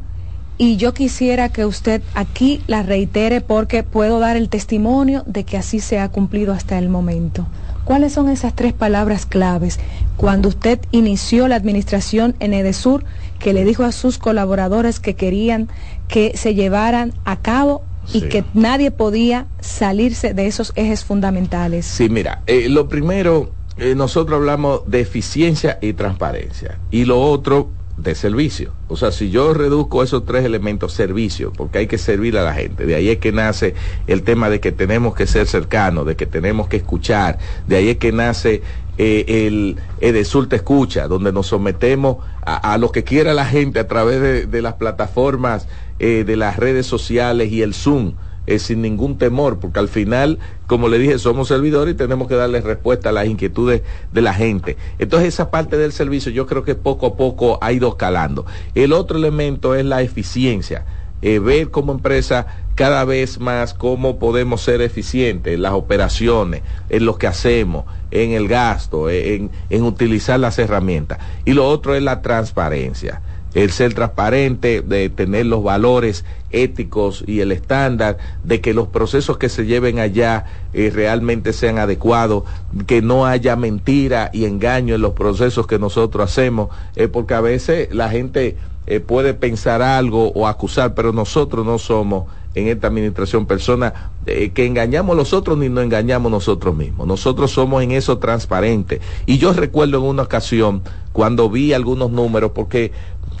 [0.60, 5.56] y yo quisiera que usted aquí la reitere porque puedo dar el testimonio de que
[5.56, 7.46] así se ha cumplido hasta el momento.
[7.86, 9.80] ¿Cuáles son esas tres palabras claves
[10.18, 13.04] cuando usted inició la administración en Edesur
[13.38, 15.70] que le dijo a sus colaboradores que querían
[16.08, 17.82] que se llevaran a cabo
[18.12, 18.28] y Sí.
[18.28, 21.86] que nadie podía salirse de esos ejes fundamentales?
[21.86, 26.78] Sí, mira, eh, lo primero, eh, nosotros hablamos de eficiencia y transparencia.
[26.90, 27.70] Y lo otro,
[28.02, 28.72] de servicio.
[28.88, 32.54] O sea, si yo reduzco esos tres elementos, servicio, porque hay que servir a la
[32.54, 32.86] gente.
[32.86, 33.74] De ahí es que nace
[34.06, 37.38] el tema de que tenemos que ser cercanos, de que tenemos que escuchar.
[37.66, 38.62] De ahí es que nace
[38.98, 43.80] eh, el Edesur te escucha, donde nos sometemos a, a lo que quiera la gente
[43.80, 45.68] a través de, de las plataformas,
[45.98, 48.14] eh, de las redes sociales y el Zoom
[48.46, 52.34] eh, sin ningún temor, porque al final, como le dije, somos servidores y tenemos que
[52.34, 54.76] darle respuesta a las inquietudes de la gente.
[54.98, 58.46] Entonces esa parte del servicio yo creo que poco a poco ha ido escalando.
[58.74, 60.84] El otro elemento es la eficiencia.
[61.22, 62.46] Eh, ver como empresa
[62.76, 68.30] cada vez más cómo podemos ser eficientes en las operaciones, en lo que hacemos, en
[68.30, 71.18] el gasto, en, en utilizar las herramientas.
[71.44, 73.20] Y lo otro es la transparencia
[73.54, 79.38] el ser transparente, de tener los valores éticos y el estándar, de que los procesos
[79.38, 82.44] que se lleven allá eh, realmente sean adecuados,
[82.86, 87.40] que no haya mentira y engaño en los procesos que nosotros hacemos, eh, porque a
[87.40, 88.56] veces la gente
[88.86, 92.24] eh, puede pensar algo o acusar, pero nosotros no somos
[92.54, 93.92] en esta administración personas
[94.24, 97.06] que engañamos a los otros ni nos engañamos nosotros mismos.
[97.06, 99.00] Nosotros somos en eso transparentes.
[99.24, 100.82] Y yo recuerdo en una ocasión
[101.12, 102.90] cuando vi algunos números, porque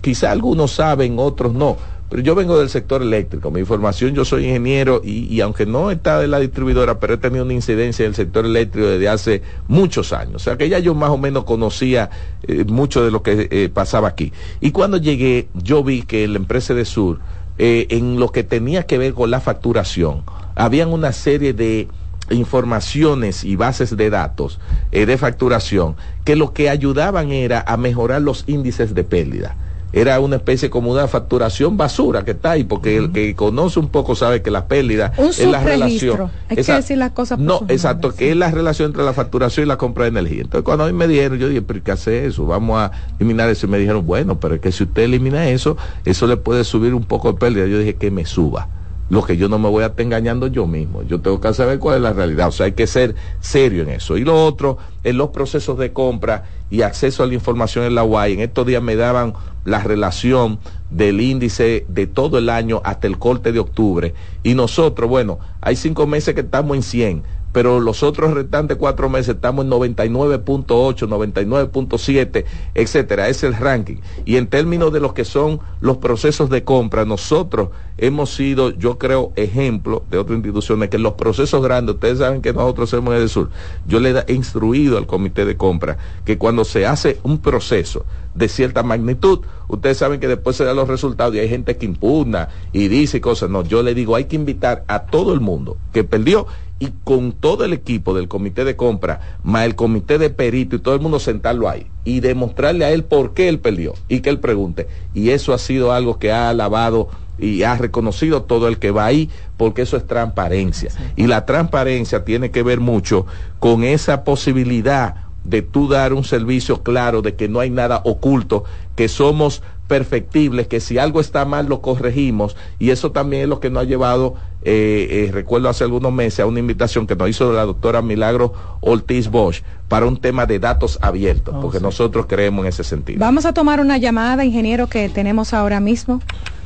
[0.00, 1.76] quizá algunos saben, otros no.
[2.10, 5.92] Pero yo vengo del sector eléctrico, mi formación, yo soy ingeniero y, y, aunque no
[5.92, 9.42] está de la distribuidora, pero he tenido una incidencia en el sector eléctrico desde hace
[9.68, 10.34] muchos años.
[10.34, 12.10] O sea que ya yo más o menos conocía
[12.42, 14.32] eh, mucho de lo que eh, pasaba aquí.
[14.60, 17.20] Y cuando llegué, yo vi que la empresa de Sur,
[17.58, 20.24] eh, en lo que tenía que ver con la facturación,
[20.56, 21.86] habían una serie de
[22.28, 24.58] informaciones y bases de datos
[24.92, 29.56] de facturación que lo que ayudaban era a mejorar los índices de pérdida
[29.92, 33.88] era una especie como una facturación basura que está ahí, porque el que conoce un
[33.88, 36.30] poco sabe que la pérdida es la relación.
[36.48, 38.30] Hay que decir las cosas por No, exacto, nombres, que sí.
[38.30, 40.42] es la relación entre la facturación y la compra de energía.
[40.42, 42.46] Entonces, cuando a mí me dijeron, yo dije, pero ¿qué hace eso?
[42.46, 43.66] Vamos a eliminar eso.
[43.66, 46.94] Y me dijeron, bueno, pero es que si usted elimina eso, eso le puede subir
[46.94, 47.66] un poco de pérdida.
[47.66, 48.68] Yo dije que me suba
[49.10, 51.02] lo que yo no me voy a estar engañando yo mismo.
[51.02, 52.46] Yo tengo que saber cuál es la realidad.
[52.48, 54.16] O sea, hay que ser serio en eso.
[54.16, 58.04] Y lo otro, en los procesos de compra y acceso a la información en la
[58.04, 58.34] UAI.
[58.34, 59.34] En estos días me daban
[59.64, 60.58] la relación
[60.90, 64.14] del índice de todo el año hasta el corte de octubre.
[64.42, 67.22] Y nosotros, bueno, hay cinco meses que estamos en 100
[67.52, 72.44] pero los otros restantes cuatro meses estamos en 99.8, 99.7,
[72.74, 73.28] etcétera.
[73.28, 73.96] Es el ranking.
[74.24, 78.98] Y en términos de lo que son los procesos de compra, nosotros hemos sido, yo
[78.98, 83.28] creo, ejemplo de otras instituciones que los procesos grandes, ustedes saben que nosotros en el
[83.28, 83.50] sur,
[83.86, 88.04] yo le he instruido al comité de compra que cuando se hace un proceso
[88.34, 91.86] de cierta magnitud, ustedes saben que después se dan los resultados y hay gente que
[91.86, 93.50] impugna y dice cosas.
[93.50, 96.46] No, yo le digo, hay que invitar a todo el mundo que perdió
[96.80, 100.78] y con todo el equipo del comité de compra, más el comité de perito y
[100.80, 104.30] todo el mundo sentarlo ahí y demostrarle a él por qué él perdió y que
[104.30, 104.88] él pregunte.
[105.14, 107.08] Y eso ha sido algo que ha alabado
[107.38, 110.90] y ha reconocido todo el que va ahí porque eso es transparencia.
[110.90, 110.98] Sí.
[111.16, 113.26] Y la transparencia tiene que ver mucho
[113.58, 118.64] con esa posibilidad de tú dar un servicio claro, de que no hay nada oculto,
[118.96, 123.58] que somos perfectibles, que si algo está mal lo corregimos y eso también es lo
[123.58, 127.28] que nos ha llevado, eh, eh, recuerdo hace algunos meses, a una invitación que nos
[127.28, 128.52] hizo la doctora Milagro
[128.82, 131.82] Ortiz Bosch para un tema de datos abiertos, oh, porque sí.
[131.82, 133.18] nosotros creemos en ese sentido.
[133.18, 136.20] Vamos a tomar una llamada, ingeniero, que tenemos ahora mismo.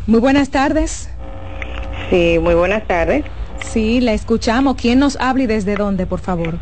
[0.07, 1.09] Muy buenas tardes.
[2.11, 3.25] Sí, muy buenas tardes.
[3.65, 4.77] Sí, la escuchamos.
[4.77, 6.59] ¿Quién nos habla y desde dónde, por favor?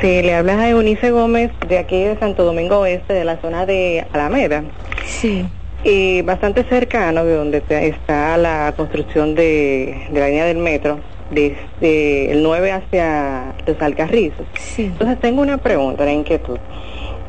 [0.00, 3.66] Sí, le hablas a Eunice Gómez de aquí de Santo Domingo Oeste, de la zona
[3.66, 4.64] de Alameda.
[5.04, 5.46] Sí.
[5.84, 11.00] Y bastante cercano de donde está la construcción de, de la línea del metro,
[11.30, 14.46] desde el 9 hacia los Alcarrizos.
[14.54, 14.84] Sí.
[14.84, 16.58] Entonces tengo una pregunta, una inquietud.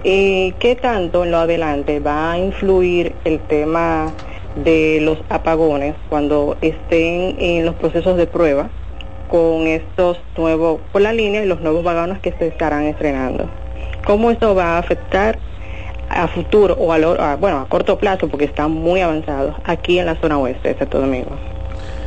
[0.04, 4.12] Eh, ¿Qué tanto en lo adelante va a influir el tema
[4.64, 8.70] de los apagones cuando estén en los procesos de prueba
[9.30, 13.50] con estos nuevos, por la línea y los nuevos vagones que se estarán estrenando.
[14.06, 15.38] ¿Cómo esto va a afectar
[16.10, 20.00] a futuro o a, lo, a, bueno, a corto plazo, porque están muy avanzados aquí
[20.00, 21.38] en la zona oeste de Santo Domingo?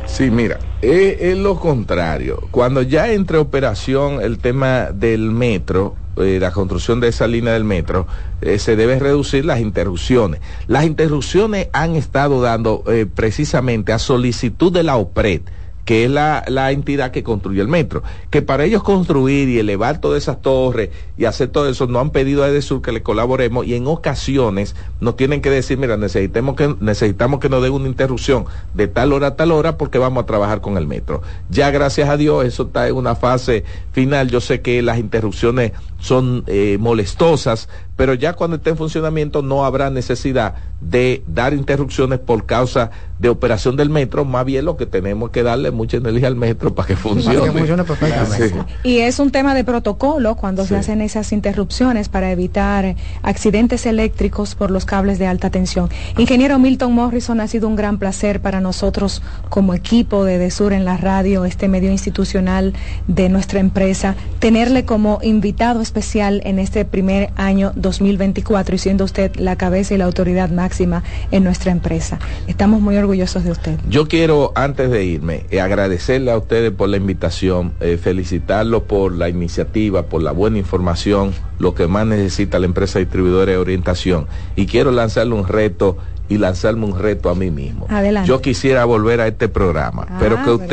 [0.05, 2.43] Sí, mira, es, lo contrario.
[2.51, 7.63] Cuando ya entre operación el tema del metro, eh, la construcción de esa línea del
[7.63, 8.05] metro,
[8.41, 10.41] eh, se debe reducir las interrupciones.
[10.67, 15.41] Las interrupciones han estado dando eh, precisamente a solicitud de la OPRED
[15.85, 19.99] que es la, la, entidad que construye el metro, que para ellos construir y elevar
[19.99, 23.65] todas esas torres y hacer todo eso, no han pedido a Edesur que le colaboremos
[23.65, 27.87] y en ocasiones nos tienen que decir, mira, necesitamos que, necesitamos que nos den una
[27.87, 31.21] interrupción de tal hora a tal hora porque vamos a trabajar con el metro.
[31.49, 35.73] Ya gracias a Dios eso está en una fase final, yo sé que las interrupciones
[35.99, 42.19] son eh, molestosas, pero ya cuando esté en funcionamiento no habrá necesidad de dar interrupciones
[42.19, 46.27] por causa de operación del metro, más bien lo que tenemos que darle mucha energía
[46.27, 47.39] al metro para que funcione.
[47.39, 48.49] Para que funcione perfectamente.
[48.49, 48.55] Sí.
[48.83, 53.85] Y es un tema de protocolo cuando se hacen esas interrupciones para evitar eh, accidentes
[53.85, 55.89] eléctricos por los cables de alta tensión.
[56.17, 60.83] Ingeniero Milton Morrison, ha sido un gran placer para nosotros como equipo de Desur en
[60.83, 62.73] la radio, este medio institucional
[63.07, 69.35] de nuestra empresa, tenerle como invitado especial en este primer año 2024 y siendo usted
[69.35, 72.17] la cabeza y la autoridad máxima en nuestra empresa.
[72.47, 73.77] Estamos muy orgullosos de usted.
[73.87, 79.13] Yo quiero, antes de irme, eh, agradecerle a ustedes por la invitación, eh, felicitarlo por
[79.13, 84.25] la iniciativa, por la buena información, lo que más necesita la empresa distribuidora de orientación.
[84.55, 85.97] Y quiero lanzarle un reto
[86.29, 87.85] y lanzarme un reto a mí mismo.
[87.89, 88.27] Adelante.
[88.27, 90.63] Yo quisiera volver a este programa, Ah, pero que bueno.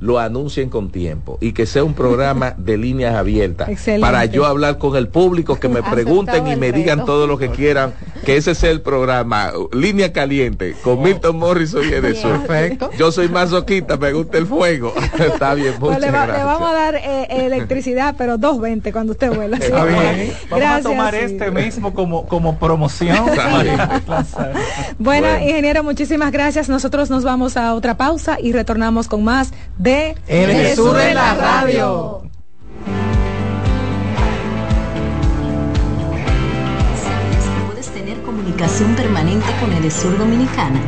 [0.00, 4.02] Lo anuncien con tiempo y que sea un programa de líneas abiertas Excelente.
[4.06, 7.06] para yo hablar con el público, que me Aceptado pregunten y me digan reto.
[7.12, 7.94] todo lo que quieran,
[8.24, 12.40] que ese sea el programa, Línea Caliente, con Milton Morrison y Edesur.
[12.46, 12.90] Perfecto.
[12.98, 14.92] Yo soy masoquista, me gusta el fuego.
[15.18, 16.46] Está bien, Pues muchas le, va- le gracias.
[16.46, 19.56] vamos a dar eh, electricidad, pero 2.20 cuando usted vuela.
[19.58, 20.32] Está que- bien.
[20.50, 20.86] Vamos Gracias.
[20.86, 21.20] a tomar sí.
[21.20, 23.16] este mismo como, como promoción.
[24.98, 25.38] Bueno, Bueno.
[25.40, 26.68] ingeniero, muchísimas gracias.
[26.68, 29.93] Nosotros nos vamos a otra pausa y retornamos con más de
[30.26, 32.22] El Sur en la radio.
[37.00, 40.80] ¿Sabías que puedes tener comunicación permanente con Edesur Dominicana?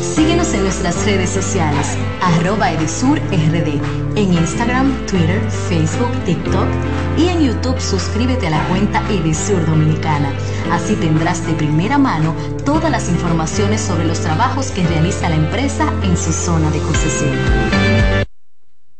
[0.00, 3.80] Síguenos en nuestras redes sociales, arroba Edesur RD,
[4.16, 6.66] en Instagram, Twitter, Facebook, TikTok
[7.18, 10.32] y en YouTube suscríbete a la cuenta Edesur Dominicana.
[10.72, 15.92] Así tendrás de primera mano todas las informaciones sobre los trabajos que realiza la empresa
[16.02, 18.29] en su zona de concesión.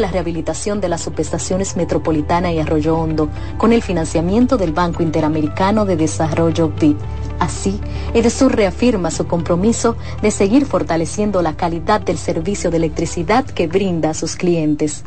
[0.00, 3.28] la rehabilitación de las subestaciones Metropolitana y Arroyo Hondo
[3.58, 6.96] con el financiamiento del Banco Interamericano de Desarrollo BID.
[7.38, 7.80] Así,
[8.14, 14.10] Edesur reafirma su compromiso de seguir fortaleciendo la calidad del servicio de electricidad que brinda
[14.10, 15.04] a sus clientes.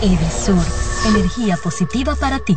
[0.00, 0.64] Edesur,
[1.08, 2.56] energía positiva para ti.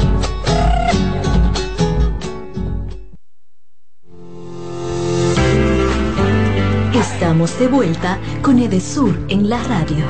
[7.21, 10.03] Estamos de vuelta con Edesur en la radio.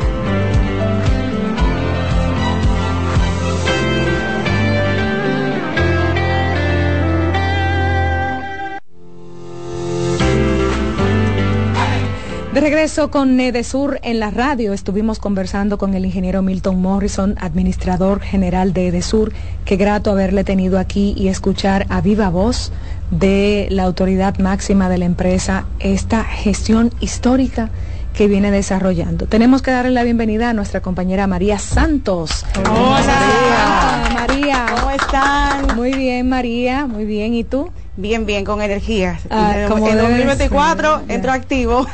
[12.53, 18.21] De regreso con Edesur en la radio, estuvimos conversando con el ingeniero Milton Morrison, administrador
[18.21, 19.33] general de Edesur.
[19.65, 22.71] Qué grato haberle tenido aquí y escuchar a viva voz
[23.11, 27.69] de la autoridad máxima de la empresa esta gestión histórica
[28.13, 29.25] que viene desarrollando.
[29.27, 32.45] Tenemos que darle la bienvenida a nuestra compañera María Santos.
[32.69, 34.65] Hola María.
[34.75, 35.75] ¿Cómo están?
[35.75, 37.33] Muy bien María, muy bien.
[37.33, 37.71] ¿Y tú?
[37.97, 39.19] Bien, bien, con energía.
[39.29, 41.85] Ah, en como en debe 2024 ser, entro activo.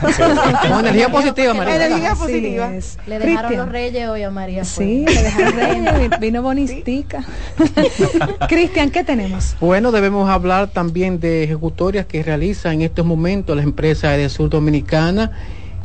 [0.69, 1.88] Con energía positiva, María.
[1.88, 2.76] Energía Así positiva.
[2.76, 2.99] es.
[3.07, 3.65] Le dejaron Cristian.
[3.65, 4.64] los reyes hoy a María.
[4.64, 5.15] Sí, pues.
[5.15, 7.26] le dejaron reyes, vino bonistica.
[8.48, 9.56] Cristian, ¿qué tenemos?
[9.60, 14.52] Bueno, debemos hablar también de ejecutorias que realiza en estos momentos la empresa de Sur
[14.52, 15.32] Dominicana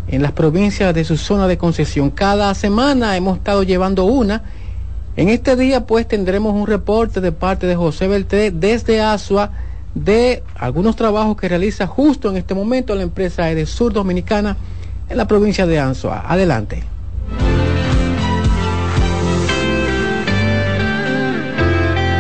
[0.09, 2.11] en las provincias de su zona de concesión.
[2.11, 4.43] Cada semana hemos estado llevando una.
[5.17, 9.53] En este día pues tendremos un reporte de parte de José Beltré desde Asua
[9.95, 14.57] de algunos trabajos que realiza justo en este momento la empresa de Sur Dominicana
[15.09, 16.25] en la provincia de Asua.
[16.27, 16.83] Adelante.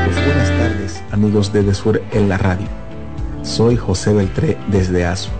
[0.04, 2.66] Pues buenas tardes, amigos de Desur en la radio.
[3.42, 5.30] Soy José Beltré desde ASO.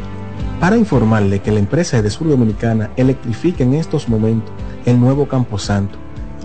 [0.59, 4.53] Para informarle que la empresa de Sur Dominicana electrifica en estos momentos
[4.87, 5.99] el nuevo Camposanto,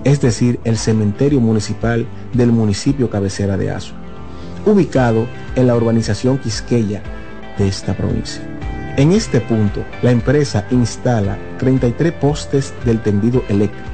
[0.03, 3.93] es decir, el cementerio municipal del municipio cabecera de ASO,
[4.67, 7.01] ubicado en la urbanización Quisqueya
[7.57, 8.41] de esta provincia.
[8.97, 13.87] En este punto, la empresa instala 33 postes del tendido eléctrico,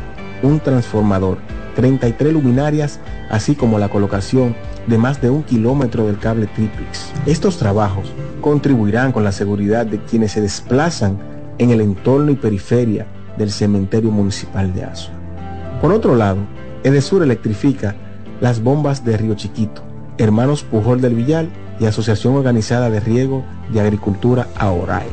[0.44, 1.38] un transformador,
[1.76, 4.56] 33 luminarias, así como la colocación
[4.88, 7.12] de más de un kilómetro del cable triplex.
[7.26, 11.18] Estos trabajos contribuirán con la seguridad de quienes se desplazan
[11.58, 13.06] en el entorno y periferia
[13.38, 15.12] del cementerio municipal de Azo.
[15.82, 16.40] Por otro lado,
[16.84, 17.96] Edesur electrifica
[18.42, 19.82] las bombas de Río Chiquito,
[20.18, 21.50] Hermanos Pujol del Villal
[21.80, 25.08] y Asociación Organizada de Riego de Agricultura AORAE.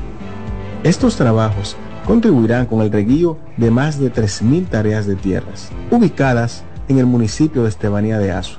[0.83, 6.99] Estos trabajos contribuirán con el reguío de más de 3.000 tareas de tierras, ubicadas en
[6.99, 8.59] el municipio de Estebanía de Azo,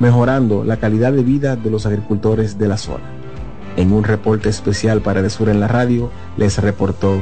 [0.00, 3.04] mejorando la calidad de vida de los agricultores de la zona.
[3.76, 7.18] En un reporte especial para Edesur en la radio, les reportó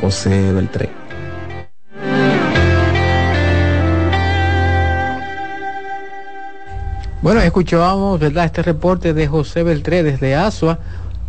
[0.00, 1.01] José Beltré.
[7.22, 10.78] Bueno, escuchábamos, ¿verdad?, este reporte de José Beltré desde Asua.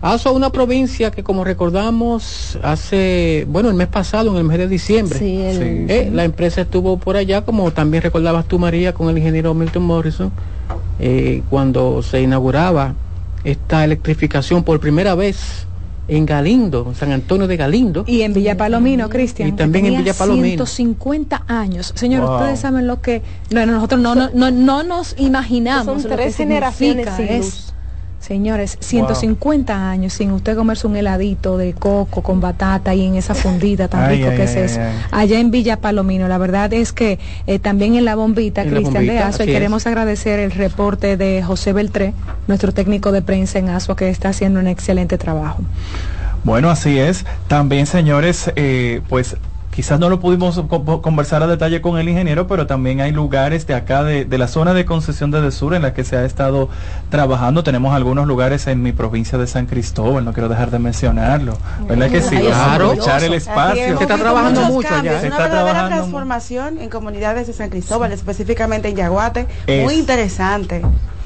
[0.01, 4.67] Asua, una provincia que, como recordamos, hace, bueno, el mes pasado, en el mes de
[4.67, 5.57] diciembre, Sí, el-
[5.87, 5.93] Sí.
[5.93, 9.83] eh, la empresa estuvo por allá, como también recordabas tú, María, con el ingeniero Milton
[9.83, 10.31] Morrison,
[10.99, 12.95] eh, cuando se inauguraba
[13.43, 15.67] esta electrificación por primera vez
[16.07, 18.03] en Galindo, en San Antonio de Galindo.
[18.07, 19.49] Y en Villa Palomino, Cristian.
[19.49, 20.65] Y que también en Villa Palomino.
[20.65, 21.93] 150 años.
[21.95, 22.35] Señor, Wow.
[22.37, 23.21] ustedes saben lo que.
[23.51, 25.85] No, nosotros no, no, no, no nos imaginamos.
[25.85, 27.73] Son lo que tres generaciones sin Es- luz.
[28.25, 33.35] Señores, 150 años sin usted comerse un heladito de coco con batata y en esa
[33.35, 34.79] fundita tan Ay, rico ay, que es eso.
[35.11, 39.19] Allá en Villa Palomino, la verdad es que eh, también en la bombita, Cristian de
[39.19, 39.53] Asua, y es.
[39.53, 42.13] queremos agradecer el reporte de José Beltré,
[42.47, 45.61] nuestro técnico de prensa en Asua, que está haciendo un excelente trabajo.
[46.45, 47.25] Bueno, así es.
[47.49, 49.35] También, señores, eh, pues
[49.73, 53.65] quizás no lo pudimos co- conversar a detalle con el ingeniero, pero también hay lugares
[53.65, 56.25] de acá, de, de la zona de concesión de Desur, en la que se ha
[56.25, 56.69] estado
[57.09, 57.63] trabajando.
[57.63, 61.57] Tenemos algunos lugares en mi provincia de San Cristóbal, no quiero dejar de mencionarlo.
[61.87, 62.37] ¿Verdad que sí?
[62.37, 62.91] Claro.
[62.91, 63.97] aprovechar el espacio.
[63.97, 67.69] Se está trabajando mucho cambios, allá, Se Una está verdadera transformación en comunidades de San
[67.69, 69.47] Cristóbal, específicamente en Yaguate.
[69.67, 70.81] Es- Muy interesante.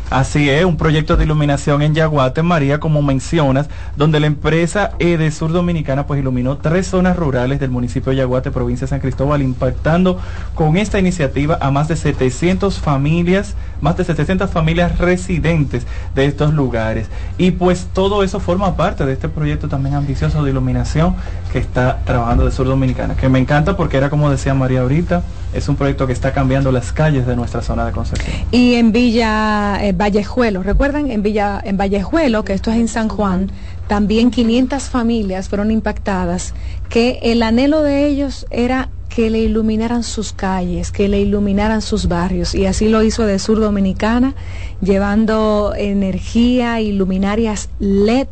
[0.09, 3.67] Así es, un proyecto de iluminación en Yaguate, María, como mencionas,
[3.97, 8.85] donde la empresa Edesur Dominicana pues iluminó tres zonas rurales del municipio de Yaguate, provincia
[8.85, 10.17] de San Cristóbal, impactando
[10.55, 15.85] con esta iniciativa a más de 700 familias, más de 700 familias residentes
[16.15, 17.09] de estos lugares.
[17.38, 21.17] Y pues todo eso forma parte de este proyecto también ambicioso de iluminación
[21.51, 25.23] que está trabajando Edesur Dominicana, que me encanta porque era como decía María ahorita,
[25.53, 28.36] es un proyecto que está cambiando las calles de nuestra zona de concesión.
[28.52, 31.10] Y en Villa eh, Vallejuelo, ¿recuerdan?
[31.11, 33.52] En Villa en Vallejuelo, que esto es en San Juan,
[33.88, 36.53] también 500 familias fueron impactadas,
[36.90, 42.07] que el anhelo de ellos era que le iluminaran sus calles, que le iluminaran sus
[42.07, 42.53] barrios.
[42.53, 44.36] Y así lo hizo de Sur Dominicana,
[44.82, 48.28] llevando energía, iluminarias LED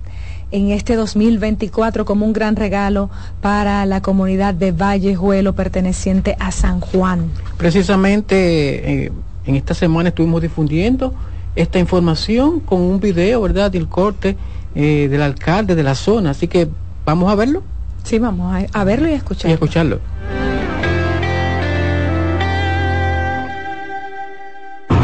[0.51, 3.09] en este 2024 como un gran regalo
[3.41, 7.29] para la comunidad de Vallejuelo perteneciente a San Juan.
[7.57, 9.11] Precisamente eh,
[9.45, 11.13] en esta semana estuvimos difundiendo
[11.55, 13.71] esta información con un video, ¿verdad?
[13.71, 14.35] Del corte
[14.75, 16.31] eh, del alcalde de la zona.
[16.31, 16.67] Así que
[17.05, 17.63] vamos a verlo.
[18.03, 19.51] Sí, vamos a, a verlo y a Y escucharlo.
[19.51, 19.99] a escucharlo.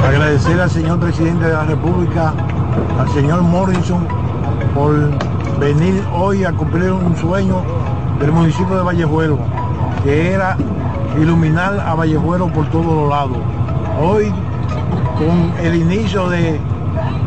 [0.04, 2.34] Agradecer al señor presidente de la República,
[3.00, 4.08] al señor Morrison,
[4.74, 5.10] por
[5.62, 7.62] venir hoy a cumplir un sueño
[8.20, 9.38] del municipio de Vallejuelo,
[10.04, 10.58] que era
[11.22, 13.38] iluminar a Vallejuelo por todos los lados.
[14.02, 14.34] Hoy,
[15.20, 16.60] con el inicio de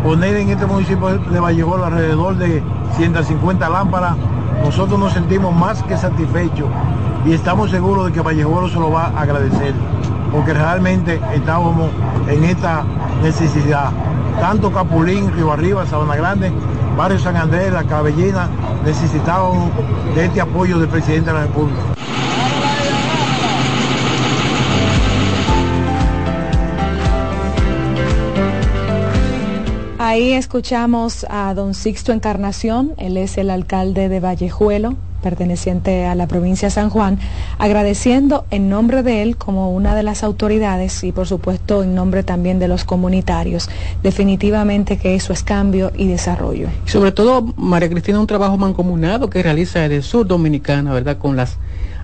[0.02, 2.60] poner en este municipio de Vallejuelo alrededor de
[2.96, 4.16] 150 lámparas,
[4.64, 6.66] nosotros nos sentimos más que satisfechos
[7.24, 9.74] y estamos seguros de que Vallejuelo se lo va a agradecer,
[10.34, 11.90] porque realmente estábamos
[12.28, 12.84] en esta
[13.22, 13.90] necesidad.
[14.40, 16.50] Tanto Capulín, Río Arriba, Sabana Grande,
[16.96, 18.48] Barrio San Andrés, La Cabellina,
[18.84, 19.70] necesitaban
[20.16, 21.80] de este apoyo del presidente de la República.
[29.98, 34.94] Ahí escuchamos a don Sixto Encarnación, él es el alcalde de Vallejuelo,
[35.24, 37.18] perteneciente a la provincia de San Juan,
[37.58, 42.22] agradeciendo en nombre de él como una de las autoridades y por supuesto en nombre
[42.22, 43.70] también de los comunitarios.
[44.02, 46.68] Definitivamente que eso es cambio y desarrollo.
[46.86, 51.16] Y sobre todo, María Cristina, un trabajo mancomunado que realiza el Sur Dominicana, ¿verdad?
[51.16, 51.56] Con las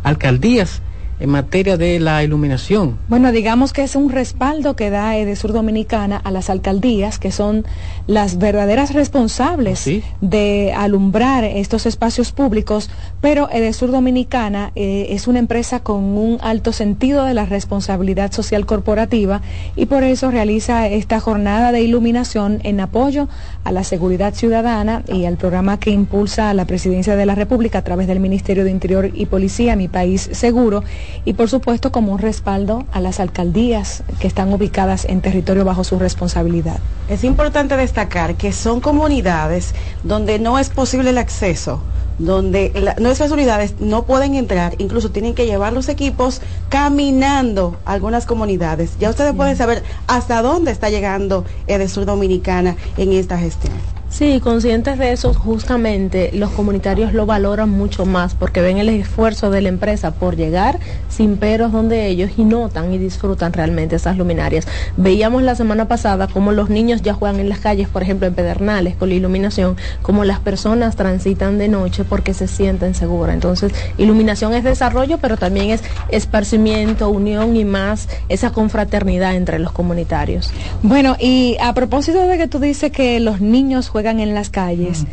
[0.03, 0.81] alcaldías
[1.21, 2.99] en materia de la iluminación.
[3.09, 7.65] Bueno, digamos que es un respaldo que da Edesur Dominicana a las alcaldías, que son
[8.07, 9.89] las verdaderas responsables
[10.21, 12.91] de alumbrar estos espacios públicos,
[13.21, 18.65] pero Edesur Dominicana eh, es una empresa con un alto sentido de la responsabilidad social
[18.67, 19.43] corporativa
[19.77, 23.29] y por eso realiza esta jornada de iluminación en apoyo
[23.65, 27.85] a la seguridad ciudadana y al programa que impulsa la Presidencia de la República a
[27.85, 30.83] través del Ministerio de Interior y Policía, Mi País Seguro
[31.25, 35.85] y por supuesto como un respaldo a las alcaldías que están ubicadas en territorio bajo
[35.85, 36.79] su responsabilidad.
[37.09, 41.83] Es importante destacar que son comunidades donde no es posible el acceso,
[42.19, 47.93] donde la- nuestras unidades no pueden entrar, incluso tienen que llevar los equipos caminando a
[47.93, 48.93] algunas comunidades.
[48.99, 53.73] Ya ustedes pueden saber hasta dónde está llegando Edesur Dominicana en esta gestión.
[54.11, 59.51] Sí, conscientes de eso, justamente los comunitarios lo valoran mucho más porque ven el esfuerzo
[59.51, 64.19] de la empresa por llegar sin peros donde ellos y notan y disfrutan realmente esas
[64.19, 64.67] luminarias.
[64.97, 68.35] Veíamos la semana pasada cómo los niños ya juegan en las calles, por ejemplo en
[68.35, 73.35] Pedernales con la iluminación, como las personas transitan de noche porque se sienten seguras.
[73.35, 79.71] Entonces, iluminación es desarrollo, pero también es esparcimiento, unión y más esa confraternidad entre los
[79.71, 80.51] comunitarios.
[80.83, 85.05] Bueno, y a propósito de que tú dices que los niños juegan en las calles,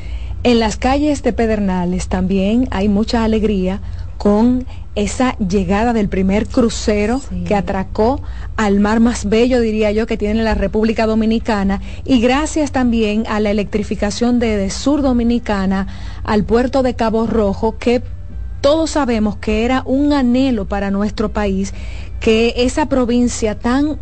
[0.44, 3.82] en las calles de Pedernales también hay mucha alegría
[4.18, 4.66] con
[4.96, 8.22] esa llegada del primer crucero que atracó
[8.56, 11.82] al mar más bello, diría yo, que tiene la República Dominicana.
[12.04, 15.88] Y gracias también a la electrificación de, de Sur Dominicana
[16.24, 18.02] al puerto de Cabo Rojo que
[18.62, 21.74] todos sabemos que era un anhelo para nuestro país
[22.20, 24.00] que esa provincia tan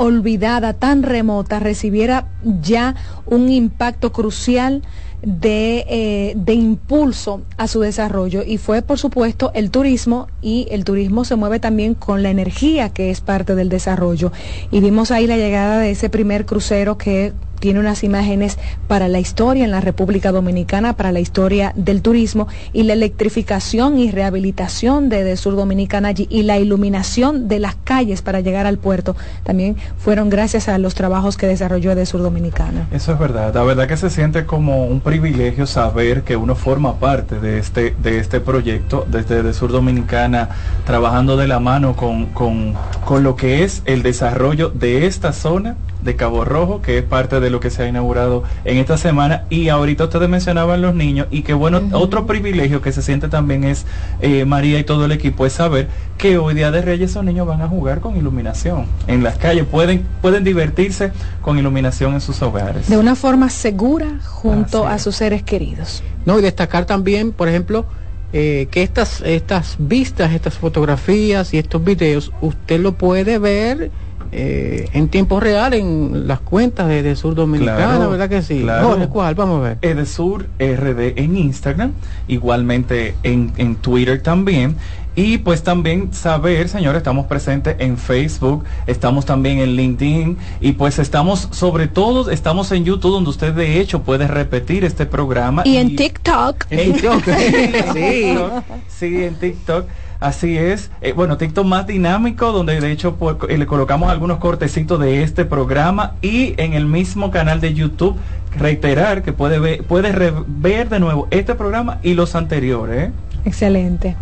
[0.00, 2.26] olvidada, tan remota, recibiera
[2.62, 2.94] ya
[3.26, 4.82] un impacto crucial
[5.22, 8.42] de, eh, de impulso a su desarrollo.
[8.42, 12.88] Y fue por supuesto el turismo y el turismo se mueve también con la energía
[12.88, 14.32] que es parte del desarrollo.
[14.70, 18.58] Y vimos ahí la llegada de ese primer crucero que tiene unas imágenes
[18.88, 23.98] para la historia en la República Dominicana, para la historia del turismo y la electrificación
[23.98, 28.78] y rehabilitación de, Sur Dominicana allí y la iluminación de las calles para llegar al
[28.78, 29.14] puerto
[29.44, 32.88] también fueron gracias a los trabajos que desarrolló de Sur Dominicana.
[32.90, 33.54] Eso es verdad.
[33.54, 37.94] La verdad que se siente como un privilegio saber que uno forma parte de este,
[38.02, 40.48] de este proyecto desde de Sur Dominicana,
[40.84, 42.74] trabajando de la mano con, con,
[43.04, 47.40] con lo que es el desarrollo de esta zona de Cabo Rojo, que es parte
[47.40, 49.44] de lo que se ha inaugurado en esta semana.
[49.50, 53.64] Y ahorita ustedes mencionaban los niños y que bueno, otro privilegio que se siente también
[53.64, 53.86] es,
[54.20, 57.46] eh, María y todo el equipo, es saber que hoy Día de Reyes esos niños
[57.46, 61.12] van a jugar con iluminación en las calles, pueden, pueden divertirse
[61.42, 62.88] con iluminación en sus hogares.
[62.88, 66.02] De una forma segura junto a sus seres queridos.
[66.26, 67.86] No, y destacar también, por ejemplo,
[68.32, 73.90] eh, que estas, estas vistas, estas fotografías y estos videos, usted lo puede ver
[74.32, 78.60] eh, en tiempo real en las cuentas de, de Sur Dominicana, Claro, ¿verdad que sí?
[78.62, 78.88] claro.
[78.88, 79.34] Jorge, ¿cuál?
[79.34, 79.78] Vamos a ver.
[79.82, 81.92] Edesur RD en Instagram,
[82.28, 84.76] igualmente en, en Twitter también.
[85.16, 91.00] Y pues también saber, señores, estamos presentes en Facebook, estamos también en LinkedIn y pues
[91.00, 95.62] estamos, sobre todo, estamos en YouTube donde usted de hecho puede repetir este programa.
[95.66, 96.66] Y en TikTok.
[96.70, 97.22] En TikTok.
[97.92, 98.38] Sí.
[98.88, 99.86] sí, en TikTok.
[100.20, 100.90] Así es.
[101.00, 105.22] Eh, bueno, TikTok más dinámico, donde de hecho pues, eh, le colocamos algunos cortecitos de
[105.22, 108.16] este programa y en el mismo canal de YouTube
[108.56, 113.08] reiterar que puede ver, puede re- ver de nuevo este programa y los anteriores.
[113.08, 113.12] ¿eh?
[113.46, 114.14] Excelente.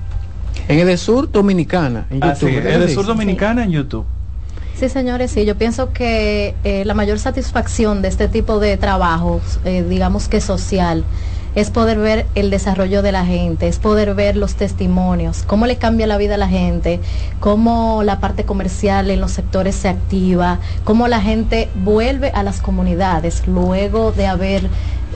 [0.68, 2.30] En Edesur Dominicana, en YouTube.
[2.30, 3.08] Así es, ¿verdad que Edesur sí?
[3.08, 4.04] Dominicana en YouTube.
[4.76, 9.58] Sí, señores, sí, yo pienso que eh, la mayor satisfacción de este tipo de trabajos,
[9.64, 11.02] eh, digamos que social,
[11.60, 15.76] es poder ver el desarrollo de la gente, es poder ver los testimonios, cómo le
[15.76, 17.00] cambia la vida a la gente,
[17.40, 22.60] cómo la parte comercial en los sectores se activa, cómo la gente vuelve a las
[22.60, 24.68] comunidades luego de haber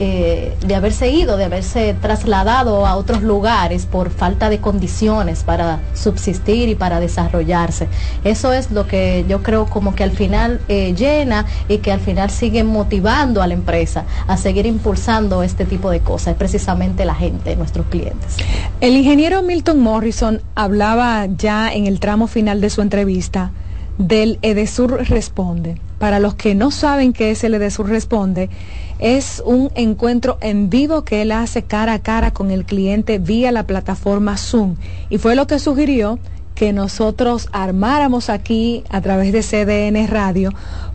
[0.05, 5.79] eh, de haberse ido, de haberse trasladado a otros lugares por falta de condiciones para
[5.93, 7.87] subsistir y para desarrollarse.
[8.25, 12.01] Eso es lo que yo creo como que al final eh, llena y que al
[12.01, 17.05] final sigue motivando a la empresa a seguir impulsando este tipo de cosas, es precisamente
[17.05, 18.35] la gente, nuestros clientes.
[18.81, 23.51] El ingeniero Milton Morrison hablaba ya en el tramo final de su entrevista
[23.97, 25.77] del Edesur Responde.
[26.03, 28.49] Para los que no saben qué es el Edesur Responde,
[28.99, 33.53] es un encuentro en vivo que él hace cara a cara con el cliente vía
[33.53, 34.75] la plataforma Zoom.
[35.09, 36.19] Y fue lo que sugirió
[36.55, 40.51] que nosotros armáramos aquí a través de CDN Radio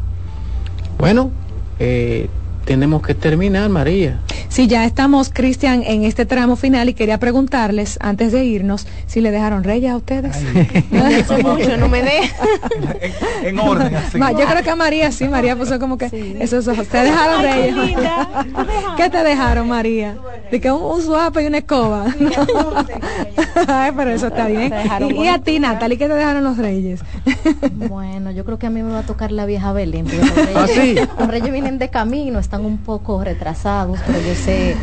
[1.03, 1.33] Bueno,
[1.81, 2.29] eh,
[2.65, 4.19] tenemos que terminar, María.
[4.49, 9.21] Sí, ya estamos, Cristian, en este tramo final y quería preguntarles, antes de irnos, si
[9.21, 10.37] le dejaron reyes a ustedes.
[10.91, 12.19] No, eso mucho, no me dé.
[13.45, 14.19] En orden, así.
[14.19, 16.87] Ma, yo creo que a María sí, María puso como que esos ojos.
[16.89, 17.77] Te dejaron Ay, qué reyes.
[17.77, 18.47] linda.
[18.97, 20.17] ¿Qué te dejaron, María?
[20.51, 22.05] De que un, un y una escoba.
[23.69, 24.73] Ay, pero eso está bien.
[25.09, 27.01] Y, y a ti, Natalie, ¿qué te dejaron los reyes?
[27.89, 30.05] Bueno, yo creo que a mí me va a tocar la vieja Belén.
[30.11, 30.95] porque Los reyes, ¿Ah, sí?
[31.19, 34.77] los reyes vienen de camino, están un poco retrasados, pero yo sé,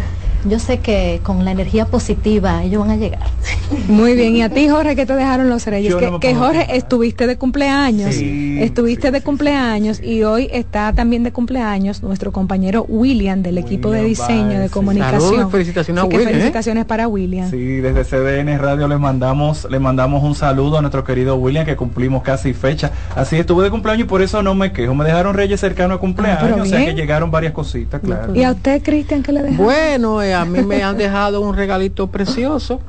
[0.45, 3.21] yo sé que con la energía positiva ellos van a llegar.
[3.87, 5.91] Muy bien, y a ti, Jorge, ¿qué te dejaron los reyes?
[5.91, 10.93] Yo Que, no que Jorge, estuviste de cumpleaños, Sí, estuviste de cumpleaños y hoy está
[10.93, 15.21] también de cumpleaños nuestro compañero William del equipo de diseño de comunicación.
[15.21, 16.19] Saludos felicitaciones a que ¿eh?
[16.19, 17.49] Felicitaciones para William.
[17.49, 21.75] Sí, desde CDN Radio les mandamos, le mandamos un saludo a nuestro querido William que
[21.75, 22.91] cumplimos casi fecha.
[23.15, 24.95] Así estuve de cumpleaños y por eso no me quejo.
[24.95, 28.35] Me dejaron Reyes cercano a cumpleaños, Ah, o sea que llegaron varias cositas, claro.
[28.35, 29.65] ¿Y a usted, Cristian, qué le dejaron?
[29.65, 32.79] Bueno, eh, a mí me han dejado un regalito precioso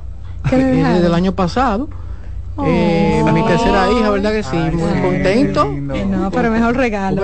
[0.51, 1.89] desde el año pasado.
[2.67, 4.57] Eh, mi tercera hija, ¿verdad que sí?
[4.57, 5.67] Muy contento.
[5.67, 7.23] No, pero mejor regalo.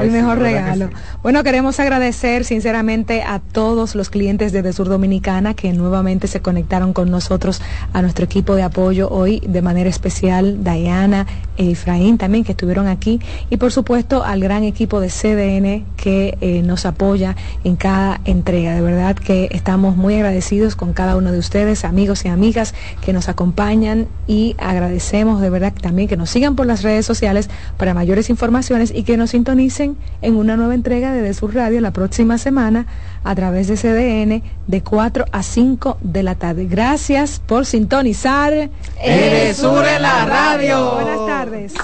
[0.00, 0.90] El mejor regalo.
[1.22, 6.92] Bueno, queremos agradecer sinceramente a todos los clientes de Sur Dominicana que nuevamente se conectaron
[6.92, 7.60] con nosotros
[7.92, 12.86] a nuestro equipo de apoyo hoy, de manera especial, Diana e Efraín también que estuvieron
[12.86, 13.20] aquí
[13.50, 18.74] y por supuesto al gran equipo de CDN que eh, nos apoya en cada entrega.
[18.74, 22.74] De verdad que estamos muy agradecidos con cada uno de ustedes, amigos y amigas
[23.04, 27.50] que nos acompañan y agradecemos de verdad también que nos sigan por las redes sociales
[27.76, 31.80] para mayores informaciones y que nos sintonicen en una nueva entrega de De Sur Radio
[31.80, 32.86] la próxima semana
[33.24, 36.66] a través de CDN de 4 a 5 de la tarde.
[36.66, 38.70] Gracias por sintonizar
[39.02, 40.94] Edesur en la radio.
[40.94, 41.74] Buenas tardes.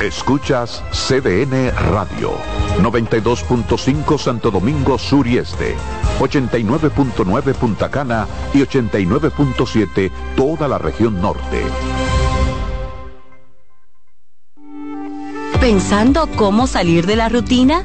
[0.00, 2.32] Escuchas CDN Radio,
[2.78, 5.76] 92.5 Santo Domingo Sur y Este,
[6.18, 11.62] 89.9 Punta Cana y 89.7 toda la región norte.
[15.60, 17.84] ¿Pensando cómo salir de la rutina?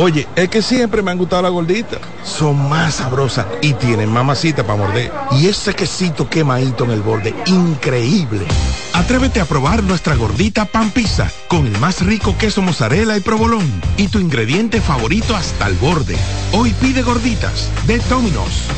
[0.00, 1.98] Oye, es que siempre me han gustado las gorditas.
[2.22, 5.12] Son más sabrosas y tienen mamacita para morder.
[5.32, 8.46] Y ese quesito quemadito en el borde, increíble.
[8.94, 13.68] Atrévete a probar nuestra gordita pan pizza con el más rico queso mozzarella y provolón
[13.96, 16.16] y tu ingrediente favorito hasta el borde.
[16.52, 18.68] Hoy pide gorditas de Domino's.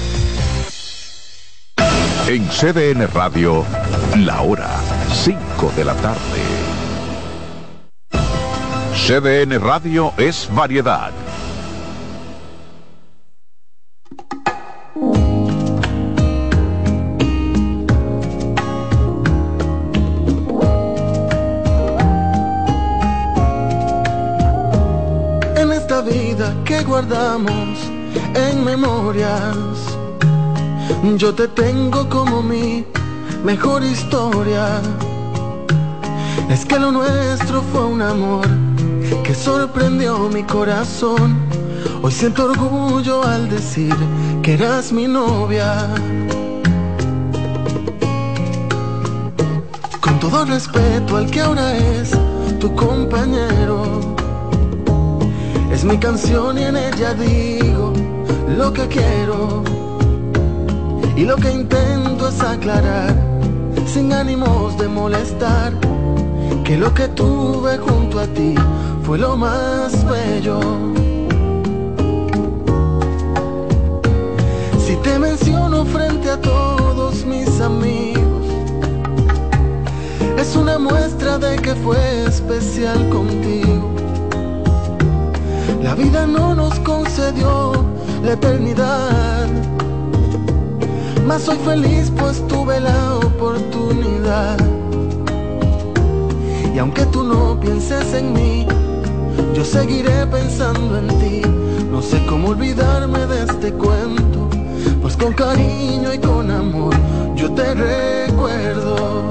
[2.29, 3.67] En CDN Radio,
[4.17, 4.71] la hora
[5.13, 6.70] 5 de la tarde.
[8.93, 11.11] CDN Radio es variedad.
[25.57, 27.79] En esta vida que guardamos
[28.35, 29.67] en memorias,
[31.17, 32.85] yo te tengo como mi
[33.45, 34.81] mejor historia.
[36.51, 38.60] Es que lo nuestro fue un amor
[39.25, 41.37] que sorprendió mi corazón.
[42.03, 43.95] Hoy siento orgullo al decir
[44.43, 45.89] que eras mi novia.
[50.01, 52.13] Con todo respeto al que ahora es
[52.59, 54.01] tu compañero.
[55.73, 57.93] Es mi canción y en ella digo
[58.57, 59.63] lo que quiero.
[61.17, 63.15] Y lo que intento es aclarar,
[63.87, 65.73] sin ánimos de molestar,
[66.65, 68.55] que lo que tuve junto a ti
[69.03, 70.61] fue lo más bello.
[74.79, 78.47] Si te menciono frente a todos mis amigos,
[80.39, 83.91] es una muestra de que fue especial contigo.
[85.83, 87.73] La vida no nos concedió
[88.23, 89.47] la eternidad,
[91.27, 94.59] mas soy feliz pues tuve la oportunidad.
[96.75, 98.67] Y aunque tú no pienses en mí,
[99.55, 101.43] yo seguiré pensando en ti.
[101.91, 104.49] No sé cómo olvidarme de este cuento,
[105.03, 106.95] pues con cariño y con amor
[107.41, 109.31] yo te recuerdo.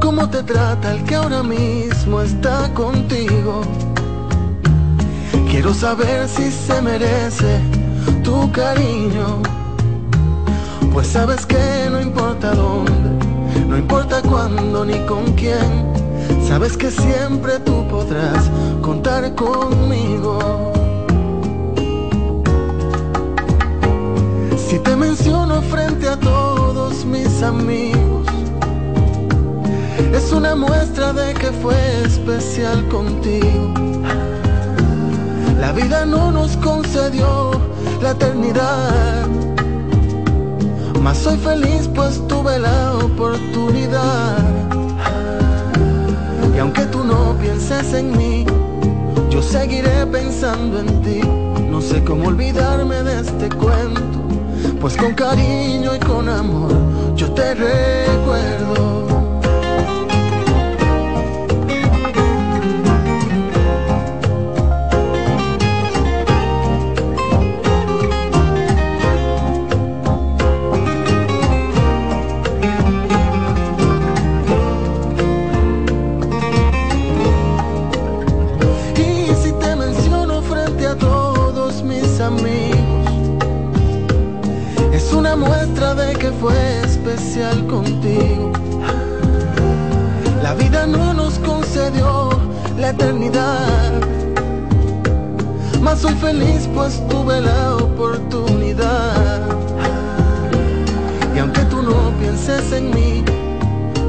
[0.00, 3.62] ¿Cómo te trata el que ahora mismo está contigo?
[5.50, 7.60] Quiero saber si se merece
[8.22, 9.59] tu cariño.
[11.00, 13.24] Pues sabes que no importa dónde,
[13.66, 15.94] no importa cuándo ni con quién.
[16.46, 18.50] Sabes que siempre tú podrás
[18.82, 20.38] contar conmigo.
[24.58, 28.26] Si te menciono frente a todos mis amigos,
[30.12, 33.72] es una muestra de que fue especial contigo.
[35.58, 37.52] La vida no nos concedió
[38.02, 39.49] la eternidad,
[41.00, 44.38] mas soy feliz pues tuve la oportunidad.
[46.54, 48.44] Y aunque tú no pienses en mí,
[49.30, 51.20] yo seguiré pensando en ti.
[51.70, 54.18] No sé cómo olvidarme de este cuento,
[54.80, 56.72] pues con cariño y con amor
[57.16, 59.09] yo te recuerdo.
[96.80, 99.46] Pues tuve la oportunidad.
[101.36, 103.22] Y aunque tú no pienses en mí,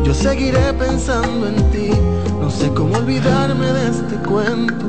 [0.05, 1.89] yo seguiré pensando en ti.
[2.39, 4.85] No sé cómo olvidarme de este cuento,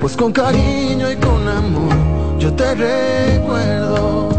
[0.00, 1.94] pues con cariño y con amor
[2.40, 4.31] yo te recuerdo.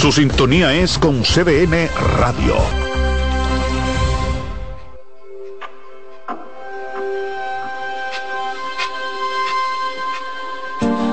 [0.00, 1.88] Su sintonía es con CDN
[2.18, 2.54] Radio.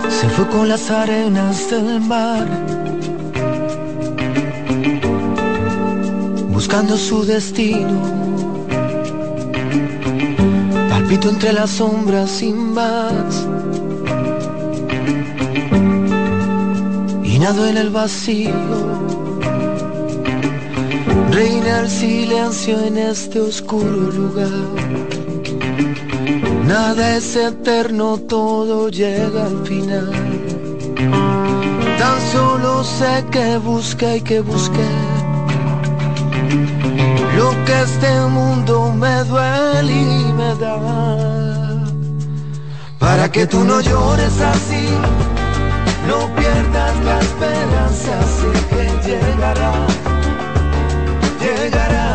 [0.07, 2.47] Se fue con las arenas del mar,
[6.49, 8.01] buscando su destino.
[10.89, 13.47] Palpito entre las sombras sin más.
[17.39, 18.53] Nado en el vacío.
[21.31, 24.49] Reina el silencio en este oscuro lugar.
[26.65, 30.11] Nada es eterno, todo llega al final.
[31.99, 34.89] Tan solo sé que busqué y que busqué
[37.37, 40.77] lo que este mundo me duele y me da.
[42.97, 44.85] Para que tú no llores así,
[46.07, 49.73] no pierdas la esperanza, sé que llegará,
[51.41, 52.07] llegará.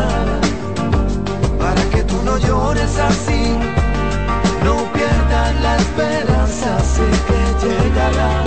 [1.59, 3.57] Para que tú no llores así
[4.63, 8.43] no pierdas la esperanza, sé que llegará.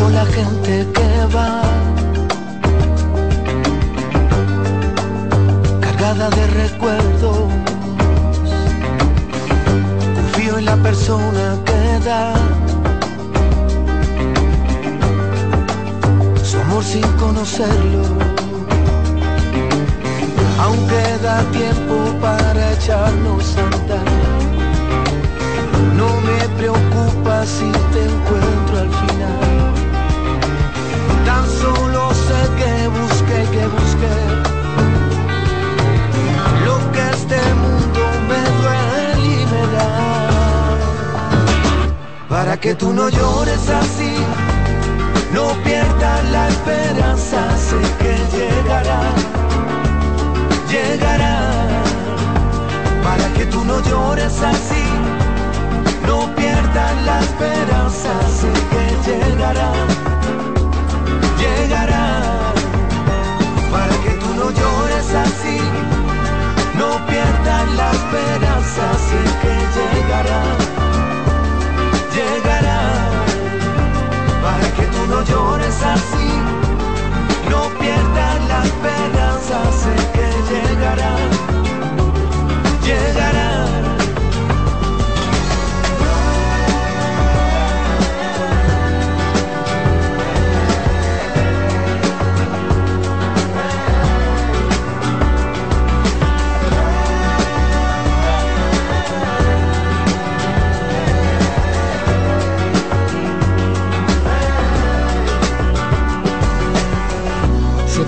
[0.00, 1.62] con la gente que va.
[5.80, 7.38] Cargada de recuerdos,
[10.16, 12.34] confío en la persona que da.
[16.42, 18.04] Su amor sin conocerlo,
[20.62, 24.10] aún queda tiempo para echarnos a andar.
[26.00, 28.69] No me preocupa si te encuentro
[42.60, 44.14] que tú no llores así,
[45.32, 49.00] no pierdas la esperanza, sé que llegará,
[50.68, 51.38] llegará.
[53.02, 54.84] Para que tú no llores así,
[56.06, 59.72] no pierdas la esperanza, sé que llegará,
[61.38, 62.52] llegará.
[63.72, 65.58] Para que tú no llores así,
[66.76, 70.79] no pierdas la esperanza, sé que llegará,
[72.20, 72.80] llegará.
[74.42, 76.30] Para que tú no llores así,
[77.50, 81.12] no pierdas la esperanza, sé que llegará,
[82.84, 83.29] llegará.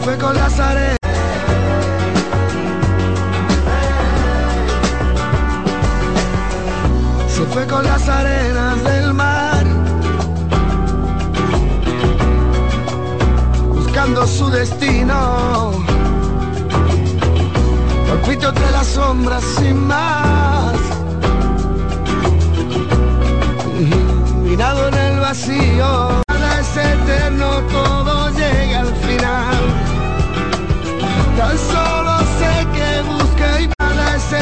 [0.03, 0.97] Fue con las arenas.
[7.29, 9.65] Se fue con las arenas del mar,
[13.73, 15.73] buscando su destino.
[18.09, 20.75] Palpito entre las sombras sin más,
[24.43, 26.23] mirado en el vacío
[31.45, 32.02] I saw.